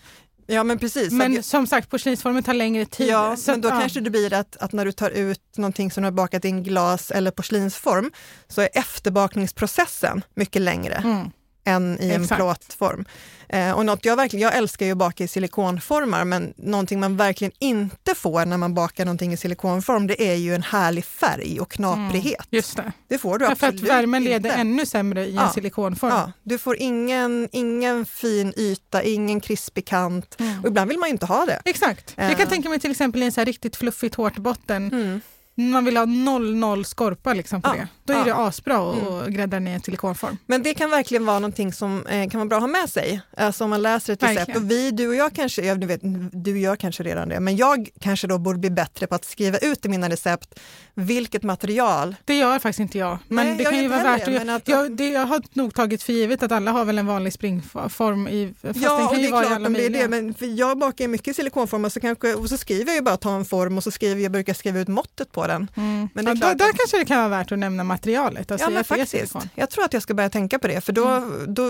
Ja 0.51 0.63
men 0.63 0.79
precis. 0.79 1.11
Men 1.11 1.39
att- 1.39 1.45
som 1.45 1.67
sagt, 1.67 1.89
porslinsformen 1.89 2.43
tar 2.43 2.53
längre 2.53 2.85
tid. 2.85 3.07
Ja, 3.07 3.35
så 3.35 3.51
men 3.51 3.61
då 3.61 3.69
ja. 3.69 3.79
kanske 3.79 3.99
det 3.99 4.09
blir 4.09 4.33
att, 4.33 4.57
att 4.57 4.71
när 4.71 4.85
du 4.85 4.91
tar 4.91 5.09
ut 5.09 5.57
någonting 5.57 5.91
som 5.91 6.03
du 6.03 6.07
har 6.07 6.11
bakat 6.11 6.45
i 6.45 6.47
en 6.47 6.63
glas 6.63 7.11
eller 7.11 7.31
porslinsform 7.31 8.11
så 8.47 8.61
är 8.61 8.69
efterbakningsprocessen 8.73 10.21
mycket 10.35 10.61
längre. 10.61 10.93
Mm. 10.93 11.31
Än 11.69 11.97
i 12.01 12.09
en 12.09 12.21
Exakt. 12.23 12.39
plåtform. 12.39 13.05
Eh, 13.51 13.71
och 13.71 13.85
något 13.85 14.05
jag, 14.05 14.15
verkligen, 14.15 14.43
jag 14.43 14.55
älskar 14.57 14.85
ju 14.85 14.91
att 14.91 14.97
baka 14.97 15.23
i 15.23 15.27
silikonformar, 15.27 16.25
men 16.25 16.53
någonting 16.57 16.99
man 16.99 17.17
verkligen 17.17 17.51
inte 17.59 18.15
får 18.15 18.45
när 18.45 18.57
man 18.57 18.73
bakar 18.73 19.05
någonting 19.05 19.33
i 19.33 19.37
silikonform, 19.37 20.07
det 20.07 20.29
är 20.31 20.35
ju 20.35 20.55
en 20.55 20.63
härlig 20.63 21.05
färg 21.05 21.59
och 21.59 21.71
knaprighet. 21.71 22.47
Just 22.49 22.75
det. 22.77 22.91
Det 23.07 23.17
får 23.17 23.37
du 23.39 23.45
Ja, 23.45 23.55
för 23.55 23.67
att 23.67 23.73
absolut 23.73 23.91
värmen 23.91 24.23
leder 24.23 24.49
inte. 24.49 24.61
ännu 24.61 24.85
sämre 24.85 25.25
i 25.25 25.29
en 25.29 25.35
Ja. 25.35 25.49
silikonform. 25.53 26.11
Ja, 26.11 26.31
du 26.43 26.57
får 26.57 26.77
ingen, 26.77 27.49
ingen 27.51 28.05
fin 28.05 28.53
yta, 28.57 29.03
ingen 29.03 29.39
krispig 29.39 29.85
kant 29.85 30.35
Mm. 30.39 30.59
och 30.61 30.67
ibland 30.67 30.89
vill 30.89 30.99
man 30.99 31.09
ju 31.09 31.11
inte 31.13 31.25
ha 31.25 31.45
det. 31.45 31.61
Exakt. 31.65 32.13
Jag 32.17 32.29
kan 32.31 32.39
Ja. 32.39 32.45
tänka 32.45 32.69
mig 32.69 32.79
till 32.79 32.91
exempel 32.91 33.23
i 33.23 33.25
en 33.25 33.31
så 33.31 33.41
här 33.41 33.45
riktigt 33.45 33.75
fluffig 33.75 34.11
tårtbotten. 34.11 34.87
Mm. 34.93 35.21
Man 35.59 35.85
vill 35.85 35.97
ha 35.97 36.05
noll, 36.05 36.55
noll 36.55 36.85
skorpa 36.85 37.33
liksom 37.33 37.61
på 37.61 37.69
Ja. 37.69 37.73
det. 37.73 37.87
Då 38.03 38.13
är 38.13 38.17
Ja. 38.17 38.23
det 38.23 38.35
asbra 38.35 38.91
att 38.91 39.07
mm. 39.07 39.33
grädda 39.33 39.57
den 39.57 39.67
i 39.67 39.71
en 39.71 39.81
silikonform. 39.81 40.37
Men 40.45 40.63
det 40.63 40.73
kan 40.73 40.89
verkligen 40.89 41.25
vara 41.25 41.39
någonting 41.39 41.73
som 41.73 42.05
eh, 42.07 42.29
kan 42.29 42.39
vara 42.39 42.47
bra 42.47 42.57
att 42.57 42.63
ha 42.63 42.67
med 42.67 42.89
sig. 42.89 43.21
Alltså 43.37 43.63
om 43.63 43.69
man 43.69 43.81
läser 43.81 44.13
ett 44.13 44.23
recept. 44.23 44.55
Och 44.57 44.71
vi, 44.71 44.91
du 44.91 45.07
och 45.07 45.15
jag 45.15 45.33
kanske, 45.33 45.61
ja, 45.61 45.75
du, 45.75 45.87
vet, 45.87 46.01
du 46.31 46.59
gör 46.59 46.75
kanske 46.75 47.03
redan 47.03 47.29
det, 47.29 47.39
men 47.39 47.57
jag 47.57 47.89
kanske 48.01 48.27
då 48.27 48.37
borde 48.37 48.59
bli 48.59 48.69
bättre 48.69 49.07
på 49.07 49.15
att 49.15 49.25
skriva 49.25 49.57
ut 49.57 49.85
i 49.85 49.89
mina 49.89 50.09
recept 50.09 50.59
vilket 50.93 51.43
material. 51.43 52.15
Det 52.25 52.35
gör 52.37 52.59
faktiskt 52.59 52.79
inte 52.79 52.97
jag. 52.97 53.17
Men 53.27 53.47
Nej, 53.47 53.57
det 53.57 53.63
jag 53.63 53.71
kan 53.71 53.81
ju 53.81 53.87
vara 53.87 54.03
värt 54.03 54.25
det, 54.25 54.55
att 54.55 54.67
jag, 54.67 54.91
det, 54.97 55.09
jag 55.09 55.25
har 55.25 55.41
nog 55.53 55.75
tagit 55.75 56.03
för 56.03 56.13
givet 56.13 56.43
att 56.43 56.51
alla 56.51 56.71
har 56.71 56.85
väl 56.85 56.97
en 56.97 57.05
vanlig 57.07 57.33
springform 57.33 58.27
i, 58.27 58.53
fast 58.61 58.73
den 58.73 58.83
ja, 58.83 58.97
kan 58.97 59.07
och 59.07 59.15
ju 59.15 59.21
det 59.21 59.27
är 59.27 59.29
klart 59.29 59.45
alla 59.45 59.67
om 59.67 59.73
det 59.73 59.85
är 59.85 59.89
möjliga. 59.89 60.07
det, 60.07 60.33
men 60.39 60.55
jag 60.55 60.77
bakar 60.77 61.07
mycket 61.07 61.35
silikonformar 61.35 61.89
så 61.89 61.99
kanske, 61.99 62.33
och 62.33 62.49
så 62.49 62.57
skriver 62.57 62.85
jag 62.85 62.95
ju 62.95 63.01
bara 63.01 63.17
ta 63.17 63.35
en 63.35 63.45
form 63.45 63.77
och 63.77 63.83
så 63.83 63.91
skriver 63.91 64.21
jag, 64.21 64.31
brukar 64.31 64.53
skriva 64.53 64.79
ut 64.79 64.87
måttet 64.87 65.31
på 65.31 65.47
den. 65.49 65.71
Mm. 65.75 66.09
Men 66.13 66.25
det 66.25 66.31
är 66.31 66.35
ja, 66.41 66.53
där, 66.53 66.71
kanske 66.77 66.97
det 66.97 67.05
kan 67.05 67.17
vara 67.17 67.27
värt 67.29 67.51
att 67.51 67.59
nämna 67.59 67.83
materialet. 67.83 68.51
Alltså 68.51 68.65
Ja, 68.65 68.69
men 68.69 68.77
det 68.77 68.83
faktiskt. 68.83 69.35
Jag 69.55 69.69
tror 69.69 69.85
att 69.85 69.93
jag 69.93 70.03
ska 70.03 70.13
börja 70.13 70.29
tänka 70.29 70.59
på 70.59 70.67
det, 70.67 70.81
för 70.81 70.93
då, 70.93 71.07
Mm. 71.07 71.53
då 71.53 71.69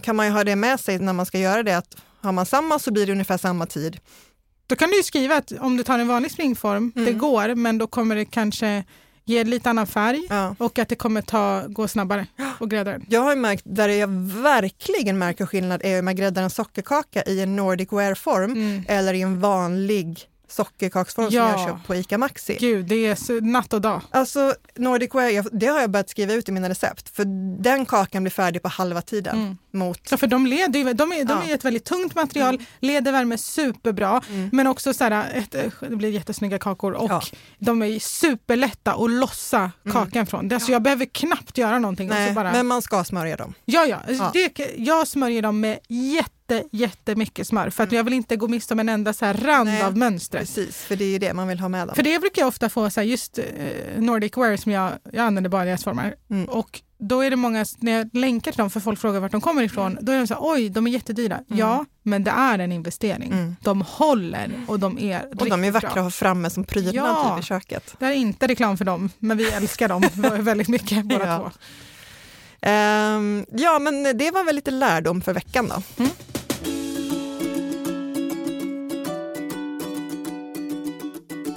kan 0.00 0.16
man 0.16 0.26
ju 0.26 0.32
ha 0.32 0.44
det 0.44 0.56
med 0.56 0.80
sig 0.80 0.98
när 0.98 1.12
man 1.12 1.26
ska 1.26 1.38
göra 1.38 1.62
det, 1.62 1.76
att 1.76 1.96
har 2.20 2.32
man 2.32 2.46
samma 2.46 2.78
så 2.78 2.92
blir 2.92 3.06
det 3.06 3.12
ungefär 3.12 3.38
samma 3.38 3.66
tid. 3.66 3.98
Då 4.66 4.76
kan 4.76 4.90
du 4.90 4.96
ju 4.96 5.02
skriva 5.02 5.36
att 5.36 5.52
om 5.60 5.76
du 5.76 5.82
tar 5.82 5.98
en 5.98 6.08
vanlig 6.08 6.30
springform, 6.30 6.92
det 6.94 7.00
Mm. 7.00 7.18
går, 7.18 7.54
men 7.54 7.78
då 7.78 7.86
kommer 7.86 8.16
det 8.16 8.24
kanske 8.24 8.84
ge 9.26 9.44
lite 9.44 9.70
annan 9.70 9.86
färg 9.86 10.26
Ja. 10.28 10.54
och 10.58 10.78
att 10.78 10.88
det 10.88 10.94
kommer 10.94 11.22
ta, 11.22 11.62
gå 11.68 11.88
snabbare 11.88 12.26
att 12.60 12.68
grädda 12.68 12.90
den. 12.90 13.06
Jag 13.08 13.20
har 13.20 13.36
märkt, 13.36 13.62
där 13.66 13.88
jag 13.88 14.08
verkligen 14.42 15.18
märker 15.18 15.46
skillnad 15.46 15.80
är 15.84 15.98
om 16.00 16.06
jag 16.06 16.16
gräddar 16.16 16.42
en 16.42 16.50
sockerkaka 16.50 17.22
i 17.22 17.40
en 17.40 17.56
Nordic 17.56 17.88
wear-form 17.92 18.52
Mm. 18.52 18.82
eller 18.88 19.14
i 19.14 19.20
en 19.22 19.40
vanlig 19.40 20.20
sockerkaksform 20.54 21.26
som 21.26 21.36
Ja. 21.36 21.48
jag 21.50 21.58
har 21.58 21.66
köpt 21.68 21.86
på 21.86 21.94
ICA 21.94 22.18
Maxi. 22.18 22.56
Gud, 22.60 22.86
det 22.86 22.94
är 23.06 23.40
natt 23.40 23.72
och 23.72 23.80
dag. 23.80 24.00
Alltså 24.10 24.54
Nordic 24.74 25.10
jag- 25.14 25.46
det 25.52 25.66
har 25.66 25.80
jag 25.80 25.90
börjat 25.90 26.10
skriva 26.10 26.32
ut 26.32 26.48
i 26.48 26.52
mina 26.52 26.68
recept, 26.68 27.08
för 27.16 27.24
den 27.62 27.86
kakan 27.86 28.22
blir 28.22 28.30
färdig 28.30 28.62
på 28.62 28.68
halva 28.68 29.02
tiden 29.02 29.36
Mm. 29.38 29.56
Mot 29.74 30.08
Så 30.08 30.16
för 30.16 30.26
de, 30.26 30.46
leder, 30.46 30.78
ju- 30.80 30.92
de, 30.92 31.12
är, 31.12 31.16
de 31.24 31.30
Ja. 31.32 31.36
Mm. 31.36 31.50
är 31.50 31.54
ett 31.54 31.64
väldigt 31.64 31.84
tungt 31.84 32.14
material, 32.14 32.62
leder 32.80 33.12
värme 33.12 33.38
superbra, 33.38 34.22
men 34.52 34.66
också 34.66 34.94
så 34.94 35.04
här, 35.04 35.26
ett, 35.34 35.56
det 35.80 35.96
blir 35.96 36.10
jättesnygga 36.10 36.58
kakor 36.58 36.92
och 36.92 37.10
Ja. 37.10 37.22
de 37.58 37.82
är 37.82 37.98
superlätta 37.98 38.92
att 38.94 39.10
lossa 39.10 39.70
kakan 39.92 40.26
från. 40.26 40.48
Det, 40.48 40.54
alltså, 40.54 40.72
Jag 40.72 40.82
behöver 40.82 41.04
knappt 41.06 41.58
göra 41.58 41.78
någonting. 41.78 42.08
Nej, 42.08 42.32
bara, 42.32 42.52
men 42.52 42.66
man 42.66 42.82
ska 42.82 43.04
smörja 43.04 43.36
dem. 43.36 43.54
ja, 43.64 43.84
ja, 43.86 43.98
Ja. 44.08 44.30
Det, 44.34 44.74
jag 44.76 45.08
smörjer 45.08 45.42
dem 45.42 45.60
med 45.60 45.78
jätte, 45.88 46.62
jättemycket 46.72 47.46
smör 47.46 47.70
för 47.70 47.82
att 47.84 47.92
jag 47.92 48.04
vill 48.04 48.12
inte 48.14 48.36
gå 48.36 48.48
miste 48.48 48.74
om 48.74 48.80
en 48.80 48.88
enda 48.88 49.12
så 49.12 49.24
här 49.24 49.34
rand 49.34 49.68
Nej, 49.70 49.82
av 49.82 49.96
mönstret. 49.96 50.40
Precis, 50.42 50.76
för 50.76 50.96
det 50.96 51.04
är 51.04 51.08
ju 51.08 51.18
det 51.18 51.34
man 51.34 51.48
vill 51.48 51.60
ha 51.60 51.68
med 51.68 51.88
dem. 51.88 51.94
För 51.96 52.02
det 52.02 52.18
brukar 52.18 52.42
jag 52.42 52.48
ofta 52.48 52.68
få, 52.68 52.90
så 52.90 53.00
här, 53.00 53.06
just 53.08 53.38
eh, 53.38 53.44
Nordic 53.98 54.36
Wear 54.36 54.56
som 54.56 54.72
jag, 54.72 54.90
jag 55.12 55.26
använder 55.26 55.50
bara 55.50 55.64
deras 55.64 55.84
former. 55.84 56.14
Mm. 56.30 56.44
Och 56.44 56.80
då 57.08 57.20
är 57.20 57.30
det 57.30 57.36
många, 57.36 57.64
när 57.78 57.92
jag 57.92 58.10
länkar 58.12 58.52
till 58.52 58.58
dem 58.58 58.70
för 58.70 58.80
folk 58.80 58.98
frågar 59.00 59.20
vart 59.20 59.32
de 59.32 59.40
kommer 59.40 59.62
ifrån, 59.62 59.98
då 60.00 60.12
är 60.12 60.18
de 60.18 60.26
så 60.26 60.34
här, 60.34 60.40
oj 60.44 60.68
de 60.68 60.86
är 60.86 60.90
jättedyra. 60.90 61.40
Ja, 61.46 61.84
men 62.02 62.24
det 62.24 62.30
är 62.30 62.58
en 62.58 62.72
investering. 62.72 63.32
Mm. 63.32 63.56
De 63.62 63.82
håller 63.82 64.52
och 64.66 64.78
de 64.80 64.98
är 64.98 65.22
Och 65.40 65.48
de 65.48 65.64
är 65.64 65.70
vackra 65.70 65.88
att 65.90 65.96
ha 65.96 66.10
framme 66.10 66.50
som 66.50 66.64
prydnad 66.64 66.94
Ja. 66.94 67.34
typ 67.36 67.44
i 67.44 67.46
köket. 67.46 67.94
Det 67.98 68.06
är 68.06 68.12
inte 68.12 68.46
reklam 68.46 68.76
för 68.76 68.84
dem, 68.84 69.10
men 69.18 69.36
vi 69.36 69.50
älskar 69.50 69.88
dem 69.88 70.02
väldigt 70.44 70.68
mycket 70.68 71.04
båda 71.04 71.26
Ja. 71.26 71.38
två. 71.38 71.50
Ehm, 72.60 73.46
ja, 73.52 73.78
men 73.78 74.02
det 74.18 74.30
var 74.30 74.44
väl 74.44 74.54
lite 74.54 74.70
lärdom 74.70 75.20
för 75.20 75.32
veckan 75.32 75.68
då. 75.68 75.82
Mm. 76.04 76.10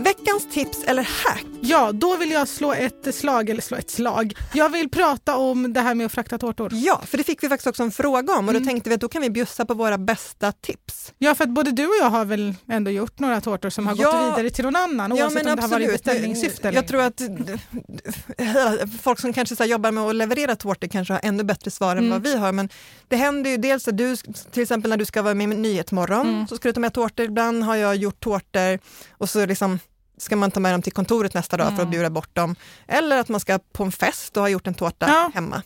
Veckans 0.07 0.47
tips 0.53 0.83
eller 0.83 1.03
hack. 1.03 1.43
Ja, 1.61 1.91
då 1.91 2.15
vill 2.17 2.31
jag 2.31 2.47
slå 2.47 2.73
ett 2.73 3.15
slag, 3.15 3.49
eller 3.49 3.61
slå 3.61 3.77
ett 3.77 3.89
slag. 3.89 4.33
Jag 4.53 4.69
vill 4.69 4.89
prata 4.89 5.37
om 5.37 5.73
det 5.73 5.81
här 5.81 5.95
med 5.95 6.05
att 6.05 6.11
frakta 6.11 6.37
tårtor. 6.37 6.69
Ja, 6.73 7.01
för 7.05 7.17
det 7.17 7.23
fick 7.23 7.43
vi 7.43 7.49
faktiskt 7.49 7.67
också 7.67 7.83
en 7.83 7.91
fråga 7.91 8.33
om 8.33 8.45
och 8.45 8.49
Mm. 8.53 8.63
då 8.63 8.69
tänkte 8.69 8.89
vi 8.89 8.93
att 8.95 9.01
då 9.01 9.07
kan 9.09 9.21
vi 9.21 9.29
bjussa 9.29 9.65
på 9.65 9.73
våra 9.73 9.97
bästa 9.97 10.51
tips. 10.51 11.13
Ja, 11.17 11.35
för 11.35 11.43
att 11.43 11.49
både 11.49 11.71
du 11.71 11.85
och 11.85 11.93
jag 12.01 12.09
har 12.09 12.25
väl 12.25 12.55
ändå 12.69 12.91
gjort 12.91 13.19
några 13.19 13.41
tårtor 13.41 13.69
som 13.69 13.87
har 13.87 13.95
Ja. 13.99 14.11
gått 14.11 14.25
vidare 14.37 14.49
till 14.49 14.63
någon 14.65 14.75
annan, 14.75 15.11
oavsett 15.11 15.45
om 15.47 15.55
det 15.55 15.61
har 15.61 15.69
varit 15.69 15.91
beställningssyfte 15.91 16.69
Jag 16.69 16.87
tror 16.87 17.01
att 17.01 17.21
folk 19.01 19.19
som 19.19 19.33
kanske 19.33 19.55
så 19.55 19.63
jobbar 19.63 19.91
med 19.91 20.03
att 20.03 20.15
leverera 20.15 20.55
tårtor 20.55 20.87
kanske 20.87 21.13
har 21.13 21.21
ännu 21.23 21.43
bättre 21.43 21.71
svar 21.71 21.91
än 21.91 21.97
Mm. 21.97 22.09
vad 22.09 22.21
vi 22.23 22.35
har. 22.37 22.51
Men 22.51 22.69
det 23.07 23.15
händer 23.15 23.49
ju 23.51 23.57
dels 23.57 23.87
att 23.87 23.97
du, 23.97 24.15
till 24.51 24.63
exempel 24.63 24.89
när 24.89 24.97
du 24.97 25.05
ska 25.05 25.21
vara 25.21 25.33
med 25.33 25.53
i 25.53 25.55
Nyhetsmorgon, 25.55 26.27
Mm. 26.27 26.47
så 26.47 26.55
ska 26.55 26.69
du 26.69 26.73
ta 26.73 26.79
med 26.79 26.93
tårtor. 26.93 27.25
Ibland 27.25 27.63
har 27.63 27.75
jag 27.75 27.95
gjort 27.95 28.19
tårtor 28.19 28.79
och 29.17 29.29
så 29.29 29.45
liksom 29.45 29.79
ska 30.17 30.35
man 30.35 30.51
ta 30.51 30.59
med 30.59 30.73
dem 30.73 30.81
till 30.81 30.93
kontoret 30.93 31.33
nästa 31.33 31.57
dag 31.57 31.67
för 31.67 31.73
att 31.73 31.79
Mm. 31.79 31.91
bjuda 31.91 32.09
bort 32.09 32.35
dem. 32.35 32.55
Eller 32.87 33.17
att 33.17 33.29
man 33.29 33.39
ska 33.39 33.59
på 33.73 33.83
en 33.83 33.91
fest 33.91 34.37
och 34.37 34.43
ha 34.43 34.49
gjort 34.49 34.67
en 34.67 34.73
tårta 34.73 35.05
Ja. 35.07 35.31
hemma. 35.33 35.61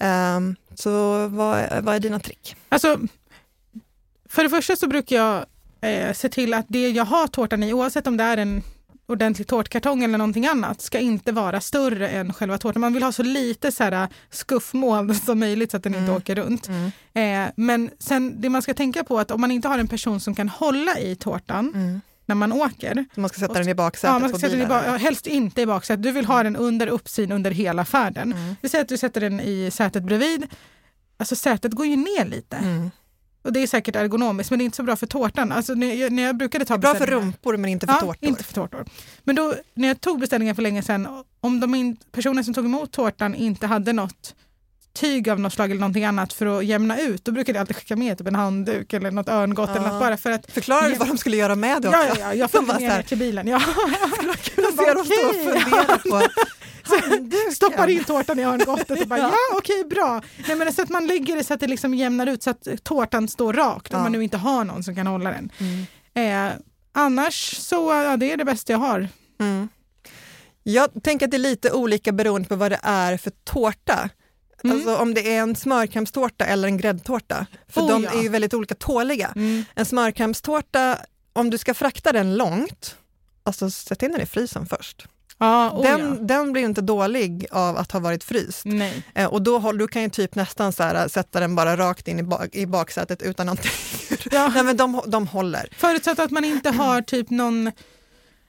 Ehm, 0.00 0.56
så 0.74 1.26
vad, 1.28 1.82
vad 1.82 1.94
är 1.94 2.00
dina 2.00 2.20
trick? 2.20 2.56
Alltså, 2.68 2.98
för 4.28 4.42
det 4.42 4.50
första 4.50 4.76
så 4.76 4.86
brukar 4.88 5.16
jag 5.16 5.44
eh, 5.80 6.12
se 6.12 6.28
till 6.28 6.54
att 6.54 6.66
det 6.68 6.88
jag 6.90 7.04
har 7.04 7.26
tårtan 7.26 7.62
i, 7.62 7.72
oavsett 7.72 8.06
om 8.06 8.16
det 8.16 8.24
är 8.24 8.36
en 8.36 8.62
ordentlig 9.06 9.46
tårtkartong 9.48 10.04
eller 10.04 10.18
någonting 10.18 10.46
annat, 10.46 10.80
ska 10.80 10.98
inte 10.98 11.32
vara 11.32 11.60
större 11.60 12.08
än 12.08 12.32
själva 12.32 12.58
tårtan. 12.58 12.80
Man 12.80 12.92
vill 12.92 13.02
ha 13.02 13.12
så 13.12 13.22
lite 13.22 13.72
så 13.72 13.84
här 13.84 14.08
skuffmål 14.30 15.14
som 15.26 15.38
möjligt 15.38 15.70
så 15.70 15.76
att 15.76 15.82
den 15.82 15.94
inte 15.94 16.12
åker 16.12 16.34
runt. 16.34 16.68
Eh, 17.14 17.44
men 17.56 17.90
sen 17.98 18.40
det 18.40 18.48
man 18.48 18.62
ska 18.62 18.74
tänka 18.74 19.04
på 19.04 19.18
att 19.18 19.30
om 19.30 19.40
man 19.40 19.50
inte 19.50 19.68
har 19.68 19.78
en 19.78 19.88
person 19.88 20.20
som 20.20 20.34
kan 20.34 20.48
hålla 20.48 20.98
i 20.98 21.16
tårtan 21.16 22.00
när 22.28 22.34
man 22.34 22.52
åker, 22.52 23.04
Så 23.14 23.20
man 23.20 23.28
ska 23.28 23.40
sätta 23.40 23.54
den 23.58 23.68
i 23.68 23.74
baksätet 23.74 24.14
Ja, 24.14 24.18
man 24.18 24.28
ska 24.28 24.38
sätta 24.38 24.56
den 24.56 24.64
i 24.64 24.66
ba- 24.66 24.96
helst 24.96 25.26
inte 25.26 25.62
i 25.62 25.66
baksätet. 25.66 26.02
Du 26.02 26.10
vill 26.10 26.24
ha 26.24 26.42
den 26.42 26.56
under 26.56 26.86
uppsyn 26.86 27.32
under 27.32 27.50
hela 27.50 27.84
färden. 27.84 28.32
Mm. 28.32 28.56
Vi 28.62 28.68
säger 28.68 28.82
att 28.82 28.88
du 28.88 28.96
sätter 28.96 29.20
den 29.20 29.40
i 29.40 29.70
sätet 29.70 30.02
bredvid. 30.02 30.46
Alltså 31.16 31.36
sätet 31.36 31.72
går 31.72 31.86
ju 31.86 31.96
ner 31.96 32.24
lite. 32.24 32.56
Mm. 32.56 32.90
Och 33.42 33.52
det 33.52 33.60
är 33.60 33.66
säkert 33.66 33.96
ergonomiskt 33.96 34.50
men 34.50 34.58
det 34.58 34.62
är 34.62 34.64
inte 34.64 34.76
så 34.76 34.82
bra 34.82 34.96
för 34.96 35.06
tårtan. 35.06 35.52
Alltså, 35.52 35.74
när, 35.74 35.94
jag, 35.94 36.12
när 36.12 36.22
jag 36.22 36.36
brukade 36.36 36.64
ta 36.64 36.78
Bra 36.78 36.94
för 36.94 37.06
rumpor 37.06 37.56
men 37.56 37.70
inte 37.70 37.86
för 37.86 37.94
ja, 37.94 38.00
tårtor. 38.00 38.28
Inte 38.28 38.44
för 38.44 38.54
tårtor. 38.54 38.84
Men 39.24 39.36
då, 39.36 39.54
när 39.74 39.88
jag 39.88 40.00
tog 40.00 40.20
beställningen 40.20 40.54
för 40.54 40.62
länge 40.62 40.82
sedan, 40.82 41.24
om 41.40 41.60
de 41.60 41.74
in, 41.74 41.96
personen 42.12 42.44
som 42.44 42.54
tog 42.54 42.64
emot 42.64 42.92
tårtan 42.92 43.34
inte 43.34 43.66
hade 43.66 43.92
något 43.92 44.34
tyg 44.92 45.28
av 45.30 45.40
något 45.40 45.52
slag 45.52 45.70
eller 45.70 45.80
någonting 45.80 46.04
annat 46.04 46.32
för 46.32 46.46
att 46.58 46.64
jämna 46.64 47.00
ut, 47.00 47.24
då 47.24 47.32
brukade 47.32 47.56
jag 47.58 47.60
alltid 47.60 47.76
skicka 47.76 47.96
med 47.96 48.18
typ 48.18 48.26
en 48.26 48.34
handduk 48.34 48.92
eller 48.92 49.10
något 49.10 49.28
örngott 49.28 49.70
eller 49.70 49.80
Ja. 49.86 49.90
något 49.92 50.00
bara 50.00 50.16
för 50.16 50.30
att 50.30 50.54
du 50.54 50.60
Ja. 50.66 50.94
vad 50.98 51.08
de 51.08 51.18
skulle 51.18 51.36
göra 51.36 51.54
med 51.54 51.82
det 51.82 51.88
Ja, 51.88 52.04
också? 52.08 52.20
ja, 52.20 52.26
ja, 52.26 52.34
jag 52.34 52.48
De 52.52 52.66
följde 52.66 52.72
med 52.72 52.82
ner 52.82 53.02
till 53.02 53.18
bilen. 53.18 53.48
Ja. 53.48 53.62
Jag 54.56 54.74
ser 54.74 54.94
dem 54.94 55.04
stå 55.04 55.28
och 55.28 55.34
fundera 55.34 55.98
på 55.98 56.28
handduken. 57.10 57.52
Stoppar 57.52 57.88
in 57.88 58.04
tårtan 58.04 58.38
i 58.38 58.44
örngottet 58.44 59.00
och 59.02 59.08
bara 59.08 59.18
ja, 59.18 59.32
okej 59.54 59.84
bra. 59.84 60.22
Nej, 60.48 60.56
men 60.56 60.72
så 60.72 60.82
att 60.82 60.88
man 60.88 61.06
lägger 61.06 61.36
det 61.36 61.44
så 61.44 61.54
att 61.54 61.60
det 61.60 61.66
liksom 61.66 61.94
jämnar 61.94 62.26
ut 62.26 62.42
så 62.42 62.50
att 62.50 62.68
tårtan 62.82 63.28
står 63.28 63.52
rakt 63.52 63.94
om 63.94 63.98
Ja. 63.98 64.02
man 64.02 64.12
nu 64.12 64.22
inte 64.24 64.36
har 64.36 64.64
någon 64.64 64.84
som 64.84 64.94
kan 64.94 65.06
hålla 65.06 65.30
den. 65.30 65.52
Mm. 65.58 66.46
Eh, 66.48 66.52
annars 66.92 67.56
så 67.56 67.92
ja, 67.92 68.16
det 68.16 68.32
är 68.32 68.36
det 68.36 68.44
bästa 68.44 68.72
jag 68.72 68.78
har. 68.80 69.08
Mm. 69.40 69.68
Jag 70.62 71.02
tänker 71.02 71.26
att 71.26 71.30
det 71.30 71.36
är 71.36 71.38
lite 71.38 71.72
olika 71.72 72.12
beroende 72.12 72.48
på 72.48 72.56
vad 72.56 72.70
det 72.72 72.80
är 72.82 73.16
för 73.16 73.32
tårta. 73.44 74.08
Mm. 74.64 74.76
Alltså 74.76 74.96
om 74.96 75.14
det 75.14 75.34
är 75.34 75.40
en 75.40 75.56
smörkrämstårta 75.56 76.44
eller 76.44 76.68
en 76.68 76.76
gräddtårta. 76.76 77.46
För 77.68 77.80
Oh, 77.80 77.88
de 77.88 78.04
ja. 78.04 78.10
är 78.10 78.22
ju 78.22 78.28
väldigt 78.28 78.54
olika 78.54 78.74
tåliga. 78.74 79.32
Mm. 79.36 79.64
En 79.74 79.84
smörkrämstårta, 79.84 80.98
om 81.32 81.50
du 81.50 81.58
ska 81.58 81.74
frakta 81.74 82.12
den 82.12 82.36
långt, 82.36 82.96
alltså 83.42 83.70
sätt 83.70 84.02
in 84.02 84.12
den 84.12 84.20
i 84.20 84.26
frysen 84.26 84.66
först. 84.66 85.06
Ja, 85.38 85.70
oh, 85.70 85.82
den, 85.82 86.00
ja. 86.00 86.16
den 86.20 86.52
blir 86.52 86.62
inte 86.62 86.80
dålig 86.80 87.46
av 87.50 87.76
att 87.76 87.92
ha 87.92 88.00
varit 88.00 88.24
fryst. 88.24 88.62
Nej. 88.64 89.02
Eh, 89.14 89.26
och 89.26 89.42
då 89.42 89.72
du 89.72 89.88
kan 89.88 90.02
ju 90.02 90.08
typ 90.08 90.34
nästan 90.34 90.72
så 90.72 90.82
här, 90.82 91.08
sätta 91.08 91.40
den 91.40 91.54
bara 91.54 91.76
rakt 91.76 92.08
in 92.08 92.18
i, 92.18 92.22
bak, 92.22 92.48
i 92.52 92.66
baksätet 92.66 93.22
utan 93.22 93.46
någonting. 93.46 93.70
Ja. 94.30 94.48
Nej 94.54 94.62
men 94.62 94.76
de, 94.76 95.02
de 95.06 95.26
håller. 95.26 95.68
Förutsatt 95.76 96.18
att 96.18 96.30
man 96.30 96.44
inte 96.44 96.70
har 96.70 97.02
typ 97.06 97.30
någon 97.30 97.72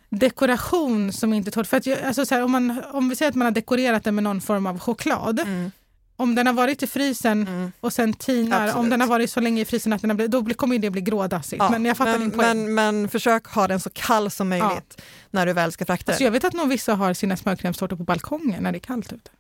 dekoration 0.10 1.14
som 1.14 1.34
inte 1.34 1.52
tål. 1.52 1.66
För 1.66 1.78
att, 1.78 2.04
alltså 2.04 2.26
så 2.26 2.36
här, 2.36 2.44
om, 2.44 2.52
man, 2.52 2.84
om 2.92 3.10
vi 3.10 3.16
säger 3.16 3.30
att 3.30 3.36
man 3.36 3.46
har 3.46 3.52
dekorerat 3.52 4.04
den 4.04 4.16
med 4.16 4.24
någon 4.24 4.42
form 4.42 4.68
av 4.68 4.80
choklad. 4.80 5.40
Mm. 5.40 5.72
Om 6.20 6.36
den 6.36 6.48
har 6.48 6.54
varit 6.54 6.84
i 6.84 6.88
frysen 6.88 7.48
Mm. 7.48 7.72
och 7.80 7.94
sen 7.94 8.14
tinar, 8.14 8.62
om 8.64 8.68
Absolut. 8.70 8.90
den 8.90 9.02
har 9.02 9.08
varit 9.08 9.32
så 9.32 9.40
länge 9.40 9.62
i 9.62 9.66
frysen 9.66 9.94
att 9.94 10.02
den 10.02 10.10
har 10.10 10.16
blivit, 10.16 10.32
då 10.32 10.54
kommer 10.54 10.80
det 10.80 10.90
bli 10.90 11.02
grådassigt. 11.02 11.60
Ja, 11.64 11.70
men 11.70 11.86
jag 11.86 11.98
fattar 11.98 12.20
din 12.20 12.32
poäng. 12.32 12.58
men, 12.66 12.74
men 12.74 13.10
försök 13.10 13.48
ha 13.48 13.68
den 13.68 13.80
så 13.80 13.90
kall 13.94 14.32
som 14.32 14.50
möjligt 14.50 15.02
när 15.32 15.46
du 15.46 15.54
väl 15.54 15.72
ska 15.72 15.86
frakta 15.86 16.12
Alltså 16.12 16.20
den. 16.20 16.26
jag 16.26 16.32
vet 16.32 16.44
att 16.44 16.54
nog 16.54 16.70
vissa 16.70 16.96
har 16.96 17.14
sina 17.14 17.38
smörkrämstårtor 17.38 17.96
på 17.98 18.04
balkongen 18.04 18.64
när 18.64 18.72
det 18.72 18.78
är 18.78 18.80
kallt 18.80 19.14
ute. 19.14 19.32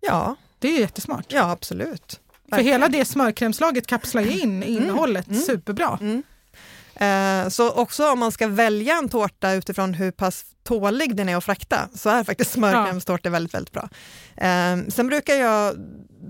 Ja, 0.00 0.36
Det 0.58 0.68
är 0.68 0.72
ju 0.72 0.80
jättesmart. 0.80 1.26
ja, 1.28 1.50
absolut. 1.50 2.20
För 2.50 2.58
hela 2.62 2.88
det 2.88 3.04
smörkrämslaget 3.04 3.86
kapslar 3.86 4.22
ju 4.22 4.40
in 4.40 4.62
innehållet 4.62 5.26
superbra. 5.46 5.98
Eh, 6.94 7.48
Så 7.48 7.70
också 7.72 8.10
om 8.12 8.18
man 8.18 8.32
ska 8.32 8.48
välja 8.48 8.94
en 8.98 9.08
tårta 9.08 9.52
utifrån 9.52 9.94
hur 9.94 10.10
pass 10.10 10.44
tålig 10.64 11.16
den 11.16 11.28
är 11.28 11.36
att 11.36 11.44
frakta, 11.44 11.88
så 11.94 12.08
är 12.10 12.24
faktiskt 12.24 12.52
smörkrämstårta 12.52 13.30
väldigt, 13.30 13.54
väldigt 13.54 13.72
bra. 13.72 13.88
Eh, 14.36 14.76
Sen 14.88 15.06
brukar 15.06 15.34
jag, 15.34 15.74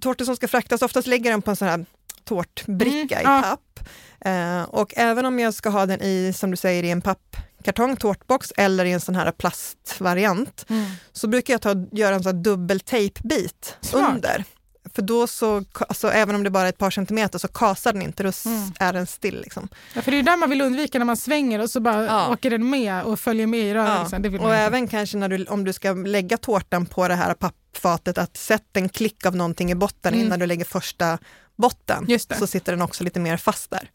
tårtor 0.01 0.25
som 0.25 0.37
ska 0.37 0.49
fraktas, 0.49 0.83
oftast 0.83 1.07
lägger 1.09 1.31
den 1.31 1.43
på 1.43 1.51
en 1.51 1.57
sån 1.57 1.69
här 1.69 1.87
tårtbricka 2.25 3.21
Mm, 3.21 3.33
i 3.33 3.37
ja. 3.37 3.43
papp. 3.43 3.89
Eh, 4.21 4.63
Och 4.63 4.93
även 4.97 5.27
om 5.27 5.39
jag 5.39 5.55
ska 5.55 5.69
ha 5.69 5.87
den 5.87 6.03
i, 6.03 6.33
som 6.37 6.51
du 6.51 6.57
säger, 6.57 6.83
i 6.83 6.91
en 6.91 7.01
pappkartong, 7.03 7.97
tårtbox 7.97 8.53
eller 8.57 8.85
i 8.85 8.93
en 8.93 9.01
sån 9.01 9.15
här 9.15 9.31
plastvariant, 9.33 10.65
Mm. 10.69 10.85
så 11.13 11.27
brukar 11.27 11.55
jag 11.55 11.61
ta, 11.61 11.75
göra 11.93 12.15
en 12.15 12.23
sån 12.23 12.37
här 12.37 12.43
dubbeltejpbit 12.43 13.77
Smart. 13.81 14.15
under. 14.15 14.45
För 14.95 15.03
då 15.03 15.27
så, 15.27 15.65
alltså, 15.73 16.09
även 16.11 16.35
om 16.35 16.43
det 16.45 16.51
bara 16.51 16.65
är 16.65 16.69
ett 16.69 16.79
par 16.79 16.91
centimeter 16.91 17.39
så 17.39 17.49
kasar 17.49 17.93
den 17.93 18.03
inte, 18.03 18.23
då 18.23 18.33
Mm. 18.47 18.73
är 18.81 18.93
den 18.93 19.07
still. 19.07 19.41
Liksom. 19.41 19.69
Ja, 19.95 20.03
för 20.03 20.11
det 20.11 20.19
är 20.19 20.23
där 20.23 20.37
man 20.37 20.51
vill 20.51 20.61
undvika 20.61 20.99
när 20.99 21.05
man 21.07 21.17
svänger 21.17 21.59
och 21.61 21.71
så 21.71 21.81
bara 21.81 22.05
Ja. 22.05 22.29
åker 22.33 22.51
den 22.51 22.71
med 22.71 23.03
och 23.03 23.21
följer 23.21 23.47
med 23.47 23.61
i 23.61 23.75
rörelsen. 23.75 24.23
Det 24.23 24.29
vill 24.29 24.41
man 24.41 24.51
Och 24.51 24.57
även 24.57 24.89
kanske 24.89 25.17
när 25.17 25.29
du, 25.29 25.45
om 25.45 25.65
du 25.65 25.73
ska 25.73 25.93
lägga 25.93 26.37
tårtan 26.37 26.87
på 26.87 27.09
det 27.09 27.15
här 27.15 27.35
pappfatet, 27.35 28.19
att 28.19 28.37
sätta 28.37 28.81
en 28.81 28.89
klick 28.89 29.27
av 29.27 29.37
någonting 29.37 29.71
i 29.71 29.75
botten 29.75 30.15
Mm. 30.15 30.27
innan 30.27 30.39
du 30.39 30.47
lägger 30.47 30.65
första 30.65 31.19
botten, 31.57 32.05
det. 32.09 32.37
så 32.39 32.47
sitter 32.47 32.73
den 32.73 32.83
också 32.83 33.05
lite 33.05 33.21
mer 33.21 33.37
fast 33.37 33.71
där. 33.71 33.91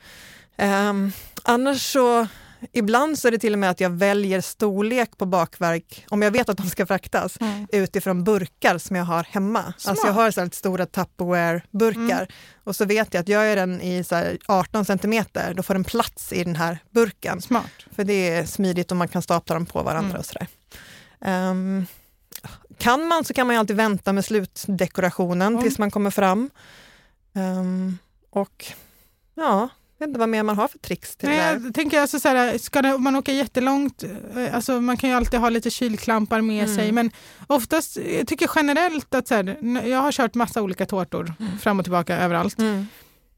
Ehm, 0.57 1.11
annars 1.43 1.91
så, 1.93 2.27
ibland 2.71 3.19
så 3.19 3.27
är 3.27 3.31
det 3.31 3.37
till 3.39 3.53
och 3.53 3.59
med 3.59 3.69
att 3.69 3.79
jag 3.79 3.89
väljer 3.89 4.41
storlek 4.41 5.17
på 5.17 5.25
bakverk, 5.25 6.05
om 6.09 6.21
jag 6.21 6.31
vet 6.31 6.49
att 6.49 6.57
de 6.57 6.69
ska 6.69 6.85
fraktas, 6.85 7.37
Mm. 7.41 7.67
utifrån 7.71 8.23
burkar 8.23 8.77
som 8.77 8.95
jag 8.95 9.03
har 9.05 9.23
hemma. 9.23 9.73
Alltså 9.85 10.07
jag 10.07 10.13
har 10.13 10.31
så 10.31 10.41
här 10.41 10.49
stora 10.53 10.85
Tupperware-burkar 10.85 11.99
Mm. 12.21 12.27
och 12.63 12.75
så 12.75 12.85
vet 12.85 13.13
jag 13.13 13.21
att 13.21 13.27
gör 13.27 13.43
jag 13.43 13.57
den 13.57 13.81
i 13.81 14.03
så 14.03 14.15
här 14.15 14.37
18 14.45 14.85
centimeter, 14.85 15.53
då 15.53 15.63
får 15.63 15.73
den 15.73 15.83
plats 15.83 16.33
i 16.33 16.43
den 16.43 16.55
här 16.55 16.79
burken. 16.89 17.41
Smart. 17.41 17.71
För 17.95 18.03
det 18.03 18.29
är 18.29 18.45
smidigt 18.45 18.91
och 18.91 18.97
man 18.97 19.07
kan 19.07 19.21
stapla 19.21 19.55
dem 19.55 19.65
på 19.65 19.83
varandra 19.83 20.09
Mm. 20.09 20.19
och 20.19 20.25
sådär. 20.25 20.47
Ehm, 21.21 21.85
kan 22.77 23.07
man 23.07 23.25
så 23.25 23.33
kan 23.33 23.47
man 23.47 23.53
ju 23.55 23.59
alltid 23.59 23.75
vänta 23.75 24.13
med 24.13 24.25
slutdekorationen 24.25 25.61
tills 25.61 25.79
man 25.79 25.91
kommer 25.91 26.11
fram. 26.11 26.49
Ehm, 27.33 27.97
och 28.29 28.65
ja, 29.35 29.69
vet 29.99 30.07
inte 30.07 30.19
vad 30.19 30.29
mer 30.29 30.43
man 30.43 30.57
har 30.57 30.67
för 30.67 30.79
tricks 30.79 31.15
till 31.15 31.29
Nej, 31.29 31.37
det 31.37 31.59
där. 31.59 31.65
jag 31.65 31.73
tänker 31.73 32.01
alltså 32.01 32.19
så 32.19 32.27
här, 32.27 32.57
ska 32.57 32.81
det, 32.81 32.93
om 32.93 33.03
man 33.03 33.15
åker 33.15 33.33
jättelångt, 33.33 34.03
eh, 34.03 34.55
alltså 34.55 34.81
man 34.81 34.97
kan 34.97 35.09
ju 35.09 35.15
alltid 35.15 35.39
ha 35.39 35.49
lite 35.49 35.69
kylklampar 35.69 36.41
med 36.41 36.63
Mm. 36.63 36.75
sig, 36.75 36.91
men 36.91 37.11
oftast, 37.47 37.97
jag 38.19 38.27
tycker 38.27 38.49
generellt 38.55 39.15
att 39.15 39.27
så 39.27 39.35
här, 39.35 39.57
jag 39.87 40.01
har 40.01 40.11
kört 40.11 40.35
massa 40.35 40.61
olika 40.61 40.85
tårtor 40.85 41.33
fram 41.61 41.79
och 41.79 41.85
tillbaka 41.85 42.17
överallt. 42.17 42.59
Mm. 42.59 42.87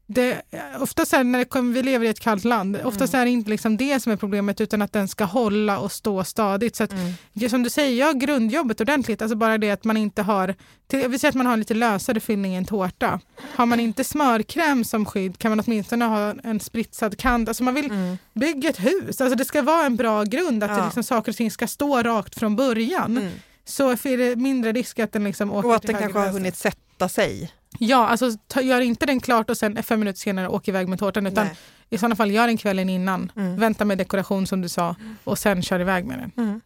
Det, 0.06 0.42
ofta 0.80 1.06
så 1.06 1.16
här, 1.16 1.24
när 1.24 1.38
det 1.38 1.44
kommer, 1.44 1.74
vi 1.74 1.82
lever 1.82 2.06
i 2.06 2.08
ett 2.08 2.20
kallt 2.20 2.44
land, 2.44 2.78
oftast 2.84 3.14
är 3.14 3.24
det 3.24 3.30
inte 3.30 3.50
liksom 3.50 3.76
det 3.76 4.00
som 4.00 4.12
är 4.12 4.16
problemet 4.16 4.60
utan 4.60 4.82
att 4.82 4.92
den 4.92 5.08
ska 5.08 5.24
hålla 5.24 5.78
och 5.78 5.92
stå 5.92 6.24
stadigt. 6.24 6.76
Så 6.76 6.84
att, 6.84 6.92
Mm. 6.92 7.50
som 7.50 7.62
du 7.62 7.70
säger, 7.70 7.90
gör 7.96 8.12
grundjobbet 8.12 8.80
ordentligt. 8.80 9.22
Alltså 9.22 9.36
bara 9.36 9.58
det 9.58 9.70
att 9.70 9.84
man 9.84 9.96
inte 9.96 10.22
har, 10.22 10.54
till, 10.88 11.00
jag 11.00 11.08
vill 11.08 11.20
säga 11.20 11.28
att 11.28 11.34
man 11.34 11.46
har 11.46 11.52
en 11.52 11.58
lite 11.58 11.74
lösare 11.74 12.20
fyllning 12.20 12.52
i 12.54 12.56
en 12.56 12.64
tårta. 12.64 13.20
Har 13.54 13.66
man 13.66 13.80
inte 13.80 14.04
smörkräm 14.04 14.84
som 14.84 15.04
skydd 15.06 15.38
kan 15.38 15.50
man 15.50 15.60
åtminstone 15.60 16.04
ha 16.04 16.34
en 16.44 16.60
spritsad 16.60 17.18
kant. 17.18 17.48
Alltså 17.48 17.62
man 17.62 17.74
vill 17.74 17.86
Mm. 17.90 18.18
bygga 18.34 18.70
ett 18.70 18.80
hus, 18.84 19.20
alltså 19.20 19.34
det 19.36 19.44
ska 19.44 19.62
vara 19.62 19.86
en 19.86 19.96
bra 19.96 20.22
grund, 20.24 20.64
att 20.64 20.70
det 20.70 20.76
Ja. 20.76 20.84
liksom, 20.84 21.02
saker 21.02 21.32
och 21.32 21.36
ting 21.36 21.50
ska 21.50 21.66
stå 21.66 22.02
rakt 22.02 22.38
från 22.38 22.56
början. 22.56 23.16
Mm. 23.18 23.32
Så 23.64 23.90
är 23.90 24.16
det 24.16 24.36
mindre 24.36 24.72
risk 24.72 24.98
att 24.98 25.12
den 25.12 25.24
liksom 25.24 25.50
åker 25.52 25.68
Och 25.68 25.74
att 25.74 25.82
den 25.82 25.96
kanske 25.98 26.18
har 26.18 26.28
hunnit 26.28 26.56
sätta 26.56 27.08
sig. 27.08 27.52
Ja, 27.78 28.06
alltså 28.08 28.30
ta, 28.48 28.60
gör 28.60 28.80
inte 28.80 29.06
den 29.06 29.20
klart 29.20 29.50
och 29.50 29.56
sen 29.56 29.82
fem 29.82 29.98
minuter 30.00 30.18
senare 30.20 30.48
åker 30.48 30.72
iväg 30.72 30.88
med 30.88 30.98
tårtan 30.98 31.26
utan 31.26 31.46
Nej. 31.46 31.56
i 31.90 31.98
sådana 31.98 32.16
fall 32.16 32.30
gör 32.30 32.46
den 32.46 32.56
kvällen 32.56 32.88
innan. 32.88 33.32
Mm. 33.36 33.56
Vänta 33.56 33.84
med 33.84 33.98
dekoration 33.98 34.46
som 34.46 34.60
du 34.60 34.68
sa 34.68 34.96
och 35.24 35.38
sen 35.38 35.62
kör 35.62 35.80
iväg 35.80 36.04
med 36.04 36.18
den. 36.18 36.44
Mm. 36.46 36.60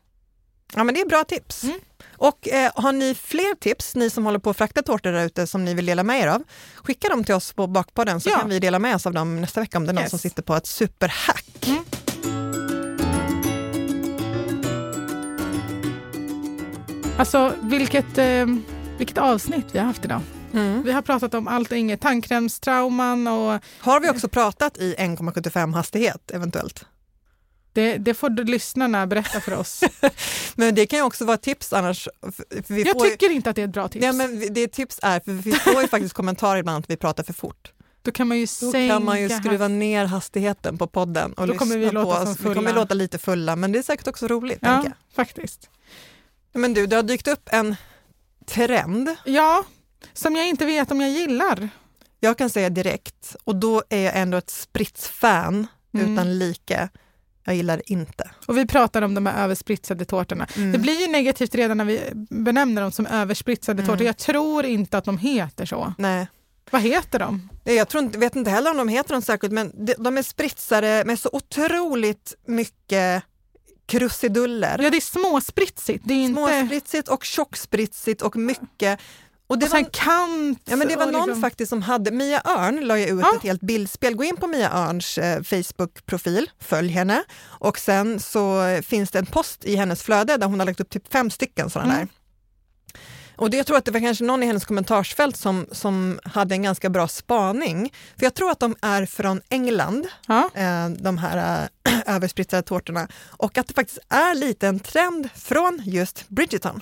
Ja 0.75 0.85
men 0.85 0.95
det 0.95 1.01
är 1.01 1.07
bra 1.07 1.25
tips. 1.25 1.65
Mm. 1.65 1.77
Och 2.17 2.49
eh, 2.49 2.71
har 2.75 2.93
ni 2.93 3.15
fler 3.15 3.55
tips, 3.55 3.95
ni 3.95 4.11
som 4.11 4.25
håller 4.27 4.39
på 4.39 4.51
att 4.51 4.57
frakta 4.57 4.83
tårtor 4.83 5.13
där 5.13 5.25
ute 5.27 5.47
som 5.47 5.65
ni 5.65 5.75
vill 5.75 5.87
dela 5.87 6.03
med 6.03 6.21
er 6.21 6.27
av, 6.29 6.43
skicka 6.77 7.09
dem 7.09 7.25
till 7.25 7.35
oss 7.35 7.53
på 7.53 7.67
Bakpodden 7.67 8.21
så 8.21 8.29
Ja. 8.31 8.39
kan 8.39 8.49
vi 8.49 8.59
dela 8.59 8.79
med 8.79 8.95
oss 8.95 9.07
av 9.07 9.13
dem 9.15 9.41
nästa 9.41 9.61
vecka 9.61 9.79
om 9.79 9.87
det 9.87 9.91
är 9.91 9.95
någon 9.95 10.03
Yes. 10.03 10.11
som 10.11 10.19
sitter 10.19 10.43
på 10.43 10.55
ett 10.55 10.67
superhack. 10.67 11.67
Mm. 11.67 11.85
Alltså 17.19 17.53
vilket, 17.63 18.19
eh, 18.19 18.47
vilket 18.99 19.19
avsnitt 19.19 19.67
vi 19.73 19.79
har 19.79 19.87
haft 19.87 20.05
idag. 20.05 20.21
Mm. 20.57 20.83
Vi 20.83 20.93
har 20.93 21.03
pratat 21.03 21.35
om 21.35 21.49
allt 21.49 21.71
och 21.71 21.77
inget, 21.77 22.01
tandkrämstrauman 22.01 23.27
och 23.27 23.61
Har 23.79 24.01
vi 24.01 24.11
också 24.11 24.29
pratat 24.29 24.79
i 24.79 24.95
1,75 24.99 25.75
hastighet 25.75 26.31
eventuellt? 26.31 26.85
det, 27.77 27.99
det 27.99 28.15
får 28.15 28.31
du 28.31 28.45
lyssnarna 28.45 29.07
berätta 29.07 29.41
för 29.41 29.55
oss. 29.55 29.85
Men 30.55 30.75
det 30.75 30.87
kan 30.87 30.99
ju 30.99 31.03
också 31.05 31.25
vara 31.25 31.37
tips 31.37 31.73
annars. 31.73 32.09
Jag 32.69 32.79
ju- 32.79 32.95
tycker 32.95 33.31
inte 33.31 33.51
att 33.51 33.57
det 33.57 33.63
är 33.63 33.67
ett 33.67 33.73
bra 33.73 33.89
tips. 33.89 34.05
Ja, 34.05 34.13
men 34.13 34.55
det 34.55 34.69
tips 34.69 34.99
är, 35.03 35.21
för 35.21 35.33
vi 35.33 35.53
får 35.53 35.83
ju 35.83 35.89
faktiskt 35.89 36.15
kommentarer 36.15 36.59
ibland 36.61 36.85
att 36.85 36.91
vi 36.91 36.97
pratar 36.97 37.23
för 37.25 37.33
fort. 37.33 37.73
Då 38.03 38.13
kan 38.13 38.29
man 38.29 38.39
ju 38.39 38.47
Då 38.61 38.73
kan 38.73 39.05
man 39.05 39.21
ju 39.21 39.29
skruva 39.29 39.69
ner 39.69 40.05
hastigheten 40.05 40.79
på 40.79 40.87
podden 40.87 41.33
och 41.33 41.47
Då 41.47 41.55
kommer 41.55 41.77
vi 41.77 41.85
lyssna 41.85 42.03
på 42.03 42.09
låta 42.09 42.23
oss. 42.23 42.41
Vi 42.41 42.55
kommer 42.55 42.75
låta 42.75 42.95
lite 42.95 43.19
fulla, 43.19 43.57
men 43.57 43.73
det 43.73 43.79
är 43.79 43.83
säkert 43.83 44.07
också 44.07 44.29
roligt. 44.29 44.59
Ja, 44.63 44.85
faktiskt. 45.17 45.71
Men 46.53 46.75
du, 46.75 46.87
det 46.87 46.97
har 46.97 47.03
dykt 47.03 47.29
upp 47.29 47.49
en 47.53 47.77
trend. 48.47 49.17
Ja, 49.25 49.65
som 50.13 50.37
jag 50.37 50.49
inte 50.49 50.67
vet 50.67 50.91
om 50.91 51.01
jag 51.01 51.11
gillar. 51.11 51.69
Jag 52.21 52.39
kan 52.39 52.51
säga 52.51 52.71
direkt, 52.71 53.37
och 53.45 53.57
då 53.57 53.83
är 53.89 54.01
jag 54.05 54.17
ändå 54.17 54.37
ett 54.37 54.51
spritsfan 54.51 55.67
Mm. 55.95 56.13
utan 56.13 56.39
like. 56.39 56.89
Jag 57.45 57.55
gillar 57.57 57.77
det 57.77 57.91
inte. 57.93 58.31
Och 58.47 58.57
vi 58.59 58.67
pratar 58.67 59.03
om 59.03 59.15
de 59.15 59.27
här 59.27 59.45
överspritsade 59.45 60.05
tårtorna. 60.05 60.47
Mm. 60.57 60.73
Det 60.73 60.79
blir 60.79 61.01
ju 61.01 61.07
negativt 61.07 61.55
redan 61.55 61.77
när 61.79 61.85
vi 61.85 62.01
benämner 62.31 62.83
dem 62.83 62.93
som 62.93 63.07
överspritsade 63.07 63.83
Mm. 63.83 63.87
tårtor. 63.87 64.07
Jag 64.07 64.17
tror 64.17 64.65
inte 64.67 64.99
att 64.99 65.05
de 65.05 65.19
heter 65.19 65.67
så. 65.67 65.95
Nej. 65.99 66.27
Vad 66.71 66.83
heter 66.83 67.19
de? 67.19 67.49
Jag 67.65 67.89
tror 67.89 68.05
inte, 68.05 68.19
vet 68.19 68.37
inte 68.37 68.51
heller 68.51 68.71
om 68.71 68.77
de 68.77 68.89
heter 68.89 69.15
något 69.15 69.25
särskilt, 69.25 69.53
men 69.53 69.73
de, 69.99 70.19
är 70.19 70.23
spritsade 70.23 71.03
med 71.07 71.19
så 71.19 71.31
otroligt 71.33 72.35
mycket 72.47 73.23
krusiduller. 73.87 74.79
Ja, 74.83 74.91
det 74.91 74.97
är 74.97 75.01
småspritsigt. 75.01 76.05
Det 76.07 76.15
är 76.15 76.25
inte... 76.25 76.41
Småspritsigt 76.41 77.09
och 77.09 77.25
tjockspritsigt 77.25 78.23
och 78.23 78.37
mycket. 78.37 79.01
Och 79.49 79.59
det 79.59 79.65
och 79.67 79.71
sen 79.71 79.83
var, 79.83 79.91
kant. 79.91 80.61
ja, 80.65 80.77
men 80.77 80.89
det 80.89 80.97
var 80.97 81.07
någon 81.07 81.27
liksom- 81.27 81.41
faktiskt 81.41 81.69
som 81.69 81.83
hade, 81.83 82.11
Mia 82.11 82.43
Örn 82.45 82.81
la 82.87 82.99
ju 82.99 83.05
ut 83.07 83.21
Ja. 83.21 83.37
ett 83.37 83.43
helt 83.43 83.61
bildspel. 83.61 84.15
Gå 84.17 84.25
in 84.25 84.37
på 84.37 84.47
Mia 84.47 84.71
Örns 84.73 85.19
eh, 85.19 85.41
Facebook-profil, 85.43 86.47
följ 86.61 86.89
henne 86.89 87.23
och 87.45 87.79
sen 87.79 88.21
så 88.21 88.63
finns 88.83 89.11
det 89.11 89.19
en 89.19 89.27
post 89.27 89.65
i 89.65 89.77
hennes 89.77 90.03
flöde 90.03 90.37
där 90.37 90.47
hon 90.47 90.59
har 90.61 90.67
lagt 90.67 90.81
upp 90.81 90.91
typ 90.91 91.13
fem 91.13 91.31
stycken 91.31 91.71
sådana 91.71 91.95
Mm. 91.95 92.07
där. 92.07 92.15
Och 93.39 93.51
det, 93.51 93.57
jag 93.57 93.67
tror 93.67 93.77
att 93.77 93.85
det 93.85 93.91
var 93.91 94.01
kanske 94.01 94.25
någon 94.25 94.43
i 94.43 94.47
hennes 94.47 94.65
kommentarsfält 94.65 95.37
som, 95.37 95.67
som 95.73 96.19
hade 96.25 96.55
en 96.55 96.63
ganska 96.63 96.91
bra 96.91 97.09
spaning. 97.09 97.93
För 98.19 98.27
jag 98.27 98.35
tror 98.35 98.51
att 98.51 98.61
de 98.61 98.77
är 98.83 99.07
från 99.07 99.41
England, 99.49 100.07
Ja. 100.27 100.51
eh, 100.55 100.89
de 100.89 101.19
här 101.19 101.69
eh, 101.89 102.01
överspritsade 102.15 102.63
tårtorna. 102.63 103.09
Och 103.27 103.59
att 103.59 103.69
det 103.69 103.75
faktiskt 103.75 103.99
är 104.09 104.35
lite 104.35 104.69
en 104.69 104.81
trend 104.81 105.29
från 105.35 105.83
just 105.85 106.29
Bridgerton. 106.29 106.81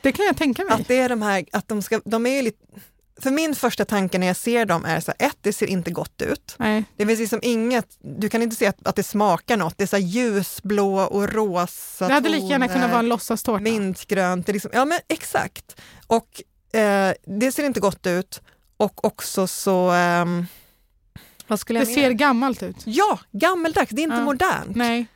Det 0.00 0.12
kan 0.12 0.26
jag 0.26 0.36
tänka 0.36 0.64
mig. 0.64 0.74
Att 0.74 0.88
det 0.88 0.98
är 1.00 1.08
de 1.08 1.22
här, 1.22 1.44
att 1.52 1.68
de 1.68 1.82
ska, 1.82 2.00
de 2.04 2.26
är 2.26 2.42
lite, 2.42 2.58
för 3.20 3.30
min 3.30 3.54
första 3.54 3.84
tanke 3.84 4.18
när 4.18 4.26
jag 4.26 4.36
ser 4.36 4.64
dem 4.64 4.84
är 4.84 5.00
så 5.00 5.12
här, 5.18 5.28
ett, 5.28 5.36
det 5.40 5.52
ser 5.52 5.66
inte 5.66 5.90
gott 5.90 6.22
ut. 6.22 6.54
Nej. 6.58 6.84
Det 6.96 7.06
finns 7.06 7.20
liksom 7.20 7.40
inget, 7.42 7.86
du 7.98 8.28
kan 8.28 8.42
inte 8.42 8.56
se 8.56 8.66
att, 8.66 8.86
att 8.86 8.96
det 8.96 9.02
smakar 9.02 9.56
något. 9.56 9.78
Det 9.78 9.84
är 9.84 9.86
så 9.86 9.96
ljusblå 9.98 11.00
och 11.00 11.32
rosa 11.32 12.08
Det 12.08 12.14
hade 12.14 12.28
lika 12.28 12.46
gärna 12.46 12.66
toner, 12.66 12.74
kunnat 12.74 12.90
vara 12.90 13.00
en 13.00 13.08
låtsastårta. 13.08 13.62
Mintgrönt, 13.62 14.46
det 14.46 14.52
liksom, 14.52 14.70
ja 14.74 14.84
men 14.84 14.98
exakt. 15.08 15.80
Och 16.06 16.42
eh, 16.80 17.12
det 17.26 17.52
ser 17.52 17.64
inte 17.64 17.80
gott 17.80 18.06
ut 18.06 18.40
och 18.76 19.04
också 19.04 19.46
så, 19.46 19.92
skulle 21.58 21.80
Det 21.80 21.86
ser 21.86 22.10
gammalt 22.10 22.62
ut. 22.62 22.76
Ja, 22.84 23.18
gammeldags, 23.32 23.90
det 23.90 24.02
är 24.02 24.04
inte 24.04 24.16
Ja. 24.16 24.24
modernt. 24.24 24.76
Nej. 24.76 25.06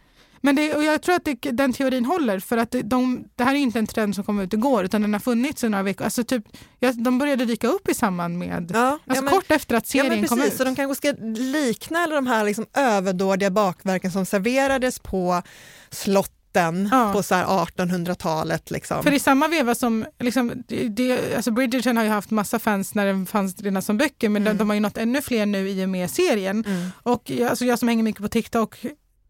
Men 0.44 0.56
det, 0.56 0.74
och 0.74 0.84
jag 0.84 1.02
tror 1.02 1.14
att 1.14 1.24
det, 1.24 1.34
den 1.34 1.72
teorin 1.72 2.04
håller 2.04 2.38
för 2.40 2.56
att 2.56 2.74
de, 2.84 3.24
det 3.36 3.44
här 3.44 3.54
är 3.54 3.58
inte 3.58 3.78
en 3.78 3.86
trend 3.86 4.14
som 4.14 4.24
kom 4.24 4.40
ut 4.40 4.52
igår 4.52 4.84
utan 4.84 5.02
den 5.02 5.12
har 5.12 5.20
funnits 5.20 5.64
i 5.64 5.68
några 5.68 5.82
veckor. 5.82 6.04
Alltså 6.04 6.24
typ, 6.24 6.44
ja, 6.80 6.92
de 6.92 7.18
började 7.18 7.44
dyka 7.44 7.68
upp 7.68 7.88
i 7.88 7.94
samband 7.94 8.38
med, 8.38 8.70
Ja, 8.74 8.80
alltså 8.88 9.00
ja, 9.14 9.22
men- 9.22 9.34
kort 9.34 9.50
efter 9.50 9.76
att 9.76 9.94
Ja, 9.94 10.02
serien 10.04 10.26
kom 10.26 10.38
precis, 10.38 10.52
ut. 10.52 10.58
så 10.58 10.64
de 10.64 10.76
kanske 10.76 10.94
ska 10.94 11.14
likna 11.36 11.98
alla 11.98 12.14
de 12.14 12.26
här 12.26 12.44
liksom 12.44 12.66
överdådiga 12.76 13.50
bakverken 13.50 14.10
som 14.12 14.26
serverades 14.26 14.98
på 14.98 15.42
slotten 15.90 16.88
Ja. 16.92 17.12
på 17.12 17.22
så 17.22 17.34
här 17.34 17.44
1800-talet. 17.44 18.70
Liksom. 18.70 19.02
För 19.02 19.12
i 19.12 19.18
samma 19.18 19.48
veva 19.48 19.74
som, 19.74 20.04
liksom, 20.20 20.52
det, 20.90 21.34
alltså 21.36 21.50
Bridgerton 21.50 21.96
har 21.96 22.04
ju 22.04 22.10
haft 22.10 22.30
massa 22.30 22.58
fans 22.58 22.94
när 22.94 23.06
den 23.06 23.26
fanns 23.26 23.60
redan 23.62 23.82
som 23.82 23.96
böcker 23.98 24.28
men 24.28 24.44
de, 24.44 24.56
de 24.58 24.68
har 24.70 24.74
ju 24.74 24.80
nått 24.80 24.98
ännu 24.98 25.22
fler 25.22 25.46
nu 25.46 25.68
i 25.68 25.84
och 25.84 25.88
med 25.88 26.10
serien. 26.10 26.64
Mm. 26.66 26.90
Och 27.02 27.30
jag, 27.30 27.50
alltså 27.50 27.64
jag 27.64 27.78
som 27.78 27.88
hänger 27.88 28.02
mycket 28.02 28.22
på 28.22 28.28
TikTok 28.28 28.76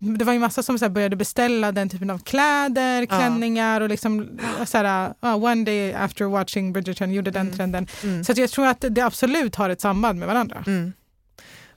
det 0.04 0.24
var 0.24 0.32
ju 0.32 0.38
massa 0.38 0.62
som 0.62 0.78
så 0.78 0.88
började 0.88 1.16
beställa 1.16 1.72
den 1.72 1.88
typen 1.88 2.10
av 2.10 2.18
kläder, 2.18 3.06
klänningar 3.06 3.80
och 3.80 3.88
liksom 3.88 4.28
så 4.66 4.78
här, 4.78 5.14
uh, 5.24 5.44
one 5.44 5.64
day 5.64 5.92
after 5.94 6.24
watching 6.24 6.72
Bridgerton 6.72 7.12
gjorde 7.12 7.30
den 7.30 7.52
trenden. 7.52 7.86
Så 8.26 8.32
att 8.32 8.38
jag 8.38 8.50
tror 8.50 8.66
att 8.66 8.84
det 8.90 9.00
absolut 9.00 9.54
har 9.54 9.70
ett 9.70 9.80
samband 9.80 10.18
med 10.18 10.28
varandra. 10.28 10.64
Mm. 10.66 10.92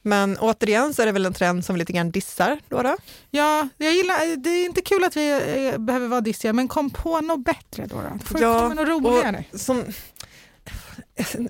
Men 0.02 0.38
återigen 0.38 0.94
så 0.94 1.02
är 1.02 1.06
det 1.06 1.12
väl 1.12 1.26
en 1.26 1.34
trend 1.34 1.66
som 1.66 1.76
vi 1.76 1.80
lite 1.80 1.94
grann 1.94 2.12
dissar 2.12 2.60
då. 2.70 2.82
då. 2.82 2.98
Ja, 3.32 3.68
jag 3.78 3.94
gillar, 3.94 4.36
det 4.36 4.50
är 4.50 4.66
inte 4.66 4.82
kul 4.82 5.04
att 5.04 5.18
vi 5.18 5.32
eh, 5.74 5.78
behöver 5.80 6.08
vara 6.08 6.22
dissiga, 6.22 6.54
men 6.54 6.68
kom 6.68 6.90
på 6.90 7.22
något 7.22 7.46
bättre 7.46 7.86
då. 7.86 7.96
då. 7.96 8.26
Får 8.26 8.42
Ja, 8.42 8.60
komma 8.60 8.74
något 8.74 8.88
roligare. 8.88 9.44
Och 9.54 9.60
som, 9.60 9.84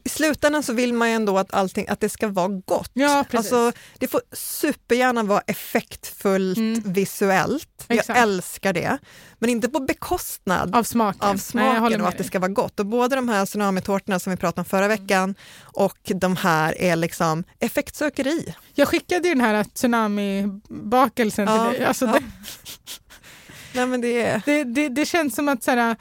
I 0.04 0.10
slutändan 0.10 0.64
så 0.64 0.74
vill 0.74 0.94
man 0.94 1.10
ju 1.10 1.16
ändå 1.16 1.38
att, 1.38 1.54
allting, 1.54 1.88
att 1.88 2.00
det 2.00 2.10
ska 2.10 2.28
vara 2.28 2.48
gott. 2.48 2.92
Ja, 2.94 3.26
precis. 3.30 3.54
Alltså, 3.54 3.80
det 4.00 4.08
får 4.08 4.22
supergärna 4.34 5.24
vara 5.24 5.42
effektfullt 5.48 6.58
Mm. 6.58 6.82
visuellt. 6.86 7.86
Exakt. 7.88 8.10
Jag 8.10 8.18
älskar 8.18 8.74
det. 8.74 8.98
Men 9.40 9.50
inte 9.50 9.70
på 9.70 9.80
bekostnad 9.80 10.76
Av 10.76 10.84
smaken. 10.84 11.22
av 11.22 11.36
Nej, 11.36 11.40
smaken 11.40 11.82
håller 11.82 12.02
och 12.02 12.08
att 12.08 12.18
det 12.18 12.24
ska 12.24 12.40
vara 12.40 12.52
gott. 12.52 12.80
Och 12.80 12.86
både 12.86 13.16
de 13.16 13.30
här 13.30 13.46
tsunamitårtorna 13.46 14.20
som 14.20 14.32
vi 14.32 14.38
pratade 14.38 14.62
om 14.62 14.66
förra 14.66 14.88
veckan 14.88 15.36
och 15.62 15.98
de 16.16 16.36
här 16.36 16.82
är 16.82 16.96
liksom 16.96 17.44
effektsökeri. 17.60 18.56
Jag 18.74 18.88
skickade 18.88 19.28
ju 19.28 19.34
den 19.34 19.44
här 19.46 19.64
tsunami-bakelsen 19.64 21.46
Ja, 21.48 21.70
till 21.70 21.80
dig. 21.80 21.88
Alltså 21.88 22.06
ja. 22.06 22.12
det, 22.14 22.22
Nej, 23.74 23.86
men 23.88 24.02
det 24.02 24.22
är... 24.22 24.42
det, 24.46 24.64
det, 24.64 24.90
det 24.90 25.06
känns 25.06 25.36
som 25.36 25.48
att 25.50 25.64
så 25.64 25.72
här, 25.72 25.96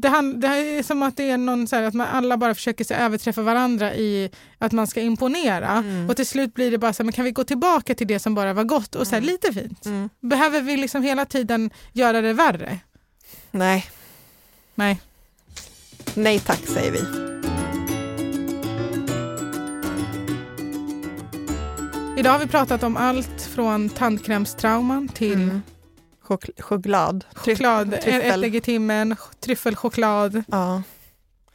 det, 0.00 0.08
han, 0.08 0.40
det 0.40 0.46
är 0.48 0.82
som 0.82 1.02
att 1.02 1.16
det 1.16 1.30
är 1.30 1.38
någon 1.38 1.66
så 1.66 1.76
här, 1.76 1.82
att 1.82 1.94
man 1.94 2.06
alla 2.06 2.36
bara 2.36 2.54
försöker 2.54 2.84
så 2.84 2.94
överträffa 2.94 3.42
varandra 3.42 3.94
i 3.94 4.30
att 4.58 4.72
man 4.72 4.86
ska 4.86 5.00
imponera 5.00 5.68
Mm. 5.70 6.08
och 6.10 6.16
till 6.16 6.26
slut 6.26 6.54
blir 6.54 6.70
det 6.70 6.78
bara 6.78 6.92
så 6.92 7.02
här, 7.02 7.04
men 7.04 7.12
kan 7.12 7.24
vi 7.24 7.30
gå 7.30 7.44
tillbaka 7.44 7.94
till 7.94 8.06
det 8.06 8.18
som 8.18 8.34
bara 8.34 8.52
var 8.52 8.64
gott 8.64 8.94
och 8.94 9.06
så 9.06 9.14
här, 9.14 9.22
lite 9.22 9.52
fint? 9.52 9.86
Mm. 9.86 10.08
Behöver 10.20 10.60
vi 10.60 10.76
liksom 10.76 11.02
hela 11.02 11.24
tiden 11.24 11.70
göra 11.92 12.20
det 12.20 12.32
värre? 12.32 12.78
Nej, 13.50 13.86
Nej. 14.74 15.00
nej 16.14 16.38
tack 16.38 16.66
säger 16.66 16.92
vi. 16.92 17.00
Idag 22.20 22.30
har 22.32 22.38
vi 22.38 22.46
pratat 22.46 22.82
om 22.82 22.96
allt 22.96 23.42
från 23.54 23.88
tandkrämstrauman 23.88 25.08
till 25.08 25.32
Mm. 25.42 25.62
Chok- 26.30 26.62
choklad. 26.62 27.24
choklad, 27.34 27.94
ett 27.94 28.02
tryffel. 28.02 28.44
ägg 28.44 28.56
i 28.56 28.60
timmen, 28.60 29.16
tryffelchoklad 29.40 30.42
Ja. 30.48 30.82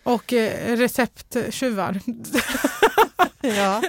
och 0.03 0.33
eh, 0.33 0.77
recepttjuvar. 0.77 1.99
Ja. 3.41 3.81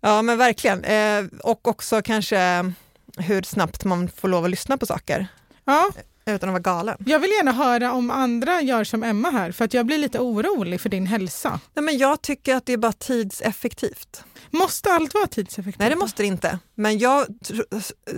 ja, 0.00 0.22
men 0.22 0.38
verkligen. 0.38 0.84
Eh, 0.84 1.24
och 1.42 1.68
också 1.68 2.02
kanske 2.02 2.72
hur 3.18 3.42
snabbt 3.42 3.84
man 3.84 4.08
får 4.08 4.28
lov 4.28 4.44
att 4.44 4.50
lyssna 4.50 4.76
på 4.78 4.86
saker 4.86 5.26
Ja, 5.64 5.90
utan 6.34 6.48
att 6.48 6.52
vara 6.52 6.76
galen. 6.76 6.96
jag 7.06 7.18
vill 7.18 7.30
gärna 7.30 7.52
höra 7.52 7.92
om 7.92 8.10
andra 8.10 8.60
gör 8.62 8.84
som 8.84 9.02
Emma 9.02 9.30
här 9.30 9.52
för 9.52 9.64
att 9.64 9.74
jag 9.74 9.86
blir 9.86 9.98
lite 9.98 10.18
orolig 10.18 10.80
för 10.80 10.88
din 10.88 11.06
hälsa. 11.06 11.60
Nej, 11.74 11.82
men 11.84 11.98
jag 11.98 12.22
tycker 12.22 12.54
att 12.54 12.66
det 12.66 12.72
är 12.72 12.76
bara 12.76 12.92
tidseffektivt. 12.92 14.24
Måste 14.50 14.92
allt 14.92 15.14
vara 15.14 15.26
tidseffektivt? 15.26 15.78
Nej, 15.78 15.90
det 15.90 15.96
måste 15.96 16.22
det 16.22 16.26
inte. 16.26 16.58
Men 16.74 16.98
jag, 16.98 17.26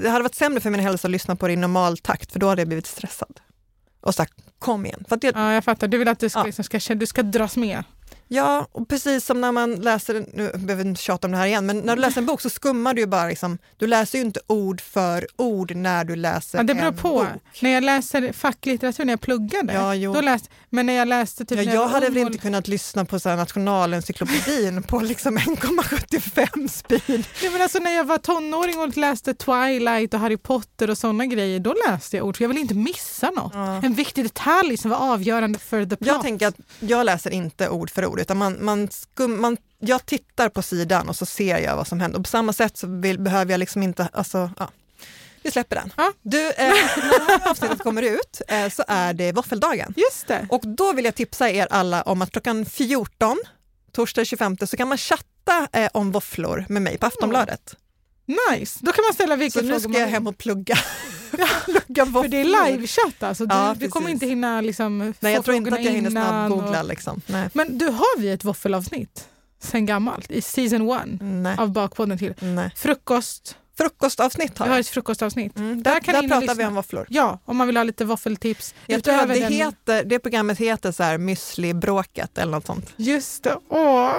det 0.02 0.08
hade 0.08 0.22
varit 0.22 0.34
sämre 0.34 0.61
för 0.61 0.70
min 0.70 0.80
hälsa 0.80 1.08
att 1.08 1.12
lyssna 1.12 1.36
på 1.36 1.46
det 1.46 1.52
i 1.52 1.56
normal 1.56 1.98
takt, 1.98 2.32
för 2.32 2.38
då 2.40 2.48
hade 2.48 2.61
jag 2.61 2.68
blivit 2.68 2.86
stressad. 2.86 3.40
Och 4.00 4.14
sagt, 4.14 4.34
kom 4.58 4.86
igen. 4.86 5.04
Det, 5.08 5.32
Ja, 5.34 5.52
jag 5.52 5.64
fattar. 5.64 5.88
Du 5.88 5.98
vill 5.98 6.08
att 6.08 6.18
du 6.18 6.28
ska, 6.28 6.38
Ja. 6.38 6.44
liksom, 6.44 6.64
ska, 6.64 6.94
du 6.94 7.06
ska 7.06 7.22
dras 7.22 7.56
med. 7.56 7.84
Ja, 8.33 8.66
och 8.72 8.89
precis 8.89 9.24
som 9.26 9.41
när 9.41 9.53
man 9.53 9.74
läser, 9.74 10.14
nu 10.35 10.51
behöver 10.55 10.74
vi 10.85 10.89
inte 10.91 11.03
tjata 11.03 11.26
om 11.26 11.33
det 11.33 11.39
här 11.39 11.47
igen, 11.47 11.66
men 11.66 11.78
när 11.78 11.97
du 11.97 12.03
läser 12.03 12.20
en 12.20 12.26
bok 12.26 12.41
så 12.41 12.51
skummar 12.51 12.95
du 12.95 13.01
ju 13.01 13.07
bara 13.07 13.26
liksom, 13.28 13.59
du 13.76 13.87
läser 13.87 14.18
ju 14.18 14.24
inte 14.24 14.41
ord 14.47 14.81
för 14.81 15.26
ord 15.37 15.74
när 15.76 16.05
du 16.05 16.16
läser 16.16 16.59
Ja, 16.59 16.62
det 16.62 16.74
beror 16.74 16.87
en 16.89 16.97
på. 16.97 17.09
bok. 17.09 17.62
När 17.62 17.70
jag 17.70 17.83
läser 17.85 18.33
facklitteratur, 18.33 19.05
när 19.05 19.12
jag 19.12 19.20
pluggade, 19.20 19.72
Ja, 19.72 19.95
jo. 19.95 20.12
då 20.14 20.20
läste, 20.20 20.49
men 20.70 20.87
när 20.87 20.93
jag 20.93 21.09
läste 21.09 21.45
typ 21.45 21.59
Ja, 21.62 21.72
jag 21.74 21.89
hade 21.89 22.07
väl 22.09 22.18
inte 22.18 22.39
kunnat 22.39 22.68
lyssna 22.68 23.05
på 23.05 23.20
så 23.20 23.28
här 23.28 23.37
nationalencyklopedin 23.37 24.83
på 24.83 25.01
liksom 25.01 25.39
1,75 25.39 26.68
speed. 26.68 27.24
Nej, 27.43 27.51
men 27.53 27.62
alltså, 27.62 27.78
när 27.78 27.91
jag 27.97 28.05
var 28.05 28.18
tonåring 28.18 28.78
och 28.78 28.97
läste 28.97 29.35
Twilight 29.35 30.14
och 30.14 30.20
Harry 30.20 30.37
Potter 30.37 30.91
och 30.91 30.99
sådana 30.99 31.26
grejer, 31.26 31.61
då 31.61 31.74
läste 31.89 32.16
jag 32.16 32.26
ord 32.26 32.37
för 32.37 32.45
jag 32.45 32.49
ville 32.49 32.61
inte 32.61 32.74
missa 32.74 33.31
något. 33.31 33.53
Ja. 33.55 33.81
En 33.83 33.95
viktig 33.95 34.24
detalj 34.24 34.76
som 34.76 34.91
var 34.91 34.99
avgörande 34.99 35.59
för 35.59 35.85
the 35.85 35.97
plot. 35.97 36.07
Jag 36.07 36.22
tänker 36.22 36.47
att 36.47 36.55
jag 36.81 37.07
läser 37.07 37.31
inte 37.31 37.68
ord 37.68 37.91
för 37.91 38.07
ord, 38.07 38.20
utan 38.21 38.37
man, 38.39 38.64
man 38.64 38.89
skum, 38.91 39.41
man, 39.41 39.57
jag 39.79 40.07
tittar 40.07 40.49
på 40.49 40.62
sidan 40.62 41.09
och 41.09 41.16
så 41.16 41.27
ser 41.27 41.59
jag 41.59 41.77
vad 41.77 41.87
som 41.89 42.01
händer. 42.01 42.18
Och 42.18 42.25
på 42.25 42.29
samma 42.31 42.53
sätt 42.53 42.77
så 42.77 42.87
vill, 42.87 43.18
behöver 43.18 43.51
jag 43.53 43.59
liksom 43.59 43.83
inte, 43.83 44.09
alltså, 44.12 44.51
ja. 44.59 44.71
Vi 45.43 45.51
släpper 45.51 45.77
den. 45.77 45.93
Ja. 45.97 46.12
Du, 46.23 46.47
eh, 46.51 46.68
när 46.97 47.27
det 47.27 47.33
här 47.45 47.51
avsnittet 47.51 47.79
kommer 47.83 48.03
ut 48.03 48.41
eh, 48.49 48.68
så 48.68 48.85
är 48.89 49.12
det 49.12 49.33
våffeldagen. 49.33 49.95
Just 49.97 50.27
det. 50.27 50.47
Och 50.51 50.62
då 50.64 50.93
vill 50.93 51.05
jag 51.05 51.14
tipsa 51.14 51.51
er 51.51 51.66
alla 51.71 52.03
om 52.03 52.23
att 52.23 52.31
klockan 52.33 52.64
14, 52.64 53.39
torsdag 53.93 54.25
25, 54.25 54.57
så 54.66 54.77
kan 54.77 54.89
man 54.89 54.99
chatta 54.99 55.68
eh, 55.73 55.89
om 55.95 56.12
våfflor 56.12 56.66
med 56.68 56.83
mig 56.83 56.99
på 56.99 57.07
Aftonbladet. 57.07 57.77
Nice. 58.51 58.79
Då 58.83 58.93
kan 58.93 59.05
man 59.05 59.14
ställa 59.14 59.37
vilka 59.37 59.61
Så 59.61 59.64
nu 59.66 59.81
ska 59.81 59.89
man 59.89 60.01
jag 60.01 60.07
vill. 60.07 60.14
hem 60.14 60.27
och 60.27 60.39
plugga, 60.39 60.79
plugga 61.31 62.07
För 62.07 62.28
det 62.28 62.37
är 62.41 62.70
livechatt 62.70 63.22
alltså. 63.22 63.47
Du, 63.47 63.55
Ja, 63.55 63.74
du 63.78 63.89
kommer 63.89 64.11
inte 64.11 64.26
hinna 64.26 64.61
liksom, 64.61 65.14
Nej, 65.20 65.33
jag 65.35 65.45
tror 65.45 65.57
inte 65.57 65.74
att 65.74 65.85
jag 65.85 65.93
hinner 65.93 66.11
snabbgoogla. 66.11 66.81
och- 66.81 66.87
Liksom. 66.89 67.20
Nej. 67.26 67.49
Men 67.53 67.78
du, 67.78 67.87
har 67.87 68.18
vi 68.18 68.31
ett 68.31 68.45
våffelavsnitt 68.45 69.28
sen 69.62 69.87
gammalt 69.87 70.31
i 70.31 70.43
season 70.43 70.83
one 70.91 71.18
Nej. 71.20 71.57
av 71.59 71.70
Bakpodden 71.72 72.18
till? 72.18 72.35
Nej. 72.41 72.70
Frukost. 72.76 73.57
Frukostavsnitt 73.78 74.59
har 74.59 74.66
Vi 74.66 74.70
har 74.70 74.76
jag. 74.76 74.81
ett 74.81 74.89
frukostavsnitt. 74.89 75.57
Mm, 75.57 75.83
Där 75.83 75.93
där 75.95 76.01
kan 76.01 76.14
där 76.14 76.22
pratar 76.28 76.41
vi 76.41 76.47
lyssna. 76.47 76.68
om 76.68 76.74
våfflor. 76.74 77.07
Ja, 77.11 77.39
om 77.45 77.57
man 77.57 77.66
vill 77.66 77.76
ha 77.76 77.85
lite 77.85 78.05
våffeltips. 78.05 78.74
Jag 78.87 79.05
tror 79.05 79.26
det, 79.26 79.41
den- 79.41 79.53
heter, 79.53 80.05
det 80.05 80.18
programmet 80.18 80.59
heter 80.59 80.93
så 80.93 81.03
här 81.03 81.18
müsli-bråket 81.18 82.39
eller 82.39 82.53
något 82.53 82.66
sånt. 82.66 82.93
Just 82.97 83.43
det. 83.43 83.57
Åh. 83.68 84.12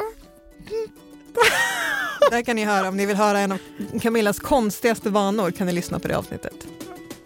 Där 2.32 2.41
kan 2.41 2.55
ni 2.55 2.66
höra, 2.66 2.88
om 2.88 2.97
ni 2.97 3.05
vill 3.05 3.16
höra 3.18 3.39
en 3.39 3.51
av 3.51 3.57
Camillas 4.01 4.39
konstigaste 4.39 5.09
vanor 5.09 5.51
kan 5.51 5.68
ni 5.68 5.74
lyssna 5.74 5.99
på 5.99 6.07
det 6.07 6.18
avsnittet. 6.18 6.53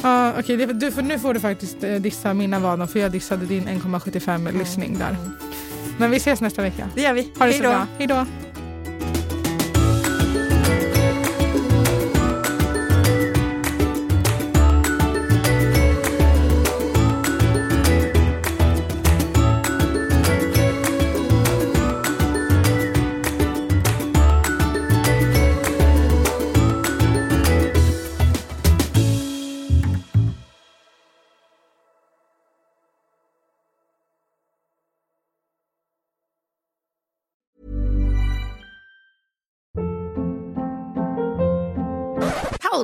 Ja, 0.05 0.33
okej, 0.39 0.57
det- 0.57 0.65
du, 0.73 0.91
för 0.91 1.01
nu 1.01 1.19
får 1.19 1.33
du 1.33 1.39
faktiskt 1.39 1.83
eh, 1.83 1.93
dissa 1.95 2.33
mina 2.33 2.59
vanor 2.59 2.85
för 2.87 2.99
jag 2.99 3.11
dissade 3.11 3.45
din 3.45 3.67
1,75 3.67 4.57
lyssning 4.59 4.97
där. 4.99 5.15
Men 5.97 6.11
vi 6.11 6.17
ses 6.17 6.41
nästa 6.41 6.61
vecka. 6.61 6.89
Det 6.95 7.01
gör 7.01 7.13
vi. 7.13 7.21
Ha 7.21 7.45
det 7.45 7.51
Hej 7.51 7.53
så 7.53 7.63
då. 7.63 7.69
bra. 7.69 7.87
Hej 7.97 8.07
då. 8.07 8.25